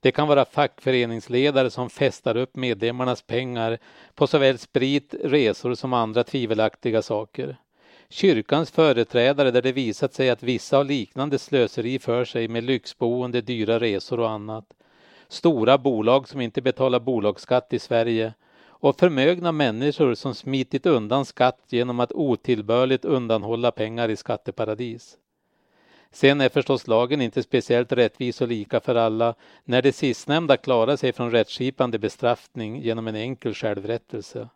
Det 0.00 0.12
kan 0.12 0.28
vara 0.28 0.44
fackföreningsledare 0.44 1.70
som 1.70 1.90
festar 1.90 2.36
upp 2.36 2.56
medlemmarnas 2.56 3.22
pengar 3.22 3.78
på 4.14 4.26
såväl 4.26 4.58
sprit, 4.58 5.14
resor 5.24 5.74
som 5.74 5.92
andra 5.92 6.24
tvivelaktiga 6.24 7.02
saker. 7.02 7.56
Kyrkans 8.08 8.70
företrädare 8.70 9.50
där 9.50 9.62
det 9.62 9.72
visat 9.72 10.14
sig 10.14 10.30
att 10.30 10.42
vissa 10.42 10.76
har 10.76 10.84
liknande 10.84 11.38
slöseri 11.38 11.98
för 11.98 12.24
sig 12.24 12.48
med 12.48 12.64
lyxboende, 12.64 13.40
dyra 13.40 13.80
resor 13.80 14.20
och 14.20 14.30
annat. 14.30 14.64
Stora 15.28 15.78
bolag 15.78 16.28
som 16.28 16.40
inte 16.40 16.62
betalar 16.62 17.00
bolagsskatt 17.00 17.72
i 17.72 17.78
Sverige 17.78 18.32
och 18.80 18.98
förmögna 18.98 19.52
människor 19.52 20.14
som 20.14 20.34
smitit 20.34 20.86
undan 20.86 21.24
skatt 21.24 21.60
genom 21.68 22.00
att 22.00 22.12
otillbörligt 22.12 23.04
undanhålla 23.04 23.70
pengar 23.70 24.08
i 24.08 24.16
skatteparadis. 24.16 25.18
Sen 26.10 26.40
är 26.40 26.48
förstås 26.48 26.86
lagen 26.86 27.20
inte 27.20 27.42
speciellt 27.42 27.92
rättvis 27.92 28.40
och 28.40 28.48
lika 28.48 28.80
för 28.80 28.94
alla 28.94 29.34
när 29.64 29.82
det 29.82 29.92
sistnämnda 29.92 30.56
klarar 30.56 30.96
sig 30.96 31.12
från 31.12 31.30
rättskipande 31.30 31.98
bestraffning 31.98 32.80
genom 32.82 33.06
en 33.06 33.16
enkel 33.16 33.54
självrättelse. 33.54 34.48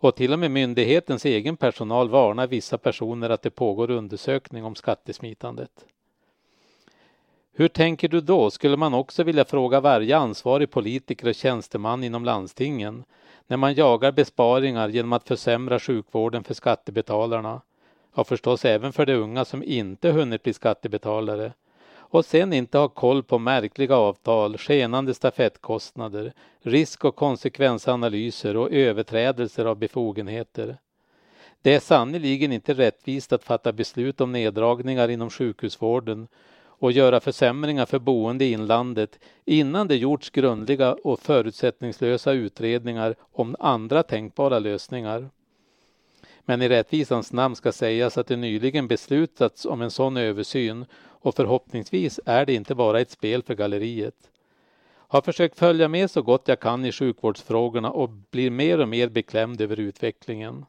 Och 0.00 0.16
till 0.16 0.32
och 0.32 0.38
med 0.38 0.50
myndighetens 0.50 1.24
egen 1.24 1.56
personal 1.56 2.08
varnar 2.08 2.46
vissa 2.46 2.78
personer 2.78 3.30
att 3.30 3.42
det 3.42 3.50
pågår 3.50 3.90
undersökning 3.90 4.64
om 4.64 4.74
skattesmitandet. 4.74 5.84
Hur 7.52 7.68
tänker 7.68 8.08
du 8.08 8.20
då, 8.20 8.50
skulle 8.50 8.76
man 8.76 8.94
också 8.94 9.22
vilja 9.22 9.44
fråga 9.44 9.80
varje 9.80 10.16
ansvarig 10.16 10.70
politiker 10.70 11.28
och 11.28 11.34
tjänsteman 11.34 12.04
inom 12.04 12.24
landstingen 12.24 13.04
när 13.48 13.56
man 13.56 13.74
jagar 13.74 14.12
besparingar 14.12 14.88
genom 14.88 15.12
att 15.12 15.28
försämra 15.28 15.78
sjukvården 15.78 16.44
för 16.44 16.54
skattebetalarna 16.54 17.60
och 18.12 18.26
förstås 18.26 18.64
även 18.64 18.92
för 18.92 19.06
de 19.06 19.14
unga 19.14 19.44
som 19.44 19.62
inte 19.62 20.10
hunnit 20.10 20.42
bli 20.42 20.52
skattebetalare 20.52 21.52
och 22.10 22.24
sen 22.24 22.52
inte 22.52 22.78
har 22.78 22.88
koll 22.88 23.22
på 23.22 23.38
märkliga 23.38 23.96
avtal, 23.96 24.58
skenande 24.58 25.14
stafettkostnader, 25.14 26.32
risk 26.62 27.04
och 27.04 27.16
konsekvensanalyser 27.16 28.56
och 28.56 28.72
överträdelser 28.72 29.64
av 29.64 29.76
befogenheter. 29.76 30.76
Det 31.62 31.74
är 31.74 31.80
sannerligen 31.80 32.52
inte 32.52 32.74
rättvist 32.74 33.32
att 33.32 33.44
fatta 33.44 33.72
beslut 33.72 34.20
om 34.20 34.32
neddragningar 34.32 35.08
inom 35.08 35.30
sjukhusvården 35.30 36.28
och 36.78 36.92
göra 36.92 37.20
försämringar 37.20 37.86
för 37.86 37.98
boende 37.98 38.44
i 38.44 38.52
inlandet 38.52 39.18
innan 39.44 39.88
det 39.88 39.96
gjorts 39.96 40.30
grundliga 40.30 40.94
och 40.94 41.20
förutsättningslösa 41.20 42.32
utredningar 42.32 43.14
om 43.32 43.56
andra 43.58 44.02
tänkbara 44.02 44.58
lösningar. 44.58 45.30
Men 46.40 46.62
i 46.62 46.68
rättvisans 46.68 47.32
namn 47.32 47.56
ska 47.56 47.72
sägas 47.72 48.18
att 48.18 48.26
det 48.26 48.36
nyligen 48.36 48.88
beslutats 48.88 49.66
om 49.66 49.82
en 49.82 49.90
sån 49.90 50.16
översyn 50.16 50.86
och 50.96 51.34
förhoppningsvis 51.34 52.20
är 52.24 52.46
det 52.46 52.54
inte 52.54 52.74
bara 52.74 53.00
ett 53.00 53.10
spel 53.10 53.42
för 53.42 53.54
galleriet. 53.54 54.30
Har 55.10 55.20
försökt 55.20 55.58
följa 55.58 55.88
med 55.88 56.10
så 56.10 56.22
gott 56.22 56.48
jag 56.48 56.60
kan 56.60 56.84
i 56.84 56.92
sjukvårdsfrågorna 56.92 57.90
och 57.90 58.10
blir 58.10 58.50
mer 58.50 58.80
och 58.80 58.88
mer 58.88 59.08
beklämd 59.08 59.60
över 59.60 59.80
utvecklingen. 59.80 60.64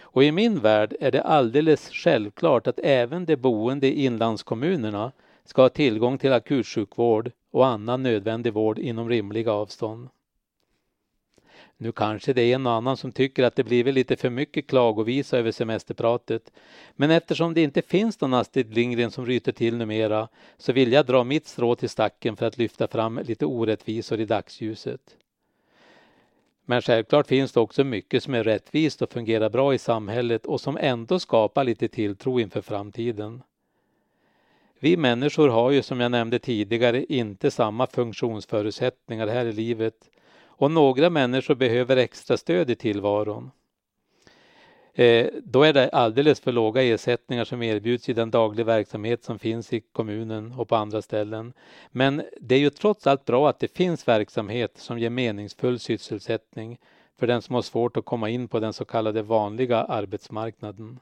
Och 0.00 0.24
i 0.24 0.32
min 0.32 0.60
värld 0.60 0.96
är 1.00 1.10
det 1.10 1.22
alldeles 1.22 1.90
självklart 1.90 2.66
att 2.66 2.78
även 2.78 3.24
de 3.24 3.36
boende 3.36 3.86
i 3.86 4.04
inlandskommunerna 4.04 5.12
ska 5.44 5.62
ha 5.62 5.68
tillgång 5.68 6.18
till 6.18 6.32
akutsjukvård 6.32 7.32
och 7.50 7.66
annan 7.66 8.02
nödvändig 8.02 8.52
vård 8.52 8.78
inom 8.78 9.08
rimliga 9.08 9.52
avstånd. 9.52 10.08
Nu 11.76 11.92
kanske 11.92 12.32
det 12.32 12.42
är 12.42 12.54
en 12.54 12.66
och 12.66 12.72
annan 12.72 12.96
som 12.96 13.12
tycker 13.12 13.42
att 13.42 13.56
det 13.56 13.64
blivit 13.64 13.94
lite 13.94 14.16
för 14.16 14.30
mycket 14.30 14.66
klagovisa 14.66 15.38
över 15.38 15.52
semesterpratet. 15.52 16.52
Men 16.92 17.10
eftersom 17.10 17.54
det 17.54 17.62
inte 17.62 17.82
finns 17.82 18.20
någon 18.20 18.34
Astrid 18.34 18.74
Lindgren 18.74 19.10
som 19.10 19.26
ryter 19.26 19.52
till 19.52 19.76
numera 19.76 20.28
så 20.58 20.72
vill 20.72 20.92
jag 20.92 21.06
dra 21.06 21.24
mitt 21.24 21.46
strå 21.46 21.76
till 21.76 21.88
stacken 21.88 22.36
för 22.36 22.46
att 22.46 22.58
lyfta 22.58 22.88
fram 22.88 23.20
lite 23.24 23.46
orättvisor 23.46 24.20
i 24.20 24.24
dagsljuset. 24.24 25.16
Men 26.64 26.82
självklart 26.82 27.26
finns 27.26 27.52
det 27.52 27.60
också 27.60 27.84
mycket 27.84 28.22
som 28.22 28.34
är 28.34 28.44
rättvist 28.44 29.02
och 29.02 29.10
fungerar 29.10 29.50
bra 29.50 29.74
i 29.74 29.78
samhället 29.78 30.46
och 30.46 30.60
som 30.60 30.76
ändå 30.76 31.18
skapar 31.18 31.64
lite 31.64 31.88
tilltro 31.88 32.40
inför 32.40 32.60
framtiden. 32.60 33.42
Vi 34.84 34.96
människor 34.96 35.48
har 35.48 35.70
ju 35.70 35.82
som 35.82 36.00
jag 36.00 36.10
nämnde 36.10 36.38
tidigare 36.38 37.04
inte 37.04 37.50
samma 37.50 37.86
funktionsförutsättningar 37.86 39.26
här 39.26 39.46
i 39.46 39.52
livet 39.52 39.94
och 40.44 40.70
några 40.70 41.10
människor 41.10 41.54
behöver 41.54 41.96
extra 41.96 42.36
stöd 42.36 42.70
i 42.70 42.74
tillvaron. 42.74 43.50
Eh, 44.94 45.26
då 45.42 45.62
är 45.62 45.72
det 45.72 45.88
alldeles 45.88 46.40
för 46.40 46.52
låga 46.52 46.82
ersättningar 46.82 47.44
som 47.44 47.62
erbjuds 47.62 48.08
i 48.08 48.12
den 48.12 48.30
dagliga 48.30 48.66
verksamhet 48.66 49.24
som 49.24 49.38
finns 49.38 49.72
i 49.72 49.80
kommunen 49.80 50.52
och 50.52 50.68
på 50.68 50.76
andra 50.76 51.02
ställen. 51.02 51.52
Men 51.90 52.22
det 52.40 52.54
är 52.54 52.60
ju 52.60 52.70
trots 52.70 53.06
allt 53.06 53.24
bra 53.24 53.48
att 53.48 53.58
det 53.58 53.76
finns 53.76 54.08
verksamhet 54.08 54.78
som 54.78 54.98
ger 54.98 55.10
meningsfull 55.10 55.78
sysselsättning 55.78 56.78
för 57.18 57.26
den 57.26 57.42
som 57.42 57.54
har 57.54 57.62
svårt 57.62 57.96
att 57.96 58.04
komma 58.04 58.30
in 58.30 58.48
på 58.48 58.60
den 58.60 58.72
så 58.72 58.84
kallade 58.84 59.22
vanliga 59.22 59.78
arbetsmarknaden. 59.78 61.00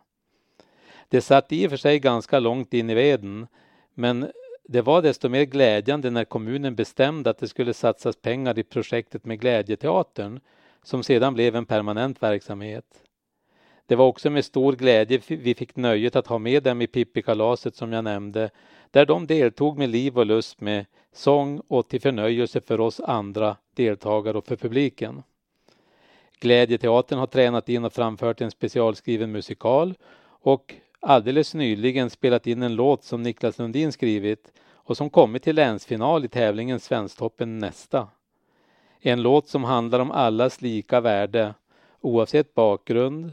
Det 1.09 1.21
satt 1.21 1.53
i 1.53 1.67
och 1.67 1.71
för 1.71 1.77
sig 1.77 1.99
ganska 1.99 2.39
långt 2.39 2.75
in 2.75 2.91
i 2.91 2.95
veden 2.95 3.47
men 3.95 4.31
det 4.65 4.83
var 4.83 5.03
desto 5.03 5.29
mer 5.29 5.45
glädjande 5.45 6.11
när 6.11 6.25
kommunen 6.25 6.75
bestämde 6.75 7.31
att 7.31 7.39
det 7.39 7.49
skulle 7.49 7.75
satsas 7.75 8.17
pengar 8.17 8.59
i 8.59 8.63
projektet 8.63 9.25
med 9.25 9.41
Glädjeteatern 9.41 10.41
som 10.83 11.03
sedan 11.03 11.35
blev 11.35 11.57
en 11.57 11.67
permanent 11.67 12.23
verksamhet. 12.23 12.85
Det 13.87 13.97
var 13.97 14.07
också 14.07 14.31
med 14.31 14.45
stor 14.45 14.73
glädje 14.73 15.21
vi 15.27 15.55
fick 15.55 15.77
nöjet 15.77 16.17
att 16.17 16.27
ha 16.27 16.39
med 16.39 16.63
dem 16.63 16.83
i 16.83 16.87
Pippikalaset 16.87 17.77
som 17.77 17.93
jag 17.93 18.05
nämnde, 18.05 18.51
där 18.91 19.07
de 19.07 19.27
deltog 19.27 19.79
med 19.79 19.89
liv 19.89 20.19
och 20.19 20.27
lust 20.27 20.61
med 20.61 20.87
sång 21.13 21.63
och 21.69 21.89
till 21.89 22.01
förnöjelse 22.01 22.61
för 22.61 22.81
oss 22.81 23.01
andra 23.01 23.57
deltagare 23.75 24.39
och 24.39 24.47
för 24.47 24.57
publiken. 24.57 25.23
Glädjeteatern 26.41 27.19
har 27.19 27.27
tränat 27.27 27.69
in 27.69 27.85
och 27.85 27.93
framfört 27.93 28.41
en 28.41 28.51
specialskriven 28.51 29.33
musikal 29.33 29.95
och 30.25 30.75
alldeles 31.03 31.55
nyligen 31.55 32.11
spelat 32.11 32.47
in 32.47 32.63
en 32.63 32.75
låt 32.75 33.05
som 33.05 33.23
Niklas 33.23 33.59
Lundin 33.59 33.93
skrivit 33.93 34.53
och 34.73 34.97
som 34.97 35.11
kommit 35.11 35.43
till 35.43 35.57
länsfinal 35.57 36.25
i 36.25 36.29
tävlingen 36.29 36.81
Svensktoppen 36.81 37.59
nästa. 37.59 38.09
En 39.01 39.23
låt 39.23 39.49
som 39.49 39.65
handlar 39.65 40.01
om 40.01 40.11
allas 40.11 40.63
lika 40.63 41.01
värde 41.01 41.55
oavsett 42.01 42.55
bakgrund, 42.55 43.33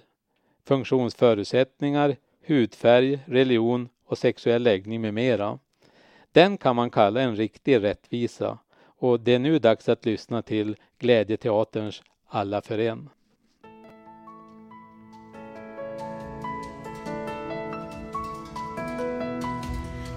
funktionsförutsättningar, 0.68 2.16
hudfärg, 2.46 3.20
religion 3.26 3.90
och 4.06 4.18
sexuell 4.18 4.64
läggning 4.64 5.02
med 5.02 5.14
mera. 5.14 5.60
Den 6.32 6.58
kan 6.58 6.76
man 6.76 6.90
kalla 6.90 7.22
en 7.22 7.36
riktig 7.36 7.84
rättvisa 7.84 8.58
och 8.84 9.20
det 9.20 9.34
är 9.34 9.40
nu 9.40 9.60
dags 9.60 9.90
att 9.90 10.06
lyssna 10.06 10.42
till 10.42 10.76
Glädjeteaterns 11.00 12.04
Alla 12.32 12.62
för 12.62 12.78
en. 12.78 13.10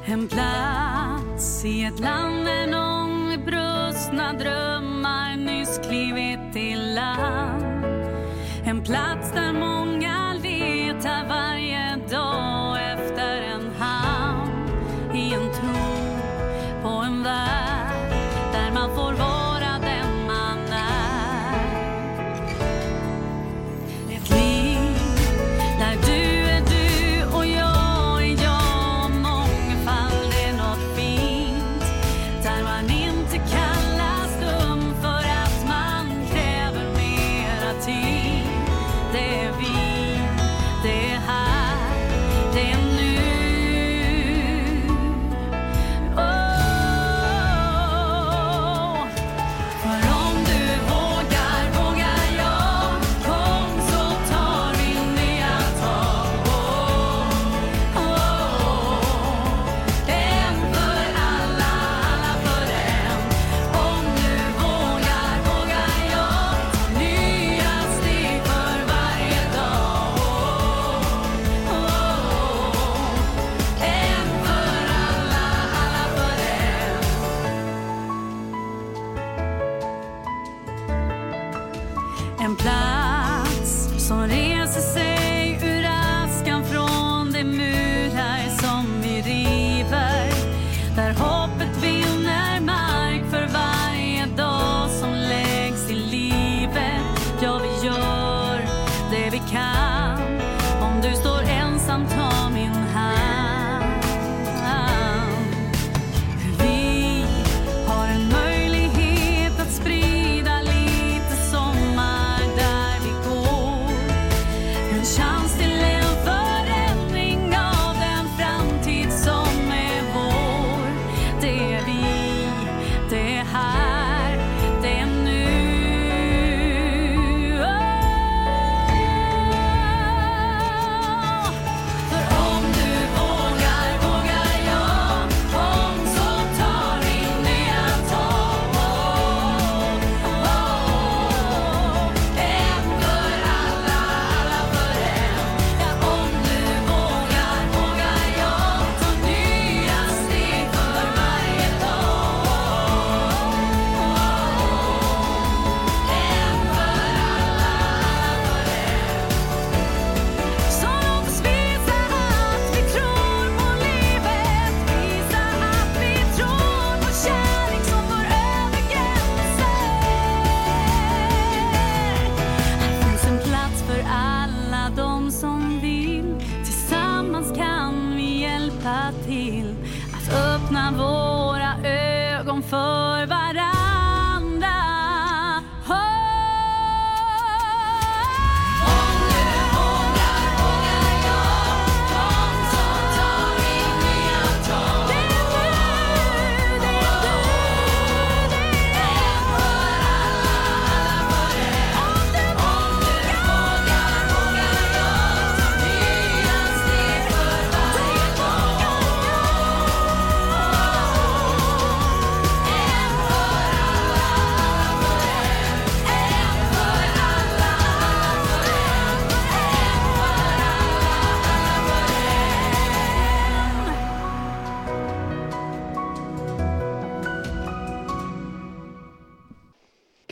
En 0.04 0.28
plats 0.28 1.64
i 1.64 1.84
ett 1.84 2.00
land 2.00 2.44
där 2.44 2.66
någon 2.66 3.28
med 3.28 3.44
brustna 3.44 4.32
drömmar 4.32 5.36
nyss 5.36 5.80
klivit 5.88 6.56
i 6.56 6.74
land. 6.74 7.84
En 8.64 8.82
plats 8.82 9.32
där 9.32 9.52
många 9.52 10.34
letar 10.34 11.28
varje 11.28 11.51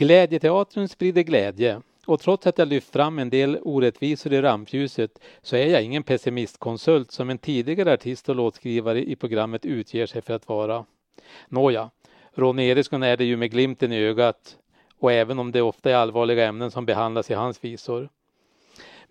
Glädjeteatern 0.01 0.87
sprider 0.87 1.21
glädje 1.21 1.81
och 2.05 2.19
trots 2.19 2.47
att 2.47 2.57
jag 2.57 2.67
lyft 2.67 2.93
fram 2.93 3.19
en 3.19 3.29
del 3.29 3.59
orättvisor 3.61 4.33
i 4.33 4.41
rampljuset 4.41 5.19
så 5.41 5.55
är 5.55 5.65
jag 5.67 5.83
ingen 5.83 6.03
pessimistkonsult 6.03 7.11
som 7.11 7.29
en 7.29 7.37
tidigare 7.37 7.93
artist 7.93 8.29
och 8.29 8.35
låtskrivare 8.35 9.03
i 9.03 9.15
programmet 9.15 9.65
utger 9.65 10.05
sig 10.05 10.21
för 10.21 10.33
att 10.33 10.47
vara. 10.47 10.85
Nåja, 11.47 11.89
Ronny 12.33 12.67
Eriksson 12.67 13.03
är 13.03 13.17
det 13.17 13.25
ju 13.25 13.37
med 13.37 13.51
glimten 13.51 13.91
i 13.91 13.97
ögat 13.97 14.57
och 14.99 15.11
även 15.11 15.39
om 15.39 15.51
det 15.51 15.61
ofta 15.61 15.91
är 15.91 15.95
allvarliga 15.95 16.47
ämnen 16.47 16.71
som 16.71 16.85
behandlas 16.85 17.31
i 17.31 17.33
hans 17.33 17.63
visor. 17.63 18.09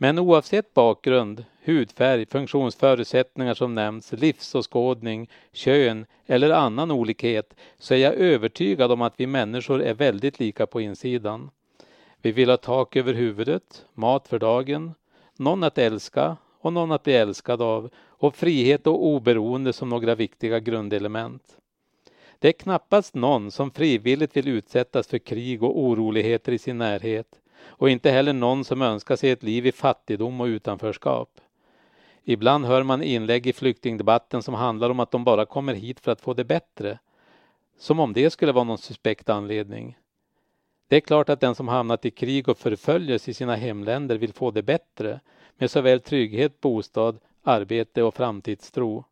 Men 0.03 0.19
oavsett 0.19 0.75
bakgrund, 0.75 1.45
hudfärg, 1.65 2.27
funktionsförutsättningar 2.27 3.55
som 3.55 3.75
nämnts, 3.75 4.13
livsåskådning, 4.13 5.31
kön 5.53 6.07
eller 6.27 6.51
annan 6.51 6.91
olikhet 6.91 7.55
så 7.79 7.95
är 7.95 7.99
jag 7.99 8.15
övertygad 8.15 8.93
om 8.93 9.03
att 9.03 9.15
vi 9.17 9.27
människor 9.27 9.83
är 9.83 9.95
väldigt 9.95 10.41
lika 10.41 10.67
på 10.67 10.81
insidan. 10.81 11.51
Vi 12.23 12.33
vill 12.33 12.51
ha 12.51 12.57
tak 12.57 12.97
över 12.97 13.15
huvudet, 13.15 13.85
mat 13.95 14.29
för 14.29 14.39
dagen, 14.39 14.95
någon 15.37 15.65
att 15.65 15.79
älska 15.79 16.37
och 16.61 16.73
någon 16.73 16.93
att 16.93 17.03
bli 17.03 17.13
älskad 17.13 17.63
av 17.63 17.91
och 17.97 18.37
frihet 18.37 18.87
och 18.87 19.07
oberoende 19.07 19.73
som 19.73 19.89
några 19.89 20.15
viktiga 20.15 20.61
grundelement. 20.61 21.57
Det 22.39 22.49
är 22.49 22.53
knappast 22.53 23.15
någon 23.15 23.51
som 23.51 23.71
frivilligt 23.71 24.37
vill 24.37 24.49
utsättas 24.49 25.09
för 25.09 25.19
krig 25.19 25.63
och 25.63 25.81
oroligheter 25.81 26.53
i 26.53 26.59
sin 26.59 26.79
närhet 26.79 27.40
och 27.63 27.91
inte 27.91 28.11
heller 28.11 28.33
någon 28.33 28.65
som 28.65 28.83
önskar 28.83 29.17
sig 29.17 29.31
ett 29.31 29.43
liv 29.43 29.67
i 29.67 29.73
fattigdom 29.73 30.41
och 30.41 30.45
utanförskap. 30.45 31.41
Ibland 32.25 32.65
hör 32.65 32.83
man 32.83 33.03
inlägg 33.03 33.47
i 33.47 33.53
flyktingdebatten 33.53 34.43
som 34.43 34.55
handlar 34.55 34.91
om 34.91 35.01
att 35.01 35.11
de 35.11 35.25
bara 35.25 35.47
kommer 35.47 35.75
hit 35.75 36.01
för 36.01 36.13
att 36.13 36.21
få 36.21 36.35
det 36.35 36.45
bättre. 36.45 36.99
Som 37.79 38.01
om 38.01 38.13
det 38.13 38.31
skulle 38.31 38.53
vara 38.53 38.65
någon 38.65 38.79
suspekt 38.79 39.29
anledning. 39.29 39.97
Det 40.89 40.97
är 40.97 41.01
klart 41.01 41.29
att 41.29 41.41
den 41.41 41.55
som 41.55 41.69
hamnat 41.69 42.05
i 42.05 42.11
krig 42.11 42.49
och 42.49 42.59
förföljelse 42.59 43.31
i 43.31 43.35
sina 43.35 43.57
hemländer 43.57 44.19
vill 44.19 44.33
få 44.33 44.51
det 44.51 44.63
bättre 44.63 45.21
med 45.59 45.71
såväl 45.71 46.01
trygghet, 46.01 46.61
bostad, 46.61 47.19
arbete 47.43 48.03
och 48.03 48.15
framtidstro. 48.15 49.05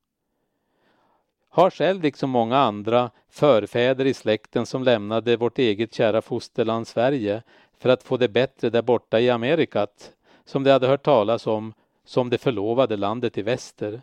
Har 1.49 1.71
själv 1.71 2.03
liksom 2.03 2.31
många 2.31 2.57
andra 2.57 3.11
förfäder 3.29 4.05
i 4.05 4.15
släkten 4.15 4.67
som 4.67 4.83
lämnade 4.83 5.37
vårt 5.37 5.59
eget 5.59 5.95
kära 5.95 6.23
fosterland 6.23 6.87
Sverige 6.87 7.43
för 7.79 7.89
att 7.89 8.03
få 8.03 8.17
det 8.17 8.29
bättre 8.29 8.71
där 8.71 8.83
borta 8.83 9.21
i 9.21 9.31
Amerikat 9.31 10.13
som 10.45 10.65
de 10.65 10.71
hade 10.71 10.87
hört 10.87 11.03
talas 11.05 11.47
om 11.47 11.75
som 12.05 12.31
det 12.31 12.39
förlovade 12.39 12.97
landet 12.97 13.39
i 13.39 13.43
väster. 13.43 14.03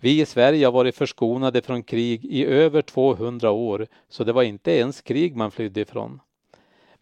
Vi 0.00 0.20
i 0.20 0.26
Sverige 0.26 0.66
har 0.66 0.72
varit 0.72 0.96
förskonade 0.96 1.62
från 1.62 1.82
krig 1.82 2.24
i 2.24 2.44
över 2.44 2.82
200 2.82 3.50
år 3.50 3.86
så 4.08 4.24
det 4.24 4.32
var 4.32 4.42
inte 4.42 4.70
ens 4.70 5.00
krig 5.00 5.36
man 5.36 5.50
flydde 5.50 5.80
ifrån. 5.80 6.20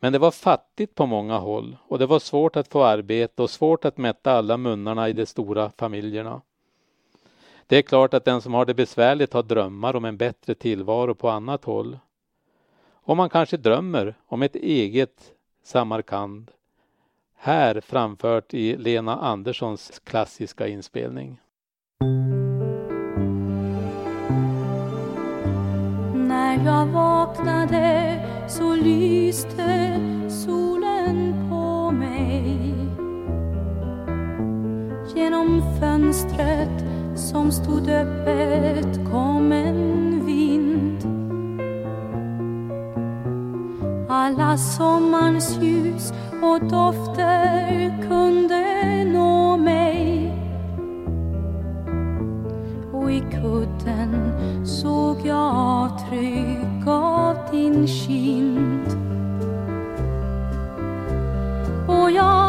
Men 0.01 0.13
det 0.13 0.19
var 0.19 0.31
fattigt 0.31 0.95
på 0.95 1.07
många 1.07 1.39
håll 1.39 1.77
och 1.89 1.99
det 1.99 2.07
var 2.07 2.19
svårt 2.19 2.57
att 2.57 2.69
få 2.69 2.85
arbete 2.85 3.43
och 3.43 3.51
svårt 3.51 3.85
att 3.85 3.99
mätta 3.99 4.33
alla 4.33 4.57
munnarna 4.57 5.09
i 5.09 5.13
de 5.13 5.27
stora 5.27 5.71
familjerna. 5.79 6.41
Det 7.67 7.77
är 7.77 7.83
klart 7.83 8.15
att 8.15 8.25
den 8.25 8.43
som 8.43 8.55
har 8.55 8.65
det 8.65 8.75
besvärligt 8.75 9.33
har 9.33 9.43
drömmar 9.43 9.97
om 9.97 10.05
en 10.05 10.17
bättre 10.17 10.55
tillvaro 10.55 11.15
på 11.15 11.29
annat 11.29 11.65
håll. 11.65 11.99
Och 13.11 13.17
man 13.17 13.31
kanske 13.31 13.57
drömmer 13.57 14.15
om 14.27 14.43
ett 14.43 14.57
eget 14.57 15.33
Samarkand. 15.65 16.51
Här 17.37 17.81
framfört 17.81 18.55
i 18.55 18.77
Lena 18.77 19.17
Anderssons 19.17 20.01
klassiska 20.05 20.69
inspelning. 20.69 21.41
När 26.15 26.65
jag 26.65 26.87
vaknade 26.87 28.19
så 28.49 28.75
lyste 28.75 30.01
solen 30.29 31.49
på 31.51 31.91
mig 31.91 32.75
Genom 35.17 35.63
fönstret 35.81 36.85
som 37.17 37.53
stod 37.53 37.89
öppet 37.89 39.11
kom 39.11 39.53
en 39.53 40.10
Alla 44.13 44.57
sommarns 44.59 45.59
ljus 45.61 46.13
och 46.43 46.61
dofter 46.69 48.09
kunde 48.09 49.05
nå 49.05 49.57
mig. 49.57 50.33
Och 52.93 53.13
i 53.13 53.21
kudden 53.21 54.33
såg 54.67 55.17
jag 55.25 55.57
avtryck 55.57 56.87
av 56.87 57.37
din 57.51 57.87
kind. 57.87 58.87
Och 61.89 62.11
jag 62.11 62.40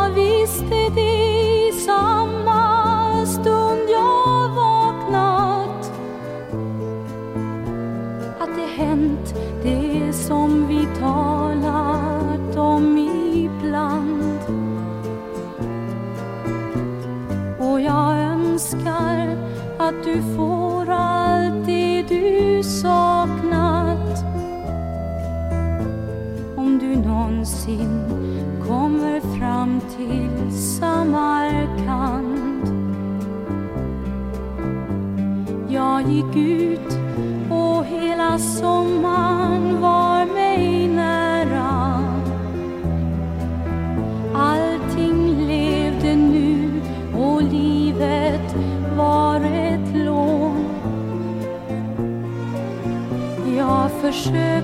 Jag 54.11 54.60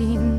någonsin 0.00 0.37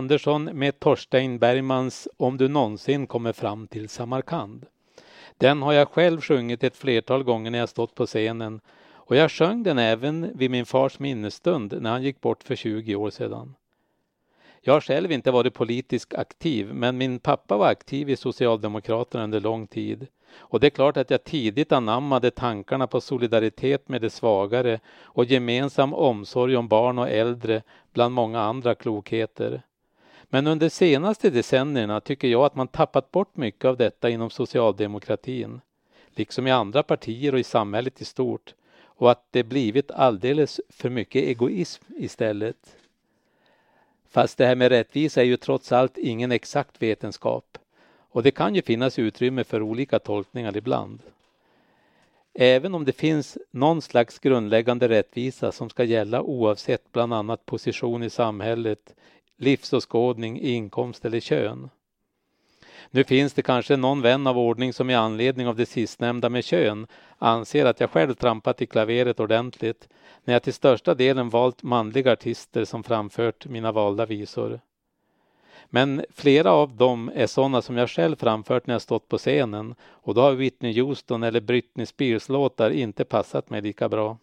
Andersson 0.00 0.44
med 0.44 0.80
Torstein 0.80 1.38
Bergmans 1.38 2.08
Om 2.16 2.36
du 2.36 2.48
någonsin 2.48 3.06
kommer 3.06 3.32
fram 3.32 3.66
till 3.66 3.88
Samarkand. 3.88 4.66
Den 5.38 5.62
har 5.62 5.72
jag 5.72 5.88
själv 5.88 6.20
sjungit 6.20 6.64
ett 6.64 6.76
flertal 6.76 7.22
gånger 7.22 7.50
när 7.50 7.58
jag 7.58 7.68
stått 7.68 7.94
på 7.94 8.06
scenen 8.06 8.60
och 8.92 9.16
jag 9.16 9.30
sjöng 9.30 9.62
den 9.62 9.78
även 9.78 10.38
vid 10.38 10.50
min 10.50 10.66
fars 10.66 10.98
minnesstund 10.98 11.74
när 11.80 11.90
han 11.90 12.02
gick 12.02 12.20
bort 12.20 12.42
för 12.42 12.56
20 12.56 12.96
år 12.96 13.10
sedan. 13.10 13.54
Jag 14.60 14.72
har 14.72 14.80
själv 14.80 15.12
inte 15.12 15.30
varit 15.30 15.54
politiskt 15.54 16.14
aktiv 16.14 16.74
men 16.74 16.98
min 16.98 17.18
pappa 17.18 17.56
var 17.56 17.68
aktiv 17.68 18.10
i 18.10 18.16
Socialdemokraterna 18.16 19.24
under 19.24 19.40
lång 19.40 19.66
tid. 19.66 20.06
Och 20.36 20.60
det 20.60 20.66
är 20.66 20.70
klart 20.70 20.96
att 20.96 21.10
jag 21.10 21.24
tidigt 21.24 21.72
anammade 21.72 22.30
tankarna 22.30 22.86
på 22.86 23.00
solidaritet 23.00 23.88
med 23.88 24.00
de 24.00 24.10
svagare 24.10 24.80
och 25.02 25.24
gemensam 25.24 25.94
omsorg 25.94 26.56
om 26.56 26.68
barn 26.68 26.98
och 26.98 27.10
äldre 27.10 27.62
bland 27.92 28.14
många 28.14 28.40
andra 28.40 28.74
klokheter. 28.74 29.62
Men 30.32 30.46
under 30.46 30.68
senaste 30.68 31.30
decennierna 31.30 32.00
tycker 32.00 32.28
jag 32.28 32.44
att 32.44 32.54
man 32.54 32.68
tappat 32.68 33.10
bort 33.10 33.36
mycket 33.36 33.64
av 33.64 33.76
detta 33.76 34.10
inom 34.10 34.30
socialdemokratin, 34.30 35.60
liksom 36.10 36.46
i 36.46 36.50
andra 36.50 36.82
partier 36.82 37.32
och 37.32 37.40
i 37.40 37.44
samhället 37.44 38.00
i 38.00 38.04
stort, 38.04 38.54
och 38.84 39.10
att 39.10 39.24
det 39.30 39.44
blivit 39.44 39.90
alldeles 39.90 40.60
för 40.68 40.90
mycket 40.90 41.22
egoism 41.22 41.84
istället. 41.96 42.76
Fast 44.10 44.38
det 44.38 44.46
här 44.46 44.56
med 44.56 44.68
rättvisa 44.68 45.20
är 45.20 45.24
ju 45.24 45.36
trots 45.36 45.72
allt 45.72 45.98
ingen 45.98 46.32
exakt 46.32 46.82
vetenskap 46.82 47.58
och 48.10 48.22
det 48.22 48.30
kan 48.30 48.54
ju 48.54 48.62
finnas 48.62 48.98
utrymme 48.98 49.44
för 49.44 49.62
olika 49.62 49.98
tolkningar 49.98 50.56
ibland. 50.56 51.02
Även 52.34 52.74
om 52.74 52.84
det 52.84 52.92
finns 52.92 53.38
någon 53.50 53.82
slags 53.82 54.18
grundläggande 54.18 54.88
rättvisa 54.88 55.52
som 55.52 55.70
ska 55.70 55.84
gälla 55.84 56.22
oavsett 56.22 56.92
bland 56.92 57.14
annat 57.14 57.46
position 57.46 58.02
i 58.02 58.10
samhället, 58.10 58.94
livsåskådning, 59.40 60.40
inkomst 60.40 61.04
eller 61.04 61.20
kön. 61.20 61.70
Nu 62.90 63.04
finns 63.04 63.32
det 63.32 63.42
kanske 63.42 63.76
någon 63.76 64.02
vän 64.02 64.26
av 64.26 64.38
ordning 64.38 64.72
som 64.72 64.90
i 64.90 64.94
anledning 64.94 65.48
av 65.48 65.56
det 65.56 65.66
sistnämnda 65.66 66.28
med 66.28 66.44
kön 66.44 66.86
anser 67.18 67.66
att 67.66 67.80
jag 67.80 67.90
själv 67.90 68.14
trampat 68.14 68.62
i 68.62 68.66
klaveret 68.66 69.20
ordentligt 69.20 69.88
när 70.24 70.34
jag 70.34 70.42
till 70.42 70.54
största 70.54 70.94
delen 70.94 71.28
valt 71.28 71.62
manliga 71.62 72.12
artister 72.12 72.64
som 72.64 72.82
framfört 72.82 73.46
mina 73.46 73.72
valda 73.72 74.06
visor. 74.06 74.60
Men 75.66 76.04
flera 76.14 76.52
av 76.52 76.76
dem 76.76 77.10
är 77.14 77.26
sådana 77.26 77.62
som 77.62 77.76
jag 77.76 77.90
själv 77.90 78.16
framfört 78.16 78.66
när 78.66 78.74
jag 78.74 78.82
stått 78.82 79.08
på 79.08 79.18
scenen 79.18 79.74
och 79.82 80.14
då 80.14 80.20
har 80.20 80.32
Whitney 80.32 80.80
Houston 80.80 81.22
eller 81.22 81.40
Britney 81.40 81.86
Spears 81.86 82.28
låtar 82.28 82.70
inte 82.70 83.04
passat 83.04 83.50
mig 83.50 83.62
lika 83.62 83.88
bra. 83.88 84.18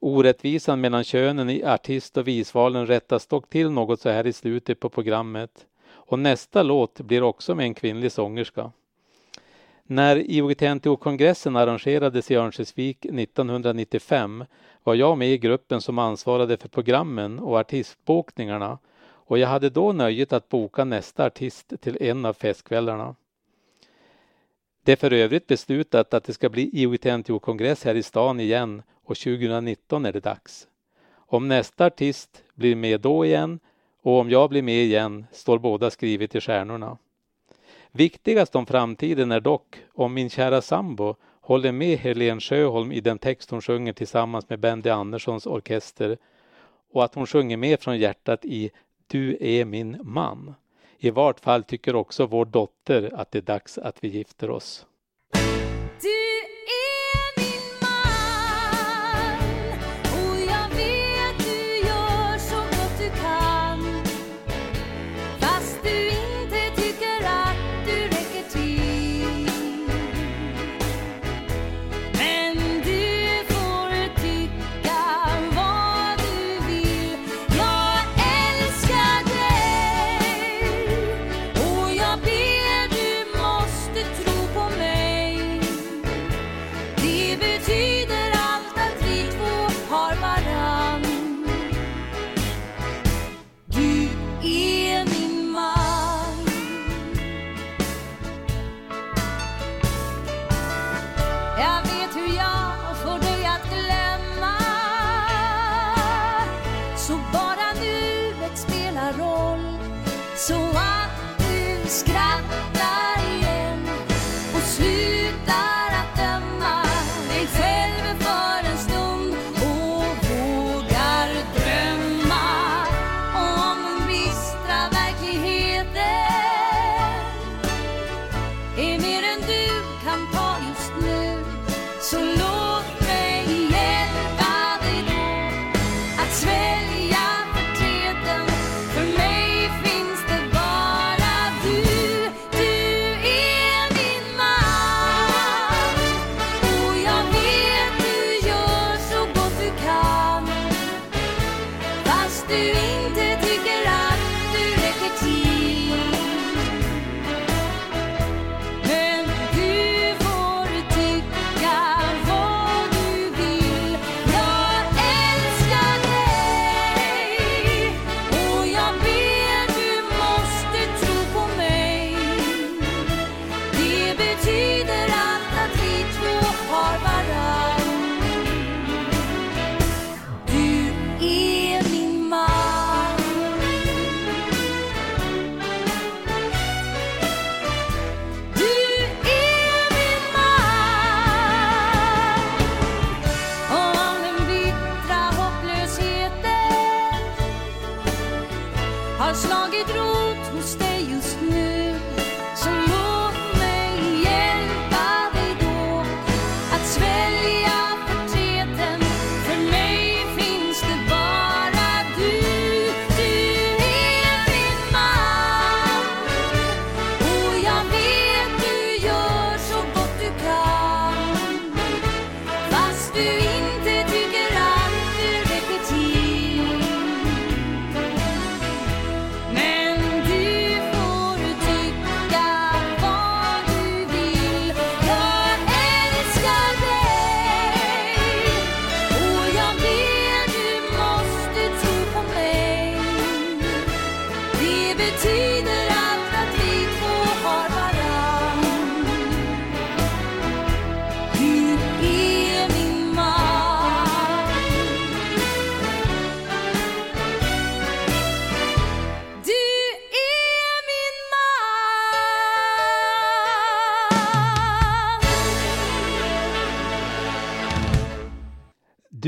Orättvisan 0.00 0.80
mellan 0.80 1.04
könen 1.04 1.50
i 1.50 1.64
artist 1.64 2.16
och 2.16 2.28
visvalen 2.28 2.86
rättas 2.86 3.26
dock 3.26 3.48
till 3.48 3.70
något 3.70 4.00
så 4.00 4.08
här 4.08 4.26
i 4.26 4.32
slutet 4.32 4.80
på 4.80 4.88
programmet. 4.88 5.66
Och 5.88 6.18
nästa 6.18 6.62
låt 6.62 7.00
blir 7.00 7.22
också 7.22 7.54
med 7.54 7.64
en 7.64 7.74
kvinnlig 7.74 8.12
sångerska. 8.12 8.72
När 9.82 10.16
IOGT-NTO-kongressen 10.16 11.56
arrangerades 11.56 12.30
i 12.30 12.34
Örnsköldsvik 12.34 13.04
1995 13.04 14.44
var 14.84 14.94
jag 14.94 15.18
med 15.18 15.28
i 15.28 15.38
gruppen 15.38 15.80
som 15.80 15.98
ansvarade 15.98 16.56
för 16.56 16.68
programmen 16.68 17.38
och 17.38 17.58
artistbokningarna 17.58 18.78
och 19.26 19.38
jag 19.38 19.48
hade 19.48 19.70
då 19.70 19.92
nöjet 19.92 20.32
att 20.32 20.48
boka 20.48 20.84
nästa 20.84 21.24
artist 21.24 21.72
till 21.80 22.02
en 22.02 22.24
av 22.24 22.32
festkvällarna. 22.32 23.14
Det 24.84 24.92
är 24.92 24.96
för 24.96 25.12
övrigt 25.12 25.46
beslutat 25.46 26.14
att 26.14 26.24
det 26.24 26.32
ska 26.32 26.48
bli 26.48 26.70
IOGT-NTO-kongress 26.72 27.84
här 27.84 27.94
i 27.94 28.02
stan 28.02 28.40
igen 28.40 28.82
och 29.06 29.16
2019 29.16 30.06
är 30.06 30.12
det 30.12 30.20
dags. 30.20 30.68
Om 31.14 31.48
nästa 31.48 31.86
artist 31.86 32.42
blir 32.54 32.76
med 32.76 33.00
då 33.00 33.24
igen 33.24 33.60
och 34.02 34.20
om 34.20 34.30
jag 34.30 34.50
blir 34.50 34.62
med 34.62 34.84
igen 34.84 35.26
står 35.32 35.58
båda 35.58 35.90
skrivet 35.90 36.34
i 36.34 36.40
stjärnorna. 36.40 36.98
Viktigast 37.92 38.56
om 38.56 38.66
framtiden 38.66 39.32
är 39.32 39.40
dock 39.40 39.76
om 39.94 40.14
min 40.14 40.30
kära 40.30 40.62
sambo 40.62 41.14
håller 41.40 41.72
med 41.72 41.98
Helen 41.98 42.40
Sjöholm 42.40 42.92
i 42.92 43.00
den 43.00 43.18
text 43.18 43.50
hon 43.50 43.62
sjunger 43.62 43.92
tillsammans 43.92 44.48
med 44.48 44.58
Bendy 44.58 44.90
Anderssons 44.90 45.46
orkester 45.46 46.18
och 46.92 47.04
att 47.04 47.14
hon 47.14 47.26
sjunger 47.26 47.56
med 47.56 47.80
från 47.80 47.98
hjärtat 47.98 48.44
i 48.44 48.70
Du 49.06 49.36
är 49.40 49.64
min 49.64 49.98
man. 50.02 50.54
I 50.98 51.10
vart 51.10 51.40
fall 51.40 51.62
tycker 51.62 51.96
också 51.96 52.26
vår 52.26 52.44
dotter 52.44 53.10
att 53.14 53.30
det 53.30 53.38
är 53.38 53.42
dags 53.42 53.78
att 53.78 54.04
vi 54.04 54.08
gifter 54.08 54.50
oss. 54.50 54.86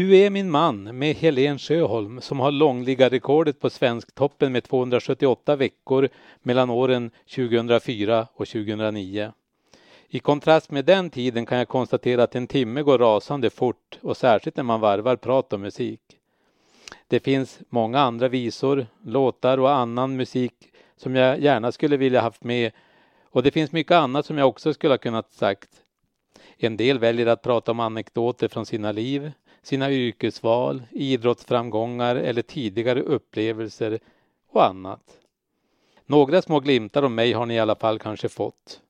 Du 0.09 0.17
är 0.17 0.31
min 0.31 0.51
man 0.51 0.99
med 0.99 1.17
Helen 1.17 1.59
Sjöholm 1.59 2.21
som 2.21 2.41
har 2.41 2.51
långligarekordet 2.51 3.61
på 3.61 3.71
Svensktoppen 3.71 4.53
med 4.53 4.65
278 4.65 5.57
veckor 5.57 6.09
mellan 6.43 6.71
åren 6.71 7.11
2004 7.35 8.27
och 8.35 8.49
2009. 8.49 9.33
I 10.09 10.19
kontrast 10.19 10.71
med 10.71 10.85
den 10.85 11.11
tiden 11.11 11.47
kan 11.47 11.59
jag 11.59 11.69
konstatera 11.69 12.23
att 12.23 12.35
en 12.35 12.47
timme 12.47 12.83
går 12.83 12.99
rasande 12.99 13.51
fort 13.51 13.99
och 14.03 14.17
särskilt 14.17 14.57
när 14.57 14.65
man 14.65 14.81
varvar 14.81 15.17
prat 15.17 15.53
och 15.53 15.61
musik. 15.61 16.01
Det 17.09 17.21
finns 17.21 17.59
många 17.69 18.01
andra 18.01 18.29
visor, 18.29 18.87
låtar 19.05 19.59
och 19.59 19.71
annan 19.71 20.17
musik 20.17 20.55
som 20.97 21.17
jag 21.17 21.41
gärna 21.41 21.73
skulle 21.73 21.97
vilja 21.97 22.21
haft 22.21 22.45
med 22.45 22.73
och 23.23 23.43
det 23.43 23.51
finns 23.51 23.73
mycket 23.73 23.93
annat 23.93 24.27
som 24.27 24.39
jag 24.39 24.49
också 24.49 24.75
skulle 24.75 24.93
ha 24.93 24.99
kunnat 24.99 25.33
sagt. 25.33 25.71
En 26.57 26.77
del 26.77 26.99
väljer 26.99 27.27
att 27.27 27.43
prata 27.43 27.71
om 27.71 27.81
anekdoter 27.81 28.49
från 28.49 28.67
sina 28.67 28.93
liv, 28.93 29.33
sina 29.63 29.91
yrkesval, 29.91 30.83
idrottsframgångar 30.91 32.17
eller 32.17 32.43
tidigare 32.43 33.03
upplevelser 33.03 33.99
och 34.49 34.67
annat. 34.67 35.19
Några 36.07 36.43
små 36.43 36.61
glimtar 36.61 37.03
om 37.03 37.15
mig 37.15 37.33
har 37.33 37.47
ni 37.47 37.55
i 37.55 37.59
alla 37.59 37.75
fall 37.75 37.99
kanske 37.99 38.29
fått. 38.29 38.81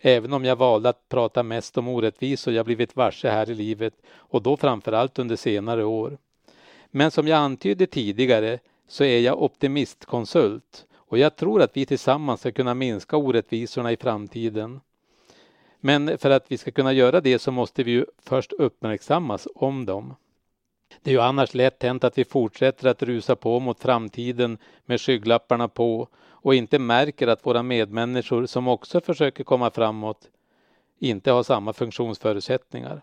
Även 0.00 0.32
om 0.32 0.44
jag 0.44 0.56
valde 0.56 0.88
att 0.88 1.08
prata 1.08 1.42
mest 1.42 1.78
om 1.78 1.88
orättvisor 1.88 2.54
jag 2.54 2.66
blivit 2.66 2.96
varse 2.96 3.28
här 3.28 3.50
i 3.50 3.54
livet 3.54 3.94
och 4.14 4.42
då 4.42 4.56
framförallt 4.56 5.18
under 5.18 5.36
senare 5.36 5.84
år. 5.84 6.18
Men 6.90 7.10
som 7.10 7.28
jag 7.28 7.38
antydde 7.38 7.86
tidigare 7.86 8.58
så 8.88 9.04
är 9.04 9.18
jag 9.18 9.42
optimistkonsult 9.42 10.86
och 10.94 11.18
jag 11.18 11.36
tror 11.36 11.62
att 11.62 11.76
vi 11.76 11.86
tillsammans 11.86 12.40
ska 12.40 12.52
kunna 12.52 12.74
minska 12.74 13.16
orättvisorna 13.16 13.92
i 13.92 13.96
framtiden. 13.96 14.80
Men 15.86 16.18
för 16.18 16.30
att 16.30 16.44
vi 16.48 16.58
ska 16.58 16.70
kunna 16.70 16.92
göra 16.92 17.20
det 17.20 17.38
så 17.38 17.50
måste 17.50 17.82
vi 17.82 17.90
ju 17.90 18.06
först 18.22 18.52
uppmärksammas 18.52 19.48
om 19.54 19.86
dem. 19.86 20.14
Det 21.02 21.10
är 21.10 21.14
ju 21.14 21.20
annars 21.20 21.54
lätt 21.54 21.82
hänt 21.82 22.04
att 22.04 22.18
vi 22.18 22.24
fortsätter 22.24 22.88
att 22.88 23.02
rusa 23.02 23.36
på 23.36 23.60
mot 23.60 23.80
framtiden 23.80 24.58
med 24.84 25.00
skygglapparna 25.00 25.68
på 25.68 26.08
och 26.26 26.54
inte 26.54 26.78
märker 26.78 27.26
att 27.26 27.46
våra 27.46 27.62
medmänniskor 27.62 28.46
som 28.46 28.68
också 28.68 29.00
försöker 29.00 29.44
komma 29.44 29.70
framåt 29.70 30.28
inte 30.98 31.30
har 31.30 31.42
samma 31.42 31.72
funktionsförutsättningar. 31.72 33.02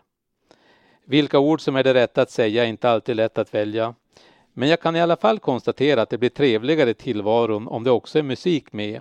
Vilka 1.04 1.38
ord 1.38 1.60
som 1.60 1.76
är 1.76 1.84
det 1.84 1.94
rätta 1.94 2.22
att 2.22 2.30
säga 2.30 2.64
är 2.64 2.68
inte 2.68 2.90
alltid 2.90 3.16
lätt 3.16 3.38
att 3.38 3.54
välja. 3.54 3.94
Men 4.52 4.68
jag 4.68 4.80
kan 4.80 4.96
i 4.96 5.00
alla 5.00 5.16
fall 5.16 5.38
konstatera 5.38 6.02
att 6.02 6.10
det 6.10 6.18
blir 6.18 6.30
trevligare 6.30 6.90
i 6.90 6.94
tillvaron 6.94 7.68
om 7.68 7.84
det 7.84 7.90
också 7.90 8.18
är 8.18 8.22
musik 8.22 8.72
med. 8.72 9.00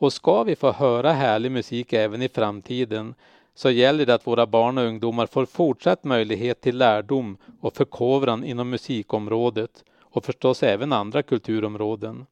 Och 0.00 0.12
ska 0.12 0.42
vi 0.42 0.56
få 0.56 0.72
höra 0.72 1.12
härlig 1.12 1.52
musik 1.52 1.92
även 1.92 2.22
i 2.22 2.28
framtiden 2.28 3.14
så 3.54 3.70
gäller 3.70 4.06
det 4.06 4.14
att 4.14 4.26
våra 4.26 4.46
barn 4.46 4.78
och 4.78 4.84
ungdomar 4.84 5.26
får 5.26 5.46
fortsatt 5.46 6.04
möjlighet 6.04 6.60
till 6.60 6.76
lärdom 6.78 7.36
och 7.60 7.76
förkovran 7.76 8.44
inom 8.44 8.70
musikområdet 8.70 9.84
och 10.00 10.24
förstås 10.24 10.62
även 10.62 10.92
andra 10.92 11.22
kulturområden. 11.22 12.26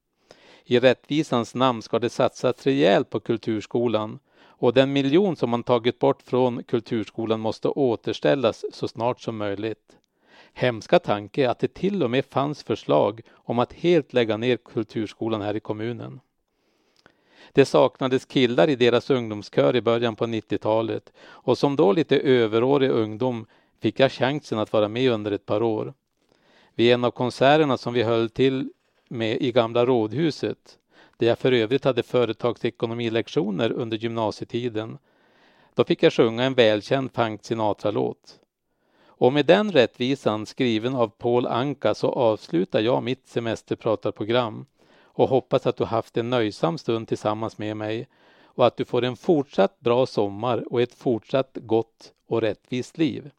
I 0.65 0.79
rättvisans 0.79 1.55
namn 1.55 1.83
ska 1.83 1.99
det 1.99 2.11
satsas 2.11 2.67
rejält 2.67 3.11
på 3.11 3.21
kulturskolan 3.21 4.19
och 4.41 4.75
den 4.75 4.93
miljon 4.93 5.37
som 5.37 5.51
man 5.51 5.63
tagit 5.63 5.99
bort 5.99 6.23
från 6.23 6.63
kulturskolan 6.63 7.41
måste 7.41 7.69
återställas 7.69 8.65
så 8.73 8.89
snart 8.89 9.21
som 9.21 9.37
möjligt. 9.37 9.97
Hemska 10.53 10.99
tanke 10.99 11.51
att 11.51 11.59
det 11.59 11.75
till 11.75 12.03
och 12.03 12.11
med 12.11 12.25
fanns 12.25 12.63
förslag 12.63 13.21
om 13.33 13.59
att 13.59 13.73
helt 13.73 14.13
lägga 14.13 14.37
ner 14.37 14.57
kulturskolan 14.57 15.43
här 15.43 15.57
i 15.57 15.61
kommunen. 15.61 16.21
Det 17.53 17.65
saknades 17.65 18.25
killar 18.25 18.69
i 18.69 18.77
deras 18.77 19.11
ungdomskör 19.11 19.77
i 19.77 19.81
början 19.81 20.17
på 20.17 20.27
90-talet 20.27 21.13
och 21.21 21.59
som 21.59 21.77
då 21.77 21.93
lite 21.93 22.19
överårig 22.19 22.91
ungdom 22.91 23.47
fick 23.81 24.01
jag 24.01 24.13
chansen 24.13 24.59
att 24.59 24.73
vara 24.73 24.89
med 24.89 25.11
under 25.11 25.31
ett 25.31 25.47
par 25.47 25.63
år. 25.63 25.95
Vid 26.75 26.93
en 26.93 27.05
av 27.05 27.11
konserterna 27.11 27.77
som 27.79 27.95
vi 27.95 28.03
höll 28.03 28.31
till 28.31 28.71
med 29.09 29.43
i 29.43 29.53
gamla 29.53 29.87
rådhuset, 29.87 30.79
där 31.17 31.27
jag 31.27 31.39
för 31.39 31.53
övrigt 31.53 31.85
hade 31.85 32.03
företagsekonomilektioner 32.03 33.73
under 33.73 33.97
gymnasietiden, 33.97 34.99
då 35.75 35.85
fick 35.85 36.03
jag 36.03 36.13
sjunga 36.13 36.45
en 36.45 36.55
välkänd 36.55 37.11
Frank 37.15 37.45
Sinatra-låt. 37.45 38.41
Och 39.07 39.33
med 39.33 39.47
den 39.47 39.73
rättvisan 39.73 40.47
skriven 40.47 40.95
av 40.95 41.09
Paul 41.09 41.47
Anka 41.47 41.95
så 41.95 42.09
avslutar 42.09 42.81
jag 42.81 43.03
mitt 43.03 43.29
semesterpratarprogram 43.29 44.67
och 45.19 45.29
hoppas 45.29 45.67
att 45.67 45.77
du 45.77 45.85
haft 45.85 46.17
en 46.17 46.31
nöjsam 46.31 46.79
stund 46.79 47.09
tillsammans 47.09 47.59
med 47.59 47.77
mig 47.77 48.09
och 48.45 48.67
att 48.67 48.77
du 48.77 48.85
får 48.85 49.05
en 49.05 49.17
fortsatt 49.17 49.81
bra 49.81 50.07
sommar 50.07 50.73
och 50.73 50.83
ett 50.83 50.95
fortsatt 50.95 51.59
gott 51.61 52.13
och 52.27 52.41
rättvist 52.41 52.99
liv. 52.99 53.31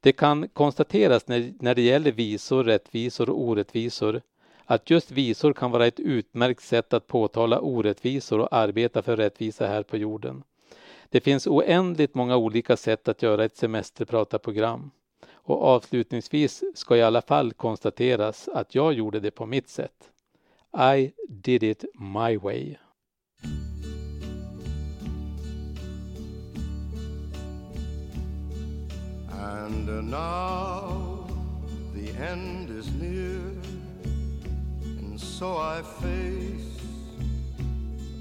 Det 0.00 0.12
kan 0.12 0.48
konstateras 0.48 1.28
när, 1.28 1.52
när 1.60 1.74
det 1.74 1.82
gäller 1.82 2.12
visor, 2.12 2.64
rättvisor 2.64 3.30
och 3.30 3.40
orättvisor 3.40 4.22
att 4.64 4.90
just 4.90 5.10
visor 5.10 5.52
kan 5.52 5.70
vara 5.70 5.86
ett 5.86 6.00
utmärkt 6.00 6.62
sätt 6.62 6.92
att 6.92 7.06
påtala 7.06 7.60
orättvisor 7.60 8.40
och 8.40 8.52
arbeta 8.52 9.02
för 9.02 9.16
rättvisa 9.16 9.66
här 9.66 9.82
på 9.82 9.96
jorden. 9.96 10.42
Det 11.08 11.20
finns 11.20 11.46
oändligt 11.46 12.14
många 12.14 12.36
olika 12.36 12.76
sätt 12.76 13.08
att 13.08 13.22
göra 13.22 13.44
ett 13.44 13.56
semesterpratarprogram. 13.56 14.90
Och 15.32 15.62
avslutningsvis 15.62 16.64
ska 16.74 16.96
i 16.96 17.02
alla 17.02 17.22
fall 17.22 17.52
konstateras 17.52 18.48
att 18.48 18.74
jag 18.74 18.92
gjorde 18.92 19.20
det 19.20 19.30
på 19.30 19.46
mitt 19.46 19.68
sätt. 19.68 20.10
I 20.72 21.12
did 21.40 21.62
it 21.62 21.84
my 21.98 22.36
way. 22.36 22.78
And 29.32 30.10
now 30.10 31.26
the 31.94 32.10
end 32.18 32.70
is 32.70 32.90
near. 32.92 33.40
And 34.84 35.20
so 35.20 35.56
I 35.56 35.82
face 35.82 36.80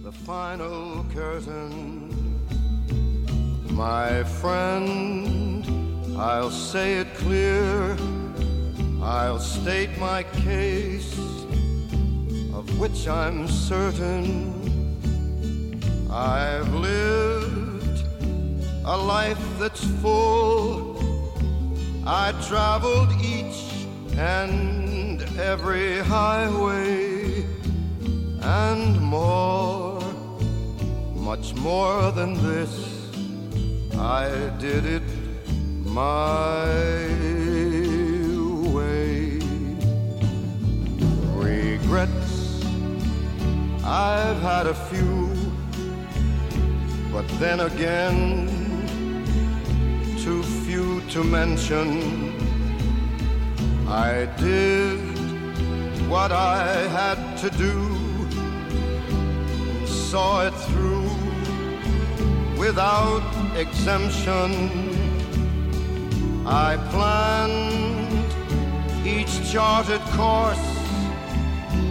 the 0.04 0.12
final 0.12 1.06
curtain. 1.14 2.10
My 3.72 4.24
friend, 4.24 5.64
I'll 6.18 6.50
say 6.52 7.00
it 7.00 7.14
clear, 7.16 7.96
I'll 9.02 9.40
state 9.40 9.98
my 10.00 10.24
case, 10.24 11.16
which 12.78 13.08
I'm 13.08 13.48
certain. 13.48 14.54
I've 16.12 16.74
lived 16.74 18.04
a 18.86 18.98
life 18.98 19.44
that's 19.60 19.84
full. 20.02 20.98
I 22.06 22.32
traveled 22.48 23.12
each 23.22 23.62
and 24.18 25.22
every 25.40 26.00
highway 26.00 27.46
and 28.42 29.00
more, 29.00 30.02
much 31.14 31.54
more 31.56 32.12
than 32.12 32.34
this. 32.42 32.74
I 33.98 34.30
did 34.60 34.86
it 34.86 35.04
my 35.86 36.66
way. 38.74 39.40
Regrets, 41.36 42.39
I've 43.92 44.40
had 44.44 44.68
a 44.68 44.76
few, 44.76 45.34
but 47.12 47.28
then 47.40 47.62
again, 47.62 48.48
too 50.20 50.44
few 50.44 51.02
to 51.10 51.24
mention. 51.24 52.38
I 53.88 54.28
did 54.38 55.00
what 56.08 56.32
I 56.32 56.68
had 57.00 57.36
to 57.38 57.50
do, 57.58 57.76
saw 59.88 60.46
it 60.46 60.54
through 60.68 61.10
without 62.60 63.24
exemption. 63.58 64.52
I 66.46 66.78
planned 66.92 68.24
each 69.04 69.52
charted 69.52 70.02
course, 70.14 70.79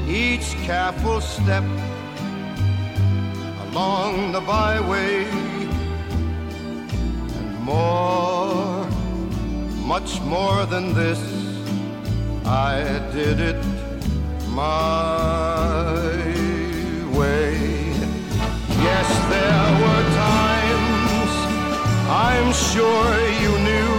each 0.09 0.55
careful 0.65 1.21
step 1.21 1.65
along 3.69 4.33
the 4.33 4.41
byway, 4.41 5.25
and 7.39 7.59
more, 7.61 8.87
much 9.87 10.21
more 10.23 10.65
than 10.65 10.95
this, 10.95 11.21
I 12.47 13.01
did 13.13 13.39
it 13.39 13.63
my 14.49 15.93
way. 17.18 17.55
Yes, 18.89 19.09
there 19.29 19.68
were 19.83 20.05
times 20.26 21.33
I'm 22.09 22.53
sure 22.55 23.11
you 23.43 23.53
knew 23.68 23.93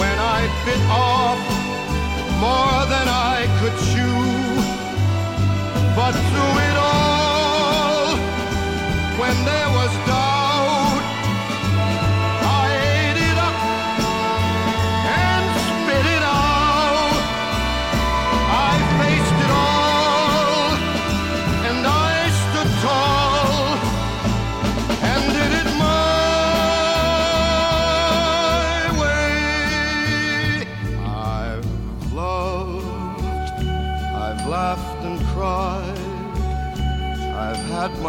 when 0.00 0.18
I 0.18 0.40
bit 0.64 0.80
off 0.88 1.51
more 2.42 2.82
than 2.94 3.06
I 3.06 3.46
could 3.58 3.76
chew. 3.90 4.20
But 5.98 6.12
through 6.28 6.54
it 6.68 6.76
all, 6.90 8.16
when 9.20 9.36
there 9.44 9.70
was 9.78 9.92
doubt, 10.06 10.21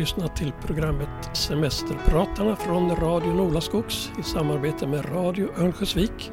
lyssnat 0.00 0.36
till 0.36 0.52
programmet 0.52 1.08
Semesterpratarna 1.32 2.56
från 2.56 2.96
Radio 2.96 3.34
Nolaskogs 3.34 4.10
i 4.20 4.22
samarbete 4.22 4.86
med 4.86 5.14
Radio 5.14 5.48
Örnsköldsvik 5.58 6.32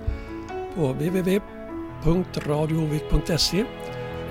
på 0.75 0.93
www.radioovik.se 0.93 3.65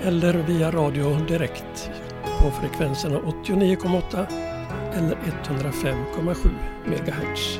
eller 0.03 0.33
via 0.33 0.71
radio 0.71 1.17
direkt 1.27 1.91
på 2.39 2.51
frekvenserna 2.51 3.19
89,8 3.19 4.25
eller 4.93 5.15
105,7 5.15 6.49
MHz. 6.85 7.59